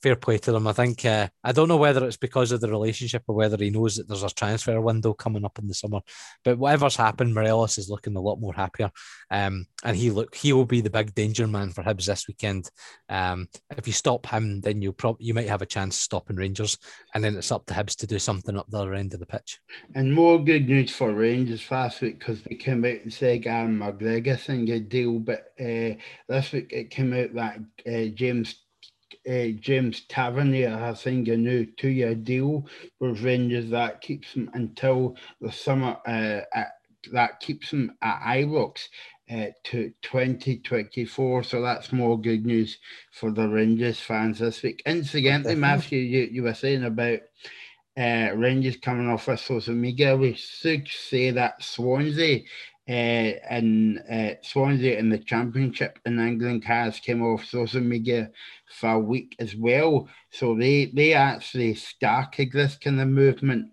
fair 0.06 0.16
play 0.16 0.38
to 0.38 0.51
them. 0.51 0.68
I 0.68 0.74
think 0.74 1.03
uh, 1.03 1.28
I 1.43 1.51
don't 1.51 1.68
know 1.68 1.78
whether 1.78 2.06
it's 2.06 2.18
because 2.18 2.51
of 2.51 2.62
the 2.62 2.70
relationship 2.70 3.24
or 3.28 3.36
whether 3.36 3.58
he 3.58 3.72
knows 3.72 3.95
that 3.95 4.08
there's 4.08 4.22
a 4.22 4.30
transfer 4.30 4.80
window 4.80 5.14
coming 5.14 5.43
up 5.43 5.58
in 5.58 5.68
the 5.68 5.74
summer. 5.74 6.01
But 6.43 6.60
whatever's 6.60 6.95
happened, 6.95 7.34
Morelos 7.34 7.80
is 7.80 7.89
looking 7.89 8.16
a 8.16 8.22
lot 8.22 8.39
more 8.39 8.53
happier, 8.53 8.91
um, 9.32 9.66
and 9.84 9.97
he 9.97 10.12
look 10.12 10.36
he 10.36 10.53
will 10.53 10.66
be 10.66 10.82
the 10.82 10.91
big 10.91 11.16
danger 11.16 11.47
man 11.47 11.72
for 11.72 11.84
Hibs 11.84 12.06
this 12.06 12.28
weekend. 12.28 12.70
Um, 13.10 13.47
if 13.76 13.88
you 13.88 13.93
stop 13.93 14.28
him, 14.28 14.62
then 14.62 14.82
you 14.82 14.91
prob 14.91 15.18
you 15.20 15.34
might 15.34 15.49
have 15.49 15.64
a 15.64 15.66
chance 15.66 15.97
stopping 15.97 16.36
Rangers, 16.36 16.78
and 17.14 17.24
then 17.24 17.36
it's 17.36 17.51
up 17.51 17.66
to 17.66 17.74
Hibs 17.74 17.95
to 17.97 18.08
do 18.08 18.20
something 18.20 18.58
up 18.58 18.68
the 18.70 18.78
other 18.78 18.93
end 18.93 19.14
of 19.14 19.20
the 19.20 19.26
pitch. 19.26 19.60
And 19.95 20.14
more 20.14 20.43
good 20.43 20.68
news 20.68 20.91
for 20.91 21.14
Rangers 21.14 21.72
last 21.72 22.01
week 22.01 22.20
because 22.20 22.43
they 22.43 22.56
came 22.56 22.86
out 22.86 23.01
and 23.01 23.14
said 23.14 23.43
Gary 23.43 23.68
McGregor 23.70 24.39
signed 24.39 24.70
a 24.70 24.80
deal, 24.80 25.20
but 25.20 25.53
uh, 25.60 25.97
this 26.28 26.51
week 26.51 26.72
it 26.72 26.89
came 26.91 27.14
out 27.14 27.34
that 27.34 27.60
uh, 27.88 28.14
James 28.14 28.64
uh, 29.30 29.47
James 29.59 30.01
Tavernier 30.07 30.78
has 30.78 31.01
signed 31.01 31.28
a 31.28 31.38
new 31.38 31.65
two-year 31.65 32.15
deal 32.15 32.67
with 32.99 33.21
Rangers 33.21 33.69
that 33.69 34.01
keeps 34.01 34.34
him 34.34 34.49
until 34.53 35.15
the 35.41 35.51
summer. 35.51 35.97
Uh, 36.05 36.41
at, 36.53 36.71
that 37.11 37.39
keeps 37.39 37.71
him 37.71 37.95
at 38.01 38.19
Ibrox 38.21 38.88
uh, 39.32 39.47
to 39.65 39.91
2024. 40.01 41.43
So 41.43 41.61
that's 41.61 41.91
more 41.91 42.19
good 42.19 42.45
news 42.45 42.80
for 43.11 43.32
the 43.32 43.47
Rangers 43.47 43.99
fans 43.99 44.39
this 44.39 44.63
week. 44.63 44.82
Incidentally, 44.86 45.55
Matthew, 45.55 45.99
you, 45.99 46.30
you 46.32 46.43
were 46.43 46.53
saying 46.53 46.84
about 46.84 47.19
uh, 47.97 48.30
Rangers 48.36 48.78
coming 48.78 49.09
off 49.09 49.28
with 49.28 49.39
social 49.39 49.73
media. 49.73 50.15
We 50.15 50.34
should 50.34 50.88
say 50.88 51.32
that 51.32 51.63
Swansea 51.63 52.43
uh, 52.88 52.91
and 53.49 53.99
uh, 54.11 54.36
Swansea 54.43 54.99
in 54.99 55.09
the 55.09 55.17
Championship 55.17 55.97
in 56.05 56.19
England 56.19 56.63
has 56.65 56.99
came 56.99 57.23
off 57.23 57.45
social 57.45 57.81
media 57.81 58.29
for 58.67 58.91
a 58.91 58.99
week 58.99 59.36
as 59.39 59.55
well. 59.55 60.07
So 60.31 60.55
they 60.55 60.86
they 60.93 61.13
actually 61.13 61.75
started 61.75 62.51
this 62.51 62.77
kind 62.77 63.01
of 63.01 63.07
movement 63.07 63.71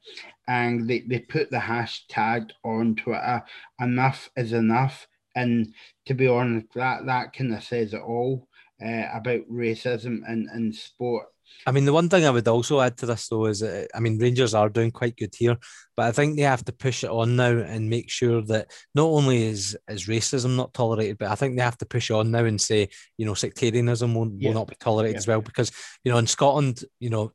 and 0.49 0.89
they, 0.89 1.01
they 1.01 1.21
put 1.21 1.51
the 1.51 1.59
hashtag 1.59 2.51
on 2.65 2.97
Twitter, 2.97 3.43
enough 3.81 4.31
is 4.37 4.53
enough. 4.53 5.07
And 5.35 5.75
to 6.07 6.15
be 6.15 6.27
honest, 6.27 6.67
that, 6.75 7.07
that 7.07 7.33
kind 7.33 7.55
of 7.55 7.63
says 7.63 7.95
it 7.95 8.01
all 8.01 8.49
uh, 8.85 9.05
about 9.15 9.51
racism 9.51 10.29
in, 10.29 10.49
in 10.55 10.73
sport. 10.73 11.27
I 11.67 11.71
mean, 11.71 11.85
the 11.85 11.93
one 11.93 12.09
thing 12.09 12.25
I 12.25 12.31
would 12.31 12.49
also 12.49 12.81
add 12.81 12.97
to 12.99 13.07
this, 13.07 13.29
though, 13.29 13.47
is 13.47 13.61
that, 13.61 13.89
I 13.95 14.01
mean, 14.01 14.19
Rangers 14.19 14.53
are 14.55 14.69
doing 14.69 14.91
quite 14.91 15.17
good 15.17 15.35
here, 15.37 15.57
but 15.97 16.07
I 16.07 16.13
think 16.13 16.37
they 16.37 16.43
have 16.43 16.65
to 16.65 16.73
push 16.73 17.05
it 17.05 17.11
on 17.11 17.37
now 17.37 17.57
and 17.57 17.89
make 17.89 18.11
sure 18.11 18.43
that 18.43 18.73
not 18.95 19.05
only 19.05 19.45
is, 19.45 19.77
is 19.89 20.07
racism 20.07 20.57
not 20.57 20.75
tolerated, 20.75 21.19
but 21.19 21.29
I 21.29 21.37
think 21.37 21.57
they 21.57 21.63
have 21.63 21.79
to 21.79 21.87
push 21.87 22.11
on 22.11 22.31
now 22.33 22.45
and 22.45 22.61
say, 22.61 22.89
you 23.17 23.27
know, 23.27 23.35
sectarianism 23.35 24.15
will, 24.15 24.33
yeah. 24.37 24.49
will 24.49 24.55
not 24.55 24.69
be 24.69 24.77
tolerated 24.81 25.15
yeah. 25.15 25.19
as 25.19 25.29
well. 25.29 25.41
Because, 25.41 25.71
you 26.05 26.11
know, 26.11 26.19
in 26.19 26.27
Scotland, 26.27 26.85
you 26.99 27.11
know, 27.11 27.33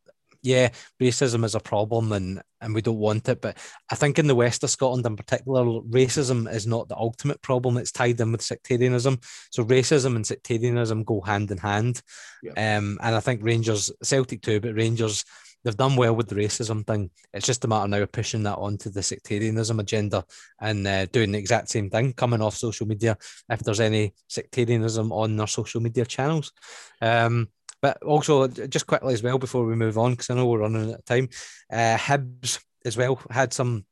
yeah, 0.47 0.69
racism 1.01 1.43
is 1.43 1.55
a 1.55 1.59
problem 1.59 2.13
and, 2.13 2.41
and 2.61 2.73
we 2.73 2.81
don't 2.81 2.97
want 2.97 3.27
it. 3.27 3.41
But 3.41 3.57
I 3.91 3.95
think 3.95 4.17
in 4.17 4.27
the 4.27 4.35
west 4.35 4.63
of 4.63 4.69
Scotland 4.69 5.05
in 5.05 5.17
particular, 5.17 5.63
racism 5.63 6.51
is 6.51 6.65
not 6.65 6.87
the 6.87 6.95
ultimate 6.95 7.41
problem. 7.41 7.77
It's 7.77 7.91
tied 7.91 8.19
in 8.21 8.31
with 8.31 8.41
sectarianism. 8.41 9.19
So 9.51 9.65
racism 9.65 10.15
and 10.15 10.25
sectarianism 10.25 11.03
go 11.03 11.19
hand 11.21 11.51
in 11.51 11.57
hand. 11.57 12.01
Yeah. 12.41 12.77
Um, 12.77 12.97
and 13.01 13.13
I 13.15 13.19
think 13.19 13.43
Rangers, 13.43 13.91
Celtic 14.01 14.41
too, 14.41 14.61
but 14.61 14.75
Rangers, 14.75 15.25
they've 15.63 15.75
done 15.75 15.97
well 15.97 16.15
with 16.15 16.29
the 16.29 16.35
racism 16.35 16.87
thing. 16.87 17.09
It's 17.33 17.45
just 17.45 17.65
a 17.65 17.67
matter 17.67 17.89
now 17.89 18.01
of 18.01 18.11
pushing 18.13 18.43
that 18.43 18.57
onto 18.57 18.89
the 18.89 19.03
sectarianism 19.03 19.81
agenda 19.81 20.23
and 20.61 20.87
uh, 20.87 21.07
doing 21.07 21.33
the 21.33 21.39
exact 21.39 21.67
same 21.67 21.89
thing, 21.89 22.13
coming 22.13 22.41
off 22.41 22.55
social 22.55 22.87
media 22.87 23.17
if 23.49 23.59
there's 23.59 23.81
any 23.81 24.13
sectarianism 24.29 25.11
on 25.11 25.35
their 25.35 25.47
social 25.47 25.81
media 25.81 26.05
channels. 26.05 26.53
Um, 27.01 27.49
but 27.81 28.01
also, 28.03 28.47
just 28.47 28.87
quickly 28.87 29.13
as 29.13 29.23
well 29.23 29.37
before 29.37 29.65
we 29.65 29.75
move 29.75 29.97
on, 29.97 30.11
because 30.11 30.29
I 30.29 30.35
know 30.35 30.47
we're 30.47 30.59
running 30.59 30.89
out 30.89 30.99
of 30.99 31.05
time, 31.05 31.29
uh, 31.71 31.97
Hibs 31.97 32.59
as 32.85 32.97
well 32.97 33.21
had 33.29 33.53
some 33.53 33.85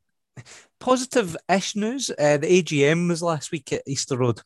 positive-ish 0.80 1.76
news. 1.76 2.10
Uh, 2.10 2.38
the 2.38 2.62
AGM 2.62 3.10
was 3.10 3.22
last 3.22 3.52
week 3.52 3.72
at 3.74 3.84
Easter 3.88 4.18
Road. 4.18 4.42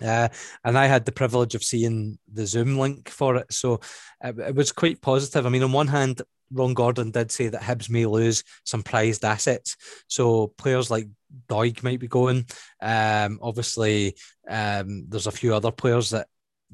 Uh, 0.00 0.28
and 0.64 0.78
I 0.78 0.86
had 0.86 1.04
the 1.04 1.12
privilege 1.12 1.54
of 1.54 1.64
seeing 1.64 2.18
the 2.32 2.46
Zoom 2.46 2.78
link 2.78 3.08
for 3.08 3.36
it. 3.36 3.52
So 3.52 3.80
it, 4.22 4.38
it, 4.38 4.54
was 4.54 4.70
quite 4.70 5.00
positive. 5.00 5.44
I 5.44 5.48
mean, 5.48 5.64
on 5.64 5.72
one 5.72 5.88
hand, 5.88 6.22
Ron 6.52 6.74
Gordon 6.74 7.10
did 7.10 7.30
say 7.30 7.48
that 7.48 7.62
Hibs 7.62 7.90
may 7.90 8.06
lose 8.06 8.44
some 8.64 8.82
prized 8.82 9.24
assets. 9.24 9.76
So 10.06 10.48
players 10.56 10.90
like 10.90 11.08
Doig 11.48 11.82
might 11.82 12.00
be 12.00 12.08
going. 12.08 12.46
Um, 12.80 13.38
obviously, 13.42 14.14
um, 14.48 15.06
there's 15.08 15.26
a 15.26 15.32
few 15.32 15.54
other 15.54 15.72
players 15.72 16.10
that 16.10 16.28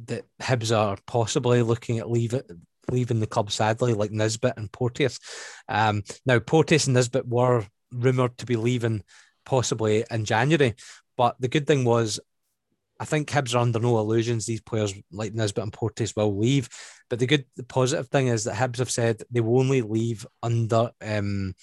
that 0.07 0.25
Hibs 0.41 0.77
are 0.77 0.99
possibly 1.07 1.63
looking 1.63 1.99
at 1.99 2.11
leave 2.11 2.35
it, 2.35 2.51
leaving 2.91 3.21
the 3.21 3.27
club 3.27 3.51
sadly, 3.51 3.95
like 3.95 4.11
Nisbet 4.11 4.57
and 4.57 4.71
Porteous. 4.71 5.19
Um, 5.69 6.03
now 6.27 6.39
Porteous 6.39 6.87
and 6.87 6.95
Nisbet 6.95 7.27
were 7.27 7.65
rumoured 7.93 8.39
to 8.39 8.47
be 8.47 8.57
leaving 8.57 9.03
possibly 9.47 10.05
in 10.11 10.25
January, 10.25 10.75
but 11.17 11.37
the 11.41 11.49
good 11.49 11.67
thing 11.67 11.85
was 11.85 12.21
I 13.01 13.05
think 13.05 13.29
Hibs 13.29 13.55
are 13.55 13.59
under 13.59 13.81
no 13.81 13.99
illusions. 13.99 14.47
These 14.47 14.61
players 14.61 14.95
like 15.11 15.35
Nisbet 15.35 15.65
and 15.65 15.73
Porteous 15.73 16.15
will 16.15 16.39
leave. 16.39 16.69
But 17.11 17.19
the 17.19 17.27
good, 17.27 17.45
the 17.57 17.65
positive 17.65 18.09
thing 18.09 18.29
is 18.29 18.45
that 18.45 18.55
Hibs 18.55 18.79
have 18.79 18.91
said 18.91 19.23
they 19.31 19.41
will 19.41 19.59
only 19.59 19.83
leave 19.83 20.27
under 20.43 20.91
um, 21.03 21.55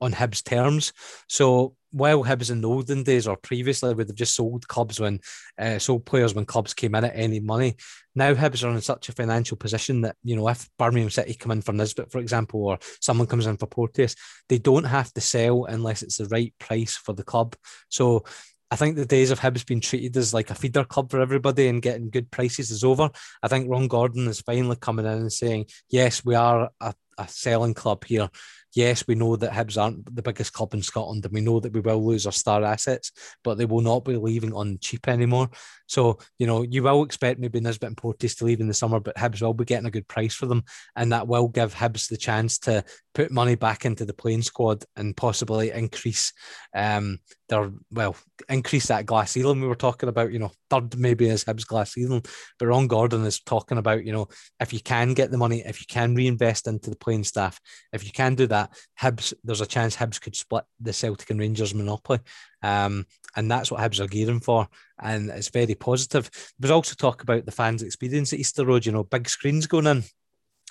on 0.00 0.12
Hibs 0.12 0.44
terms. 0.44 0.92
So 1.28 1.74
while 1.90 2.24
Hibs 2.24 2.50
in 2.50 2.60
the 2.60 2.68
olden 2.68 3.02
days 3.02 3.26
or 3.26 3.36
previously 3.36 3.94
would 3.94 4.08
have 4.08 4.16
just 4.16 4.34
sold 4.34 4.68
clubs 4.68 5.00
when 5.00 5.20
uh, 5.58 5.78
sold 5.78 6.04
players 6.04 6.34
when 6.34 6.44
clubs 6.44 6.74
came 6.74 6.94
in 6.94 7.04
at 7.04 7.16
any 7.16 7.40
money, 7.40 7.76
now 8.14 8.34
Hibs 8.34 8.64
are 8.64 8.74
in 8.74 8.80
such 8.80 9.08
a 9.08 9.12
financial 9.12 9.56
position 9.56 10.02
that 10.02 10.16
you 10.22 10.36
know 10.36 10.48
if 10.48 10.68
Birmingham 10.78 11.10
City 11.10 11.34
come 11.34 11.52
in 11.52 11.62
for 11.62 11.72
Nisbet, 11.72 12.12
for 12.12 12.18
example, 12.18 12.64
or 12.64 12.78
someone 13.00 13.26
comes 13.26 13.46
in 13.46 13.56
for 13.56 13.66
Porteous, 13.66 14.14
they 14.48 14.58
don't 14.58 14.84
have 14.84 15.12
to 15.14 15.20
sell 15.20 15.64
unless 15.64 16.02
it's 16.02 16.18
the 16.18 16.26
right 16.26 16.52
price 16.58 16.96
for 16.96 17.14
the 17.14 17.24
club. 17.24 17.56
So 17.88 18.24
I 18.70 18.76
think 18.76 18.96
the 18.96 19.06
days 19.06 19.30
of 19.30 19.38
Hibs 19.38 19.64
being 19.64 19.80
treated 19.80 20.16
as 20.16 20.34
like 20.34 20.50
a 20.50 20.54
feeder 20.54 20.84
club 20.84 21.10
for 21.10 21.20
everybody 21.20 21.68
and 21.68 21.80
getting 21.80 22.10
good 22.10 22.30
prices 22.30 22.70
is 22.70 22.82
over. 22.82 23.08
I 23.42 23.48
think 23.48 23.70
Ron 23.70 23.86
Gordon 23.86 24.26
is 24.26 24.40
finally 24.40 24.76
coming 24.76 25.06
in 25.06 25.12
and 25.12 25.32
saying, 25.32 25.66
yes, 25.88 26.24
we 26.24 26.34
are 26.34 26.70
a, 26.80 26.94
a 27.16 27.28
selling 27.28 27.74
club 27.74 28.04
here 28.04 28.28
yes, 28.76 29.04
we 29.08 29.14
know 29.14 29.34
that 29.36 29.52
Hibs 29.52 29.80
aren't 29.80 30.14
the 30.14 30.22
biggest 30.22 30.52
club 30.52 30.74
in 30.74 30.82
Scotland, 30.82 31.24
and 31.24 31.34
we 31.34 31.40
know 31.40 31.58
that 31.58 31.72
we 31.72 31.80
will 31.80 32.06
lose 32.06 32.26
our 32.26 32.32
star 32.32 32.62
assets, 32.62 33.10
but 33.42 33.56
they 33.56 33.64
will 33.64 33.80
not 33.80 34.04
be 34.04 34.16
leaving 34.16 34.52
on 34.52 34.78
cheap 34.80 35.08
anymore. 35.08 35.48
So, 35.86 36.18
you 36.38 36.46
know, 36.46 36.62
you 36.62 36.82
will 36.82 37.04
expect 37.04 37.40
maybe 37.40 37.60
Nisbet 37.60 37.88
and 37.88 37.96
Porteous 37.96 38.34
to 38.36 38.44
leave 38.44 38.60
in 38.60 38.68
the 38.68 38.74
summer, 38.74 39.00
but 39.00 39.16
Hibs 39.16 39.40
will 39.40 39.54
be 39.54 39.64
getting 39.64 39.86
a 39.86 39.90
good 39.90 40.08
price 40.08 40.34
for 40.34 40.46
them, 40.46 40.64
and 40.94 41.12
that 41.12 41.28
will 41.28 41.48
give 41.48 41.74
Hibs 41.74 42.08
the 42.08 42.16
chance 42.16 42.58
to 42.60 42.84
put 43.14 43.30
money 43.30 43.54
back 43.54 43.86
into 43.86 44.04
the 44.04 44.12
playing 44.12 44.42
squad 44.42 44.84
and 44.96 45.16
possibly 45.16 45.70
increase 45.70 46.32
um, 46.74 47.18
their 47.48 47.70
well, 47.90 48.16
increase 48.48 48.88
that 48.88 49.06
glass 49.06 49.30
ceiling 49.32 49.60
we 49.60 49.68
were 49.68 49.74
talking 49.74 50.08
about. 50.08 50.32
You 50.32 50.38
know, 50.38 50.52
third 50.68 50.98
maybe 50.98 51.28
is 51.28 51.44
Hibs 51.44 51.66
glass 51.66 51.92
ceiling, 51.92 52.22
but 52.58 52.66
Ron 52.66 52.88
Gordon 52.88 53.24
is 53.24 53.40
talking 53.40 53.78
about 53.78 54.04
you 54.04 54.12
know 54.12 54.28
if 54.60 54.72
you 54.72 54.80
can 54.80 55.14
get 55.14 55.30
the 55.30 55.38
money, 55.38 55.62
if 55.64 55.80
you 55.80 55.86
can 55.88 56.14
reinvest 56.14 56.66
into 56.66 56.90
the 56.90 56.96
playing 56.96 57.24
staff, 57.24 57.60
if 57.92 58.04
you 58.04 58.12
can 58.12 58.34
do 58.34 58.46
that, 58.48 58.70
Hibs 59.00 59.32
there's 59.44 59.60
a 59.60 59.66
chance 59.66 59.96
Hibs 59.96 60.20
could 60.20 60.36
split 60.36 60.64
the 60.80 60.92
Celtic 60.92 61.30
and 61.30 61.40
Rangers 61.40 61.74
monopoly. 61.74 62.18
Um, 62.62 63.06
and 63.36 63.50
that's 63.50 63.70
what 63.70 63.80
Hibs 63.80 64.00
are 64.00 64.06
gearing 64.06 64.40
for, 64.40 64.66
and 64.98 65.30
it's 65.30 65.50
very 65.50 65.74
positive. 65.74 66.30
There's 66.58 66.70
also 66.70 66.94
talk 66.94 67.22
about 67.22 67.44
the 67.44 67.52
fans' 67.52 67.82
experience 67.82 68.32
at 68.32 68.38
Easter 68.38 68.64
Road. 68.64 68.86
You 68.86 68.92
know, 68.92 69.04
big 69.04 69.28
screens 69.28 69.66
going 69.66 69.86
in, 69.86 70.04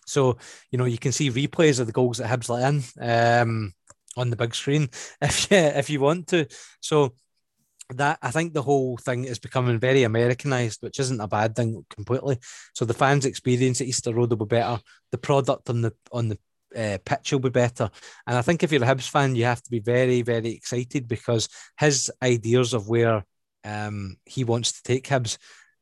so, 0.05 0.38
you 0.71 0.77
know, 0.77 0.86
you 0.86 0.97
can 0.97 1.11
see 1.11 1.31
replays 1.31 1.79
of 1.79 1.88
the 1.88 1.93
goals 1.93 2.19
that 2.19 2.29
Hibs 2.29 2.49
let 2.49 2.73
in 2.73 3.41
um, 3.41 3.73
on 4.15 4.29
the 4.29 4.36
big 4.36 4.55
screen 4.55 4.89
if 5.21 5.51
you, 5.51 5.57
if 5.57 5.89
you 5.89 5.99
want 5.99 6.27
to. 6.27 6.47
So, 6.79 7.13
that 7.89 8.17
I 8.23 8.31
think 8.31 8.53
the 8.53 8.63
whole 8.63 8.97
thing 8.97 9.25
is 9.25 9.38
becoming 9.38 9.79
very 9.79 10.01
Americanized, 10.03 10.81
which 10.81 10.99
isn't 10.99 11.21
a 11.21 11.27
bad 11.27 11.55
thing 11.55 11.86
completely. 11.91 12.39
So 12.73 12.83
the 12.83 12.95
fans' 12.95 13.27
experience 13.27 13.79
at 13.79 13.86
Easter 13.86 14.11
Road 14.11 14.31
will 14.31 14.38
be 14.47 14.55
better. 14.55 14.81
The 15.11 15.19
product 15.19 15.69
on 15.69 15.81
the 15.81 15.93
on 16.11 16.29
the 16.29 16.39
uh, 16.76 16.97
pitch 17.05 17.32
will 17.32 17.39
be 17.39 17.49
better. 17.49 17.89
And 18.28 18.38
I 18.38 18.41
think 18.41 18.63
if 18.63 18.71
you're 18.71 18.84
a 18.84 18.88
Hibs 18.88 19.09
fan, 19.09 19.36
you 19.36 19.45
have 19.45 19.61
to 19.63 19.71
be 19.71 19.80
very, 19.80 20.21
very 20.21 20.49
excited 20.49 21.07
because 21.07 21.49
his 21.80 22.11
ideas 22.21 22.73
of 22.73 22.88
where 22.88 23.23
um, 23.63 24.17
he 24.26 24.43
wants 24.43 24.73
to 24.73 24.84
take 24.84 25.07
Hibs 25.07 25.38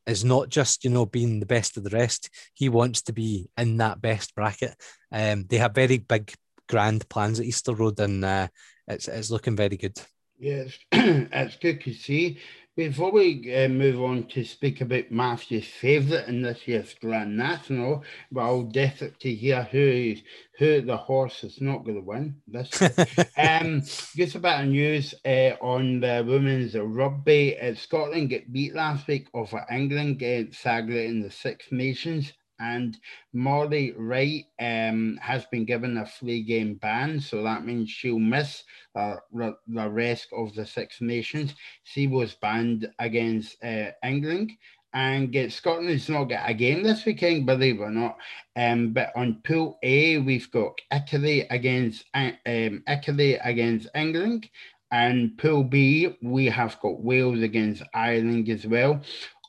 is 0.06 0.24
not 0.24 0.48
just 0.48 0.84
you 0.84 0.90
know 0.90 1.06
being 1.06 1.40
the 1.40 1.46
best 1.46 1.76
of 1.76 1.84
the 1.84 1.90
rest. 1.90 2.30
He 2.54 2.68
wants 2.68 3.02
to 3.02 3.12
be 3.12 3.48
in 3.56 3.78
that 3.78 4.00
best 4.00 4.34
bracket. 4.34 4.74
Um, 5.12 5.46
they 5.48 5.58
have 5.58 5.74
very 5.74 5.98
big, 5.98 6.32
grand 6.68 7.08
plans 7.08 7.40
at 7.40 7.46
Easter 7.46 7.74
Road, 7.74 7.98
and 8.00 8.24
uh, 8.24 8.48
it's 8.88 9.08
it's 9.08 9.30
looking 9.30 9.56
very 9.56 9.76
good. 9.76 9.98
Yes, 10.38 10.76
it's 10.92 11.56
good 11.56 11.80
to 11.82 11.94
see. 11.94 12.38
Before 12.76 13.12
we 13.12 13.54
uh, 13.54 13.68
move 13.68 14.02
on 14.02 14.24
to 14.24 14.42
speak 14.42 14.80
about 14.80 15.12
Matthew's 15.12 15.68
favourite 15.68 16.26
in 16.26 16.42
this 16.42 16.66
year's 16.66 16.92
Grand 16.94 17.36
National, 17.36 18.02
but 18.32 18.40
I'll 18.40 18.64
definitely 18.64 19.36
hear 19.36 19.62
who 19.62 20.16
who 20.58 20.80
the 20.80 20.96
horse 20.96 21.44
is 21.44 21.60
not 21.60 21.84
going 21.84 21.98
to 21.98 22.00
win 22.00 22.34
this. 22.48 22.82
um, 23.38 23.80
just 24.16 24.34
a 24.34 24.40
bit 24.40 24.60
of 24.60 24.66
news 24.66 25.14
uh, 25.24 25.52
on 25.60 26.00
the 26.00 26.24
women's 26.26 26.74
rugby. 26.74 27.56
Uh, 27.60 27.76
Scotland 27.76 28.30
get 28.30 28.52
beat 28.52 28.74
last 28.74 29.06
week 29.06 29.28
over 29.34 29.64
England, 29.70 30.18
get 30.18 30.52
sadly 30.52 31.06
in 31.06 31.22
the 31.22 31.30
Six 31.30 31.66
Nations 31.70 32.32
and 32.58 32.96
Molly 33.32 33.92
Wright 33.96 34.44
um, 34.60 35.18
has 35.20 35.44
been 35.46 35.64
given 35.64 35.96
a 35.98 36.06
three 36.06 36.42
game 36.42 36.74
ban, 36.74 37.20
so 37.20 37.42
that 37.42 37.64
means 37.64 37.90
she'll 37.90 38.18
miss 38.18 38.64
uh, 38.94 39.16
the 39.32 39.90
rest 39.90 40.28
of 40.32 40.54
the 40.54 40.66
Six 40.66 41.00
Nations. 41.00 41.54
She 41.84 42.06
was 42.06 42.34
banned 42.34 42.88
against 42.98 43.62
uh, 43.64 43.90
England. 44.02 44.52
And 44.96 45.32
get 45.32 45.52
Scotland's 45.52 46.08
not 46.08 46.26
got 46.26 46.48
a 46.48 46.54
game 46.54 46.84
this 46.84 47.04
weekend, 47.04 47.46
believe 47.46 47.80
it 47.80 47.82
or 47.82 47.90
not. 47.90 48.16
Um, 48.54 48.92
but 48.92 49.10
on 49.16 49.42
Pool 49.44 49.76
A, 49.82 50.18
we've 50.18 50.48
got 50.52 50.78
Italy 50.92 51.48
against 51.50 52.04
um, 52.14 52.84
Italy 52.86 53.34
against 53.34 53.88
England, 53.96 54.48
and 54.92 55.36
Pool 55.36 55.64
B, 55.64 56.16
we 56.22 56.46
have 56.46 56.78
got 56.78 57.02
Wales 57.02 57.42
against 57.42 57.82
Ireland 57.92 58.48
as 58.48 58.64
well 58.64 59.02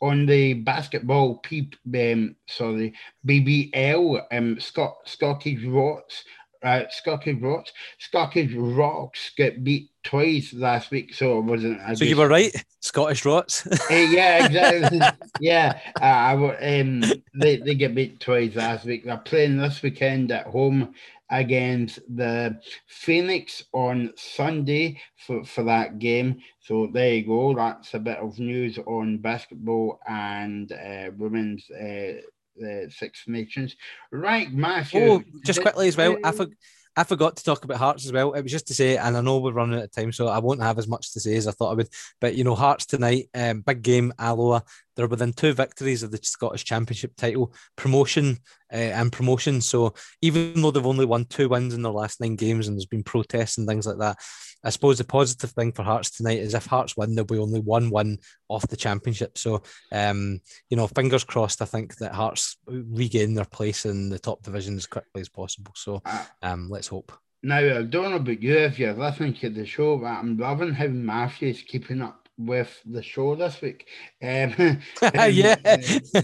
on 0.06 0.26
the 0.26 0.54
basketball, 0.54 1.38
P, 1.38 1.72
um, 1.96 2.36
sorry, 2.48 2.94
BBL, 3.28 4.22
um, 4.32 4.60
Scott, 4.60 4.96
Scottish 5.06 5.64
Rocks, 5.66 6.24
uh, 6.64 6.84
Scottish 6.90 7.38
Rocks, 7.42 7.72
Scottish 8.00 8.54
Rocks 8.54 9.32
get 9.38 9.64
beat 9.64 9.90
twice 10.04 10.54
last 10.54 10.92
week, 10.92 11.14
so 11.14 11.40
it 11.40 11.44
wasn't. 11.44 11.80
As 11.82 12.00
So 12.00 12.06
you 12.06 12.18
were 12.18 12.28
right, 12.28 12.54
Scottish 12.80 13.26
Rocks. 13.26 13.68
uh, 13.68 13.94
yeah, 13.94 14.46
exactly. 14.46 15.00
yeah, 15.40 15.80
uh, 16.02 16.04
I 16.04 16.80
um, 16.80 17.04
they 17.34 17.58
they 17.58 17.76
get 17.76 17.96
beat 17.96 18.20
twice 18.20 18.56
last 18.56 18.86
week. 18.86 19.06
They're 19.06 19.18
playing 19.18 19.58
this 19.58 19.82
weekend 19.82 20.32
at 20.32 20.48
home 20.48 20.94
against 21.30 22.00
the 22.16 22.60
Phoenix 22.88 23.64
on 23.74 24.14
Sunday 24.16 25.02
for, 25.26 25.44
for 25.44 25.64
that 25.64 26.00
game. 26.00 26.42
So 26.60 26.88
there 26.92 27.16
you 27.16 27.26
go. 27.26 27.54
That's 27.56 27.94
a 27.94 28.00
bit 28.00 28.18
of 28.18 28.40
news 28.40 28.78
on 28.86 29.18
basketball 29.18 30.00
and 30.08 30.72
uh, 30.72 31.12
women's 31.18 31.70
uh, 31.72 32.22
the 32.56 32.90
Six 32.90 33.24
Nations. 33.28 33.76
Right, 34.12 34.52
Matthew. 34.52 35.02
Oh, 35.02 35.24
just 35.46 35.62
quickly 35.62 35.88
as 35.88 35.98
well, 35.98 36.18
I, 36.24 36.32
for, 36.32 36.48
I 36.96 37.04
forgot 37.04 37.36
to 37.38 37.44
talk 37.44 37.64
about 37.64 37.78
Hearts 37.78 38.06
as 38.06 38.14
well. 38.14 38.34
It 38.34 38.42
was 38.42 38.52
just 38.52 38.68
to 38.68 38.74
say, 38.74 38.98
and 38.98 39.18
I 39.18 39.22
know 39.22 39.40
we're 39.40 39.52
running 39.52 39.78
out 39.78 39.86
of 39.86 39.92
time, 39.92 40.12
so 40.12 40.28
I 40.28 40.40
won't 40.40 40.62
have 40.62 40.78
as 40.78 40.88
much 40.88 41.14
to 41.14 41.20
say 41.20 41.36
as 41.36 41.48
I 41.48 41.52
thought 41.52 41.72
I 41.72 41.76
would. 41.76 41.90
But 42.22 42.36
you 42.36 42.44
know, 42.44 42.56
Hearts 42.56 42.86
tonight, 42.86 43.30
um, 43.34 43.62
big 43.62 43.82
game, 43.82 44.14
Alloa. 44.18 44.64
They're 44.96 45.08
within 45.08 45.34
two 45.34 45.54
victories 45.54 46.04
of 46.04 46.12
the 46.12 46.20
Scottish 46.22 46.64
Championship 46.64 47.16
title, 47.16 47.54
promotion 47.76 48.38
uh, 48.72 48.78
and 48.78 49.12
promotion. 49.12 49.62
So 49.62 49.94
even 50.22 50.62
though 50.62 50.72
they've 50.72 50.86
only 50.86 51.06
won 51.06 51.26
two 51.26 51.50
wins 51.50 51.74
in 51.74 51.82
their 51.82 51.92
last 51.92 52.22
nine 52.22 52.36
games, 52.36 52.68
and 52.68 52.78
there's 52.78 52.86
been 52.86 53.04
protests 53.04 53.58
and 53.58 53.68
things 53.68 53.86
like 53.86 53.98
that, 54.00 54.18
I 54.64 54.70
suppose 54.70 54.98
the 54.98 55.04
positive 55.04 55.52
thing 55.52 55.72
for 55.72 55.84
Hearts 55.84 56.10
tonight 56.10 56.40
is 56.40 56.56
if 56.56 56.66
Hearts 56.66 56.98
win, 56.98 57.14
there'll 57.14 57.28
be 57.28 57.38
only 57.38 57.60
one 57.60 57.92
win 57.92 58.18
off 58.50 58.68
the 58.68 58.76
championship. 58.76 59.38
So, 59.38 59.62
um, 59.92 60.40
you 60.72 60.78
know, 60.78 60.88
fingers 60.88 61.24
crossed. 61.24 61.62
I 61.62 61.66
think 61.66 61.98
that 61.98 62.16
Hearts 62.16 62.58
regain 62.66 63.36
their 63.36 63.46
place 63.46 63.86
in 63.86 64.10
the 64.10 64.18
top 64.18 64.42
division 64.42 64.76
as 64.76 64.88
quickly 64.88 65.22
as 65.22 65.30
possible. 65.30 65.72
So, 65.76 66.02
ah. 66.06 66.32
um, 66.42 66.70
let's 66.70 66.88
hope. 66.88 67.12
Now, 67.44 67.60
I 67.60 67.84
don't 67.84 68.10
know 68.10 68.16
about 68.16 68.42
you 68.42 68.58
if 68.58 68.80
you're 68.80 68.94
listening 68.94 69.36
to 69.36 69.52
the 69.52 69.68
show, 69.68 69.98
but 69.98 70.08
I'm 70.08 70.36
loving 70.36 70.74
how 70.74 70.88
Matthew's 70.88 71.62
keeping 71.62 72.02
up 72.02 72.25
with 72.38 72.82
the 72.86 73.02
show 73.02 73.36
this 73.36 73.62
week. 73.62 73.88
Um, 74.22 74.54
um, 74.60 74.82
yeah. 75.32 75.56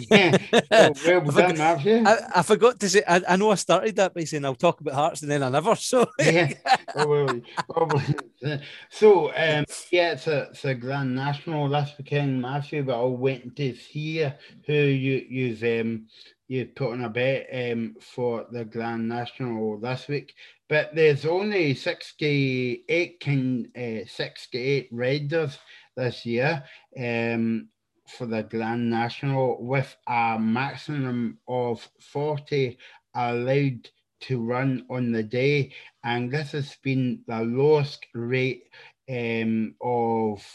yeah. 0.09 0.37
So 0.93 1.19
well 1.19 1.31
done, 1.31 1.57
Matthew. 1.57 2.03
I, 2.05 2.17
I, 2.35 2.41
forgot 2.41 2.79
to 2.79 2.89
say, 2.89 3.03
I, 3.07 3.21
I, 3.27 3.35
know 3.35 3.51
I 3.51 3.55
started 3.55 3.95
that 3.95 4.13
by 4.13 4.23
saying 4.23 4.45
I'll 4.45 4.55
talk 4.55 4.81
about 4.81 4.93
Hearts 4.93 5.21
and 5.21 5.31
then 5.31 5.43
I 5.43 5.49
never. 5.49 5.75
So, 5.75 6.09
yeah. 6.19 6.53
Probably, 6.89 7.43
probably. 7.69 8.15
So, 8.89 9.29
um, 9.29 9.65
yeah, 9.91 10.13
it's 10.13 10.27
a, 10.27 10.49
it's 10.49 10.65
a 10.65 10.75
Grand 10.75 11.15
National 11.15 11.69
this 11.69 11.91
weekend, 11.97 12.41
Matthew, 12.41 12.83
but 12.83 12.95
I'll 12.95 13.15
wait 13.15 13.55
to 13.55 13.71
hear 13.71 14.37
who 14.65 14.73
you, 14.73 15.25
you've, 15.29 15.63
um, 15.63 16.07
you 16.47 16.65
put 16.65 16.91
on 16.91 17.05
a 17.05 17.09
bet 17.09 17.47
um, 17.53 17.95
for 18.01 18.45
the 18.51 18.65
Grand 18.65 19.07
National 19.07 19.79
this 19.79 20.07
week. 20.07 20.33
But 20.67 20.95
there's 20.95 21.25
only 21.25 21.75
68 21.75 23.19
can 23.19 23.69
uh, 23.75 24.07
68 24.07 24.87
Raiders 24.91 25.57
this 25.95 26.25
year 26.25 26.63
um, 26.99 27.69
for 28.07 28.25
the 28.25 28.43
Grand 28.43 28.89
National 28.89 29.57
with 29.63 29.95
a 30.07 30.37
maximum 30.39 31.39
of 31.47 31.87
40 31.99 32.77
allowed 33.15 33.89
to 34.21 34.41
run 34.41 34.85
on 34.89 35.11
the 35.11 35.23
day. 35.23 35.71
And 36.03 36.31
this 36.31 36.51
has 36.51 36.75
been 36.83 37.21
the 37.27 37.41
lowest 37.41 38.05
rate 38.13 38.63
um, 39.09 39.75
of 39.81 40.45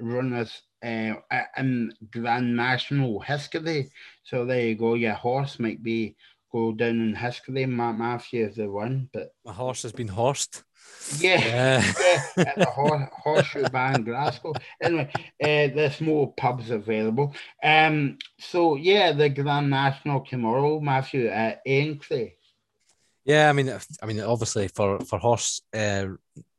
runners 0.00 0.62
uh, 0.84 1.14
in 1.56 1.92
Grand 2.10 2.56
National 2.56 3.20
history. 3.20 3.90
So 4.22 4.44
there 4.44 4.68
you 4.68 4.74
go. 4.74 4.94
Your 4.94 5.14
horse 5.14 5.58
might 5.58 5.82
be 5.82 6.16
go 6.52 6.72
down 6.72 7.00
in 7.00 7.14
history. 7.14 7.66
Matt 7.66 7.98
Matthew 7.98 8.46
is 8.46 8.56
the 8.56 8.70
one, 8.70 9.08
but 9.12 9.32
my 9.44 9.52
horse 9.52 9.82
has 9.82 9.92
been 9.92 10.08
horsed. 10.08 10.62
Yeah, 11.18 11.44
yeah, 11.44 11.92
yeah 12.36 12.44
at 12.46 12.56
the 12.56 12.64
horse, 12.64 13.08
Horseshoe 13.12 13.64
in 13.64 14.04
Glasgow. 14.04 14.54
Anyway, 14.82 15.10
uh, 15.14 15.74
there's 15.74 16.00
more 16.00 16.32
pubs 16.34 16.70
available. 16.70 17.34
Um, 17.62 18.18
so 18.38 18.76
yeah, 18.76 19.12
the 19.12 19.28
Grand 19.28 19.70
National 19.70 20.24
tomorrow, 20.24 20.80
Matthew 20.80 21.28
at 21.28 21.60
Aintree. 21.66 22.32
Yeah, 23.24 23.48
I 23.48 23.52
mean, 23.52 23.70
I 24.02 24.06
mean, 24.06 24.20
obviously 24.20 24.68
for 24.68 25.00
for 25.00 25.18
horse 25.18 25.62
uh, 25.74 26.06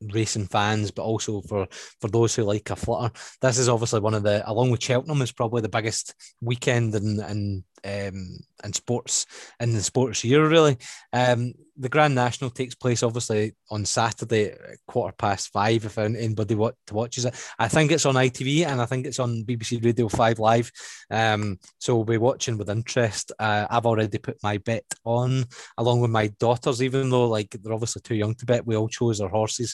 racing 0.02 0.48
fans, 0.48 0.92
but 0.92 1.04
also 1.04 1.42
for 1.42 1.68
for 2.02 2.10
those 2.10 2.36
who 2.36 2.44
like 2.44 2.70
a 2.70 2.76
flutter, 2.76 3.14
this 3.42 3.58
is 3.58 3.70
obviously 3.70 4.00
one 4.00 4.14
of 4.14 4.24
the, 4.24 4.50
along 4.50 4.72
with 4.72 4.84
Cheltenham, 4.84 5.22
is 5.22 5.32
probably 5.32 5.62
the 5.62 5.70
biggest 5.70 6.14
weekend 6.42 6.96
in 6.96 7.20
in 7.22 7.64
um, 7.86 8.40
in 8.64 8.74
sports 8.74 9.26
in 9.60 9.74
the 9.74 9.82
sports 9.82 10.24
year. 10.24 10.48
Really, 10.48 10.78
um, 11.14 11.54
the 11.78 11.90
Grand 11.90 12.16
National 12.16 12.50
takes 12.50 12.76
place 12.76 13.04
obviously 13.04 13.54
on 13.70 13.86
Saturday, 13.86 14.56
quarter 14.88 15.16
past 15.18 15.52
five. 15.52 15.86
If 15.86 15.98
anybody 15.98 16.56
what 16.56 16.76
watches 16.92 17.26
it, 17.26 17.36
I 17.60 17.68
think 17.68 17.92
it's 17.92 18.06
on 18.06 18.16
ITV 18.16 18.66
and 18.66 18.82
I 18.82 18.86
think 18.86 19.06
it's 19.06 19.20
on 19.20 19.44
BBC 19.44 19.84
Radio 19.84 20.08
Five 20.08 20.40
Live. 20.40 20.72
Um, 21.12 21.60
so 21.80 21.96
we'll 21.96 22.06
be 22.06 22.18
watching 22.18 22.58
with 22.58 22.70
interest. 22.70 23.32
Uh, 23.38 23.68
I've 23.70 23.86
already 23.86 24.18
put 24.18 24.38
my 24.42 24.58
bet 24.60 24.86
on 25.04 25.46
along 25.78 26.02
with 26.02 26.12
my 26.12 26.28
daughters, 26.40 26.82
even 26.82 27.10
though 27.10 27.28
like 27.28 27.56
they're 27.62 27.74
obviously 27.74 28.02
too 28.02 28.16
young 28.16 28.36
to 28.36 28.46
bet. 28.46 28.66
We 28.66 28.78
all 28.78 28.90
chose 28.90 29.20
our 29.22 29.30
horses, 29.30 29.65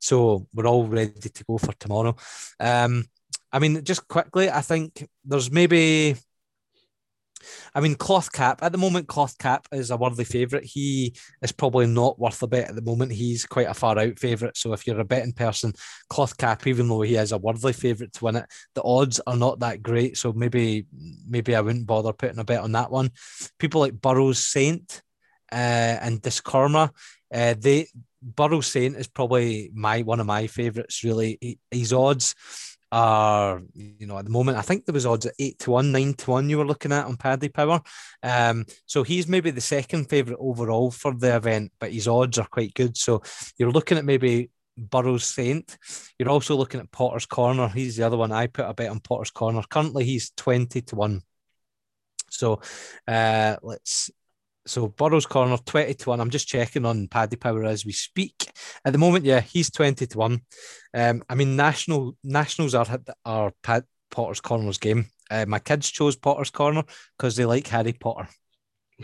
so 0.00 0.46
we're 0.54 0.66
all 0.66 0.86
ready 0.86 1.12
to 1.12 1.44
go 1.44 1.58
for 1.58 1.72
tomorrow. 1.74 2.16
Um, 2.60 3.04
I 3.52 3.58
mean, 3.58 3.82
just 3.84 4.06
quickly, 4.08 4.50
I 4.50 4.60
think 4.60 5.06
there's 5.24 5.50
maybe 5.50 6.16
I 7.74 7.80
mean, 7.80 7.94
Cloth 7.94 8.32
Cap 8.32 8.62
at 8.62 8.72
the 8.72 8.78
moment, 8.78 9.08
Cloth 9.08 9.38
Cap 9.38 9.66
is 9.72 9.90
a 9.90 9.96
worthy 9.96 10.24
favourite. 10.24 10.64
He 10.64 11.14
is 11.42 11.52
probably 11.52 11.86
not 11.86 12.18
worth 12.18 12.42
a 12.42 12.46
bet 12.46 12.68
at 12.68 12.74
the 12.74 12.82
moment. 12.82 13.12
He's 13.12 13.46
quite 13.46 13.68
a 13.68 13.74
far 13.74 13.98
out 13.98 14.18
favourite. 14.18 14.56
So 14.56 14.72
if 14.72 14.86
you're 14.86 15.00
a 15.00 15.04
betting 15.04 15.32
person, 15.32 15.72
Cloth 16.08 16.36
Cap, 16.36 16.66
even 16.66 16.88
though 16.88 17.02
he 17.02 17.16
is 17.16 17.32
a 17.32 17.38
worthy 17.38 17.72
favourite 17.72 18.12
to 18.14 18.24
win 18.24 18.36
it, 18.36 18.46
the 18.74 18.82
odds 18.82 19.20
are 19.26 19.36
not 19.36 19.60
that 19.60 19.82
great. 19.82 20.16
So 20.16 20.32
maybe 20.32 20.86
maybe 21.28 21.54
I 21.54 21.60
wouldn't 21.60 21.86
bother 21.86 22.12
putting 22.12 22.38
a 22.38 22.44
bet 22.44 22.60
on 22.60 22.72
that 22.72 22.90
one. 22.90 23.10
People 23.58 23.80
like 23.80 24.00
Burrows 24.00 24.38
Saint 24.38 25.02
uh, 25.52 25.54
and 26.00 26.22
Discorama, 26.22 26.90
uh, 27.32 27.54
they 27.58 27.88
Burrows 28.26 28.66
Saint 28.66 28.96
is 28.96 29.06
probably 29.06 29.70
my 29.72 30.02
one 30.02 30.20
of 30.20 30.26
my 30.26 30.48
favourites. 30.48 31.04
Really, 31.04 31.38
he, 31.40 31.58
his 31.70 31.92
odds 31.92 32.34
are 32.92 33.62
you 33.74 34.06
know 34.06 34.16
at 34.16 34.24
the 34.24 34.30
moment 34.30 34.56
I 34.56 34.62
think 34.62 34.84
there 34.84 34.92
was 34.92 35.06
odds 35.06 35.26
at 35.26 35.34
eight 35.40 35.58
to 35.60 35.72
one, 35.72 35.90
nine 35.92 36.14
to 36.14 36.30
one 36.30 36.48
you 36.48 36.58
were 36.58 36.66
looking 36.66 36.92
at 36.92 37.06
on 37.06 37.16
Paddy 37.16 37.48
Power. 37.48 37.80
Um, 38.22 38.64
so 38.84 39.02
he's 39.02 39.28
maybe 39.28 39.50
the 39.50 39.60
second 39.60 40.08
favourite 40.08 40.38
overall 40.40 40.90
for 40.90 41.14
the 41.14 41.36
event, 41.36 41.72
but 41.78 41.92
his 41.92 42.08
odds 42.08 42.38
are 42.38 42.48
quite 42.48 42.74
good. 42.74 42.96
So 42.96 43.22
you're 43.58 43.72
looking 43.72 43.98
at 43.98 44.04
maybe 44.04 44.50
Burrows 44.76 45.24
Saint. 45.24 45.78
You're 46.18 46.28
also 46.28 46.56
looking 46.56 46.80
at 46.80 46.90
Potter's 46.90 47.26
Corner. 47.26 47.68
He's 47.68 47.96
the 47.96 48.06
other 48.06 48.16
one 48.16 48.32
I 48.32 48.48
put 48.48 48.68
a 48.68 48.74
bet 48.74 48.90
on 48.90 49.00
Potter's 49.00 49.30
Corner. 49.30 49.62
Currently 49.68 50.04
he's 50.04 50.32
twenty 50.36 50.82
to 50.82 50.96
one. 50.96 51.22
So 52.28 52.60
uh, 53.06 53.56
let's 53.62 54.10
so 54.66 54.88
Burrows 54.88 55.26
Corner 55.26 55.56
20 55.56 55.94
to 55.94 56.10
1. 56.10 56.20
I'm 56.20 56.30
just 56.30 56.48
checking 56.48 56.84
on 56.84 57.08
Paddy 57.08 57.36
Power 57.36 57.64
as 57.64 57.84
we 57.84 57.92
speak. 57.92 58.50
At 58.84 58.92
the 58.92 58.98
moment, 58.98 59.24
yeah, 59.24 59.40
he's 59.40 59.70
20 59.70 60.06
to 60.06 60.18
1. 60.18 60.40
Um, 60.94 61.22
I 61.28 61.34
mean, 61.34 61.56
national 61.56 62.16
nationals 62.22 62.74
are 62.74 62.86
are 63.24 63.52
Pat 63.62 63.84
Potter's 64.10 64.40
Corner's 64.40 64.78
game. 64.78 65.06
Uh, 65.30 65.46
my 65.46 65.58
kids 65.58 65.90
chose 65.90 66.16
Potter's 66.16 66.50
Corner 66.50 66.84
because 67.16 67.36
they 67.36 67.44
like 67.44 67.66
Harry 67.68 67.92
Potter. 67.92 68.28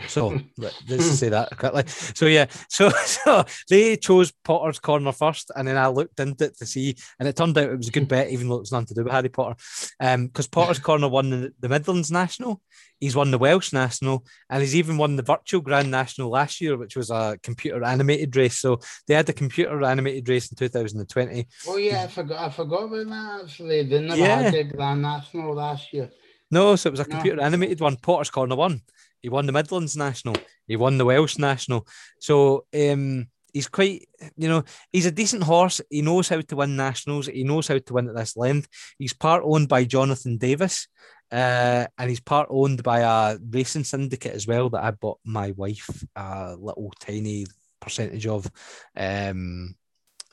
So 0.07 0.39
let's 0.57 1.05
say 1.19 1.29
that 1.29 1.55
quickly. 1.57 1.83
So 1.87 2.25
yeah, 2.25 2.47
so 2.67 2.89
so 3.05 3.45
they 3.69 3.95
chose 3.95 4.31
Potter's 4.43 4.79
Corner 4.79 5.11
first, 5.11 5.51
and 5.55 5.67
then 5.67 5.77
I 5.77 5.87
looked 5.87 6.19
into 6.19 6.45
it 6.45 6.57
to 6.57 6.65
see, 6.65 6.95
and 7.19 7.27
it 7.27 7.35
turned 7.35 7.57
out 7.57 7.69
it 7.69 7.77
was 7.77 7.89
a 7.89 7.91
good 7.91 8.07
bet, 8.07 8.31
even 8.31 8.47
though 8.47 8.59
it's 8.59 8.71
nothing 8.71 8.87
to 8.87 8.93
do 8.95 9.03
with 9.03 9.13
Harry 9.13 9.29
Potter. 9.29 9.55
Um, 9.99 10.27
because 10.27 10.47
Potter's 10.47 10.79
Corner 10.83 11.07
won 11.07 11.29
the, 11.29 11.53
the 11.59 11.69
Midlands 11.69 12.11
National, 12.11 12.59
he's 12.99 13.15
won 13.15 13.29
the 13.29 13.37
Welsh 13.37 13.71
National, 13.71 14.25
and 14.49 14.61
he's 14.61 14.75
even 14.75 14.97
won 14.97 15.15
the 15.15 15.21
virtual 15.21 15.61
Grand 15.61 15.91
National 15.91 16.29
last 16.29 16.59
year, 16.59 16.75
which 16.75 16.95
was 16.95 17.11
a 17.11 17.37
computer 17.43 17.83
animated 17.83 18.35
race. 18.35 18.57
So 18.57 18.79
they 19.07 19.13
had 19.13 19.27
the 19.27 19.33
computer 19.33 19.83
animated 19.83 20.27
race 20.27 20.49
in 20.49 20.57
2020. 20.57 21.47
Oh 21.67 21.77
yeah, 21.77 22.03
I 22.03 22.07
forgot. 22.07 22.39
I 22.39 22.49
forgot 22.49 22.85
about 22.85 23.07
that. 23.07 23.41
Actually, 23.43 23.83
they 23.83 24.01
never 24.01 24.19
yeah. 24.19 24.41
had 24.41 24.53
the 24.53 24.63
Grand 24.63 25.03
National 25.03 25.53
last 25.53 25.93
year. 25.93 26.09
No, 26.49 26.75
so 26.75 26.87
it 26.87 26.91
was 26.91 26.99
a 26.99 27.05
computer 27.05 27.37
no. 27.37 27.43
animated 27.43 27.79
one. 27.79 27.97
Potter's 27.97 28.29
Corner 28.29 28.55
won. 28.55 28.81
He 29.23 29.29
won 29.29 29.45
the 29.45 29.53
Midlands 29.53 29.95
National. 29.95 30.35
He 30.67 30.75
won 30.75 30.97
the 30.97 31.05
Welsh 31.05 31.37
National. 31.37 31.87
So 32.19 32.65
um, 32.75 33.27
he's 33.53 33.69
quite, 33.69 34.07
you 34.35 34.49
know, 34.49 34.63
he's 34.91 35.05
a 35.05 35.11
decent 35.11 35.43
horse. 35.43 35.79
He 35.89 36.01
knows 36.01 36.27
how 36.27 36.41
to 36.41 36.55
win 36.55 36.75
nationals. 36.75 37.27
He 37.27 37.45
knows 37.45 37.69
how 37.69 37.77
to 37.77 37.93
win 37.93 38.09
at 38.09 38.15
this 38.15 38.35
length. 38.35 38.67
He's 38.99 39.13
part 39.13 39.43
owned 39.45 39.69
by 39.69 39.85
Jonathan 39.85 40.37
Davies, 40.37 40.89
uh, 41.31 41.87
and 41.97 42.09
he's 42.09 42.19
part 42.19 42.49
owned 42.51 42.83
by 42.83 42.99
a 42.99 43.37
racing 43.49 43.85
syndicate 43.85 44.33
as 44.33 44.45
well 44.45 44.69
that 44.71 44.83
I 44.83 44.91
bought 44.91 45.19
my 45.23 45.51
wife 45.51 46.03
a 46.15 46.55
little 46.59 46.91
tiny 46.99 47.45
percentage 47.79 48.27
of 48.27 48.51
um, 48.95 49.75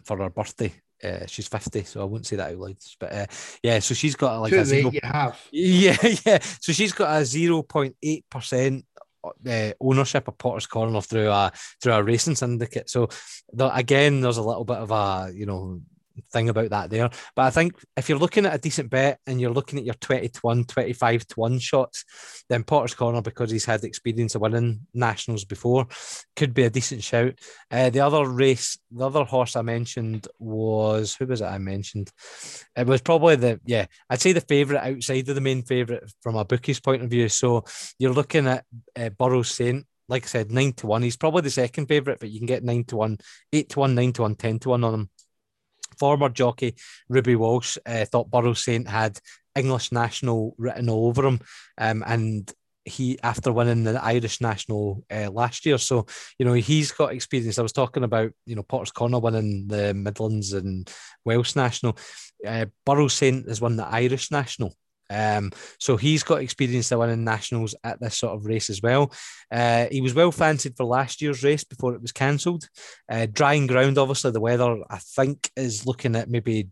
for 0.04 0.18
her 0.18 0.30
birthday. 0.30 0.72
Uh, 1.02 1.26
she's 1.26 1.48
50, 1.48 1.84
so 1.84 2.02
I 2.02 2.04
wouldn't 2.04 2.26
say 2.26 2.36
that 2.36 2.52
out 2.52 2.58
loud. 2.58 2.76
But 2.98 3.12
uh, 3.12 3.26
yeah, 3.62 3.78
so 3.78 3.94
she's 3.94 4.16
got 4.16 4.40
like 4.40 4.52
a 4.52 4.64
zero. 4.64 4.90
You 4.92 5.00
have. 5.02 5.40
Yeah, 5.52 5.96
yeah. 6.26 6.38
So 6.60 6.72
she's 6.72 6.92
got 6.92 7.16
a 7.16 7.22
0.8% 7.22 8.82
uh, 9.24 9.72
ownership 9.80 10.28
of 10.28 10.38
Potter's 10.38 10.66
Corner 10.66 11.00
through 11.00 11.30
a 11.30 11.52
through 11.82 11.92
a 11.92 12.02
racing 12.02 12.34
syndicate. 12.34 12.90
So 12.90 13.08
the, 13.52 13.74
again, 13.74 14.20
there's 14.20 14.38
a 14.38 14.42
little 14.42 14.64
bit 14.64 14.78
of 14.78 14.90
a 14.90 15.30
you 15.34 15.46
know 15.46 15.80
thing 16.32 16.48
about 16.48 16.70
that 16.70 16.90
there. 16.90 17.10
But 17.34 17.42
I 17.42 17.50
think 17.50 17.74
if 17.96 18.08
you're 18.08 18.18
looking 18.18 18.46
at 18.46 18.54
a 18.54 18.58
decent 18.58 18.90
bet 18.90 19.18
and 19.26 19.40
you're 19.40 19.52
looking 19.52 19.78
at 19.78 19.84
your 19.84 19.94
20 19.94 20.28
to 20.28 20.40
1, 20.40 20.64
25 20.64 21.26
to 21.28 21.40
1 21.40 21.58
shots, 21.58 22.04
then 22.48 22.64
Potter's 22.64 22.94
Corner, 22.94 23.22
because 23.22 23.50
he's 23.50 23.64
had 23.64 23.84
experience 23.84 24.34
of 24.34 24.42
winning 24.42 24.86
nationals 24.94 25.44
before, 25.44 25.86
could 26.36 26.54
be 26.54 26.64
a 26.64 26.70
decent 26.70 27.02
shout. 27.02 27.34
Uh, 27.70 27.90
the 27.90 28.00
other 28.00 28.28
race, 28.28 28.78
the 28.90 29.06
other 29.06 29.24
horse 29.24 29.56
I 29.56 29.62
mentioned 29.62 30.26
was 30.38 31.14
who 31.14 31.26
was 31.26 31.40
it 31.40 31.46
I 31.46 31.58
mentioned? 31.58 32.10
It 32.76 32.86
was 32.86 33.00
probably 33.00 33.36
the, 33.36 33.60
yeah, 33.64 33.86
I'd 34.08 34.20
say 34.20 34.32
the 34.32 34.40
favourite 34.40 34.86
outside 34.86 35.28
of 35.28 35.34
the 35.34 35.40
main 35.40 35.62
favourite 35.62 36.02
from 36.22 36.36
a 36.36 36.44
bookie's 36.44 36.80
point 36.80 37.02
of 37.02 37.10
view. 37.10 37.28
So 37.28 37.64
you're 37.98 38.12
looking 38.12 38.46
at 38.46 38.64
uh, 38.96 39.10
Burrows 39.10 39.50
Saint 39.50 39.86
like 40.10 40.24
I 40.24 40.26
said, 40.26 40.50
nine 40.50 40.72
to 40.72 40.88
one. 40.88 41.02
He's 41.02 41.16
probably 41.16 41.42
the 41.42 41.50
second 41.50 41.86
favourite, 41.86 42.18
but 42.18 42.30
you 42.30 42.40
can 42.40 42.46
get 42.46 42.64
nine 42.64 42.82
to 42.86 42.96
one, 42.96 43.18
eight 43.52 43.68
to 43.70 43.78
one, 43.78 43.94
nine 43.94 44.12
to 44.14 44.22
one, 44.22 44.34
ten 44.34 44.58
to 44.58 44.70
one 44.70 44.82
on 44.82 44.94
him 44.94 45.10
former 46.00 46.30
jockey 46.30 46.74
Ruby 47.08 47.36
Walsh 47.36 47.76
uh, 47.86 48.04
thought 48.06 48.30
Burrows 48.30 48.64
Saint 48.64 48.88
had 48.88 49.20
English 49.54 49.92
national 49.92 50.54
written 50.58 50.88
all 50.88 51.08
over 51.08 51.26
him, 51.26 51.40
um, 51.78 52.02
and 52.06 52.52
he 52.84 53.18
after 53.22 53.52
winning 53.52 53.84
the 53.84 54.02
Irish 54.02 54.40
national 54.40 55.04
uh, 55.10 55.30
last 55.30 55.66
year. 55.66 55.78
So 55.78 56.06
you 56.38 56.46
know 56.46 56.54
he's 56.54 56.92
got 56.92 57.12
experience. 57.12 57.58
I 57.58 57.62
was 57.62 57.72
talking 57.72 58.04
about 58.04 58.32
you 58.46 58.56
know 58.56 58.62
Potter's 58.62 58.92
Corner 58.92 59.18
winning 59.18 59.68
the 59.68 59.94
Midlands 59.94 60.52
and 60.52 60.90
Welsh 61.24 61.56
national. 61.56 61.98
Uh, 62.46 62.66
Burrows 62.86 63.14
Saint 63.14 63.48
has 63.48 63.60
won 63.60 63.76
the 63.76 63.86
Irish 63.86 64.30
national. 64.30 64.74
Um, 65.10 65.50
so 65.78 65.96
he's 65.96 66.22
got 66.22 66.40
experience 66.40 66.92
of 66.92 67.00
winning 67.00 67.24
nationals 67.24 67.74
at 67.84 68.00
this 68.00 68.16
sort 68.16 68.34
of 68.34 68.46
race 68.46 68.70
as 68.70 68.80
well. 68.80 69.12
Uh, 69.50 69.86
he 69.90 70.00
was 70.00 70.14
well 70.14 70.32
fancied 70.32 70.76
for 70.76 70.84
last 70.84 71.20
year's 71.20 71.42
race 71.42 71.64
before 71.64 71.94
it 71.94 72.02
was 72.02 72.12
cancelled. 72.12 72.68
Uh, 73.10 73.26
drying 73.30 73.66
ground, 73.66 73.98
obviously, 73.98 74.30
the 74.30 74.40
weather 74.40 74.78
I 74.88 74.98
think 74.98 75.50
is 75.56 75.86
looking 75.86 76.16
at 76.16 76.30
maybe 76.30 76.68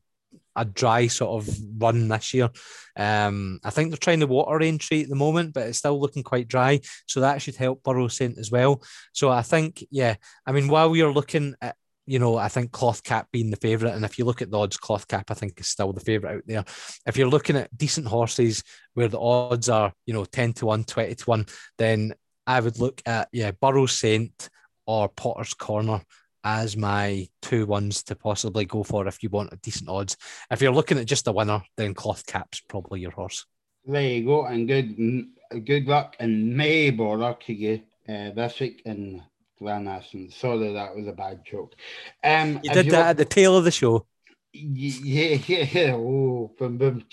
a 0.58 0.64
dry 0.64 1.06
sort 1.06 1.42
of 1.42 1.56
run 1.78 2.08
this 2.08 2.34
year. 2.34 2.50
Um, 2.96 3.60
I 3.64 3.70
think 3.70 3.90
they're 3.90 3.96
trying 3.96 4.18
the 4.18 4.26
water 4.26 4.60
entry 4.62 5.02
at 5.02 5.08
the 5.08 5.14
moment, 5.14 5.54
but 5.54 5.68
it's 5.68 5.78
still 5.78 6.00
looking 6.00 6.24
quite 6.24 6.48
dry. 6.48 6.80
So 7.06 7.20
that 7.20 7.40
should 7.40 7.56
help 7.56 7.82
Burrows 7.82 8.16
Saint 8.16 8.38
as 8.38 8.50
well. 8.50 8.82
So 9.12 9.30
I 9.30 9.42
think, 9.42 9.86
yeah, 9.90 10.16
I 10.44 10.52
mean, 10.52 10.68
while 10.68 10.90
we 10.90 11.02
are 11.02 11.12
looking 11.12 11.54
at 11.62 11.76
you 12.08 12.18
know, 12.18 12.36
I 12.36 12.48
think 12.48 12.72
cloth 12.72 13.02
cap 13.02 13.28
being 13.32 13.50
the 13.50 13.56
favourite. 13.56 13.94
And 13.94 14.04
if 14.04 14.18
you 14.18 14.24
look 14.24 14.40
at 14.40 14.50
the 14.50 14.58
odds, 14.58 14.76
cloth 14.76 15.06
cap, 15.06 15.30
I 15.30 15.34
think 15.34 15.60
is 15.60 15.68
still 15.68 15.92
the 15.92 16.00
favourite 16.00 16.36
out 16.36 16.42
there. 16.46 16.64
If 17.06 17.16
you're 17.16 17.28
looking 17.28 17.56
at 17.56 17.76
decent 17.76 18.06
horses 18.06 18.64
where 18.94 19.08
the 19.08 19.20
odds 19.20 19.68
are, 19.68 19.92
you 20.06 20.14
know, 20.14 20.24
10 20.24 20.54
to 20.54 20.66
1, 20.66 20.84
20 20.84 21.14
to 21.14 21.24
1, 21.24 21.46
then 21.76 22.14
I 22.46 22.60
would 22.60 22.80
look 22.80 23.02
at, 23.04 23.28
yeah, 23.32 23.50
Burrows 23.50 23.92
Saint 23.92 24.48
or 24.86 25.08
Potter's 25.08 25.52
Corner 25.52 26.00
as 26.44 26.76
my 26.76 27.28
two 27.42 27.66
ones 27.66 28.02
to 28.04 28.14
possibly 28.14 28.64
go 28.64 28.82
for 28.82 29.06
if 29.06 29.22
you 29.22 29.28
want 29.28 29.52
a 29.52 29.56
decent 29.56 29.90
odds. 29.90 30.16
If 30.50 30.62
you're 30.62 30.72
looking 30.72 30.98
at 30.98 31.06
just 31.06 31.28
a 31.28 31.32
winner, 31.32 31.62
then 31.76 31.92
cloth 31.92 32.24
cap's 32.26 32.60
probably 32.60 33.00
your 33.00 33.10
horse. 33.10 33.44
There 33.84 34.00
you 34.00 34.24
go, 34.24 34.46
and 34.46 34.66
good 34.66 35.26
good 35.64 35.86
luck 35.86 36.16
and 36.18 36.56
may 36.56 36.90
bother 36.90 37.36
to 37.46 37.52
you 37.54 37.82
uh, 38.08 38.30
this 38.30 38.60
week 38.60 38.82
in 38.84 39.22
Ashton. 39.66 40.30
Sorry, 40.30 40.72
that 40.72 40.94
was 40.94 41.06
a 41.06 41.12
bad 41.12 41.40
joke. 41.44 41.74
Um, 42.22 42.60
you 42.62 42.70
did 42.70 42.90
that 42.90 43.10
at 43.10 43.16
the 43.16 43.24
tail 43.24 43.56
of 43.56 43.64
the 43.64 43.70
show. 43.70 44.06
Yeah, 44.52 45.38
yeah, 45.46 45.66
yeah. 45.70 45.92
Oh, 45.94 46.52
boom, 46.58 46.78
boom. 46.78 47.04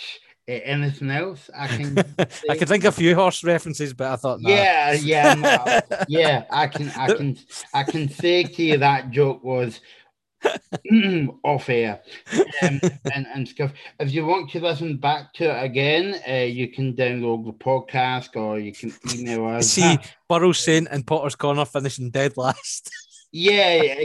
Uh, 0.47 0.53
anything 0.63 1.09
else 1.09 1.49
I 1.57 1.67
can? 1.67 1.97
I 2.49 2.55
can 2.55 2.67
think 2.67 2.83
a 2.83 2.91
few 2.91 3.15
horse 3.15 3.43
references, 3.43 3.93
but 3.93 4.11
I 4.11 4.15
thought, 4.15 4.41
nah. 4.41 4.49
yeah, 4.49 4.91
yeah, 4.93 5.33
no, 5.33 5.97
yeah. 6.07 6.45
I 6.51 6.67
can, 6.67 6.89
I 6.95 7.07
can, 7.13 7.37
I 7.73 7.83
can 7.83 8.09
say 8.09 8.43
to 8.43 8.63
you 8.63 8.77
that 8.77 9.09
joke 9.09 9.43
was 9.43 9.81
off 11.43 11.69
air 11.69 12.01
um, 12.61 12.79
and, 13.13 13.27
and 13.33 13.47
stuff. 13.47 13.71
If 13.99 14.13
you 14.13 14.25
want 14.25 14.49
to 14.51 14.59
listen 14.59 14.97
back 14.97 15.33
to 15.35 15.45
it 15.45 15.63
again, 15.63 16.15
uh, 16.27 16.45
you 16.45 16.69
can 16.69 16.93
download 16.93 17.45
the 17.45 17.53
podcast 17.53 18.35
or 18.35 18.59
you 18.59 18.73
can 18.73 18.93
email 19.13 19.45
us. 19.47 19.69
See, 19.69 19.97
Burrows 20.27 20.59
Saint 20.59 20.87
and 20.91 21.05
Potter's 21.05 21.35
Corner 21.35 21.65
finishing 21.65 22.09
dead 22.09 22.37
last. 22.37 22.91
yeah, 23.31 23.95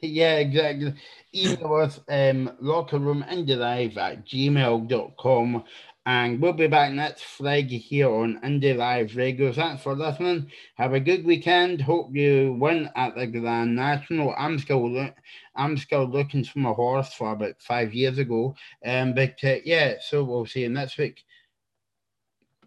yeah, 0.00 0.36
exactly. 0.36 0.94
Email 1.34 1.74
us 1.74 2.00
um, 2.08 2.50
locker 2.60 2.98
room 2.98 3.24
live 3.28 3.98
at 3.98 4.26
gmail.com 4.26 5.64
and 6.08 6.40
we'll 6.40 6.54
be 6.54 6.66
back 6.66 6.90
next 6.90 7.22
Friday 7.22 7.76
here 7.76 8.08
on 8.08 8.40
Indie 8.40 8.74
Live 8.74 9.14
Radio. 9.14 9.52
Thanks 9.52 9.82
for 9.82 9.94
listening. 9.94 10.50
Have 10.76 10.94
a 10.94 11.00
good 11.00 11.22
weekend. 11.22 11.82
Hope 11.82 12.16
you 12.16 12.56
win 12.58 12.88
at 12.96 13.14
the 13.14 13.26
Grand 13.26 13.76
National. 13.76 14.34
I'm 14.38 14.58
still 14.58 15.10
I'm 15.54 15.76
still 15.76 16.06
looking 16.06 16.44
for 16.44 16.60
my 16.60 16.70
horse 16.70 17.12
for 17.12 17.32
about 17.32 17.60
five 17.60 17.92
years 17.92 18.16
ago. 18.16 18.56
Um, 18.86 19.12
but 19.12 19.34
uh, 19.44 19.56
yeah, 19.66 19.96
so 20.00 20.24
we'll 20.24 20.46
see 20.46 20.62
you 20.62 20.70
next 20.70 20.96
week. 20.96 21.24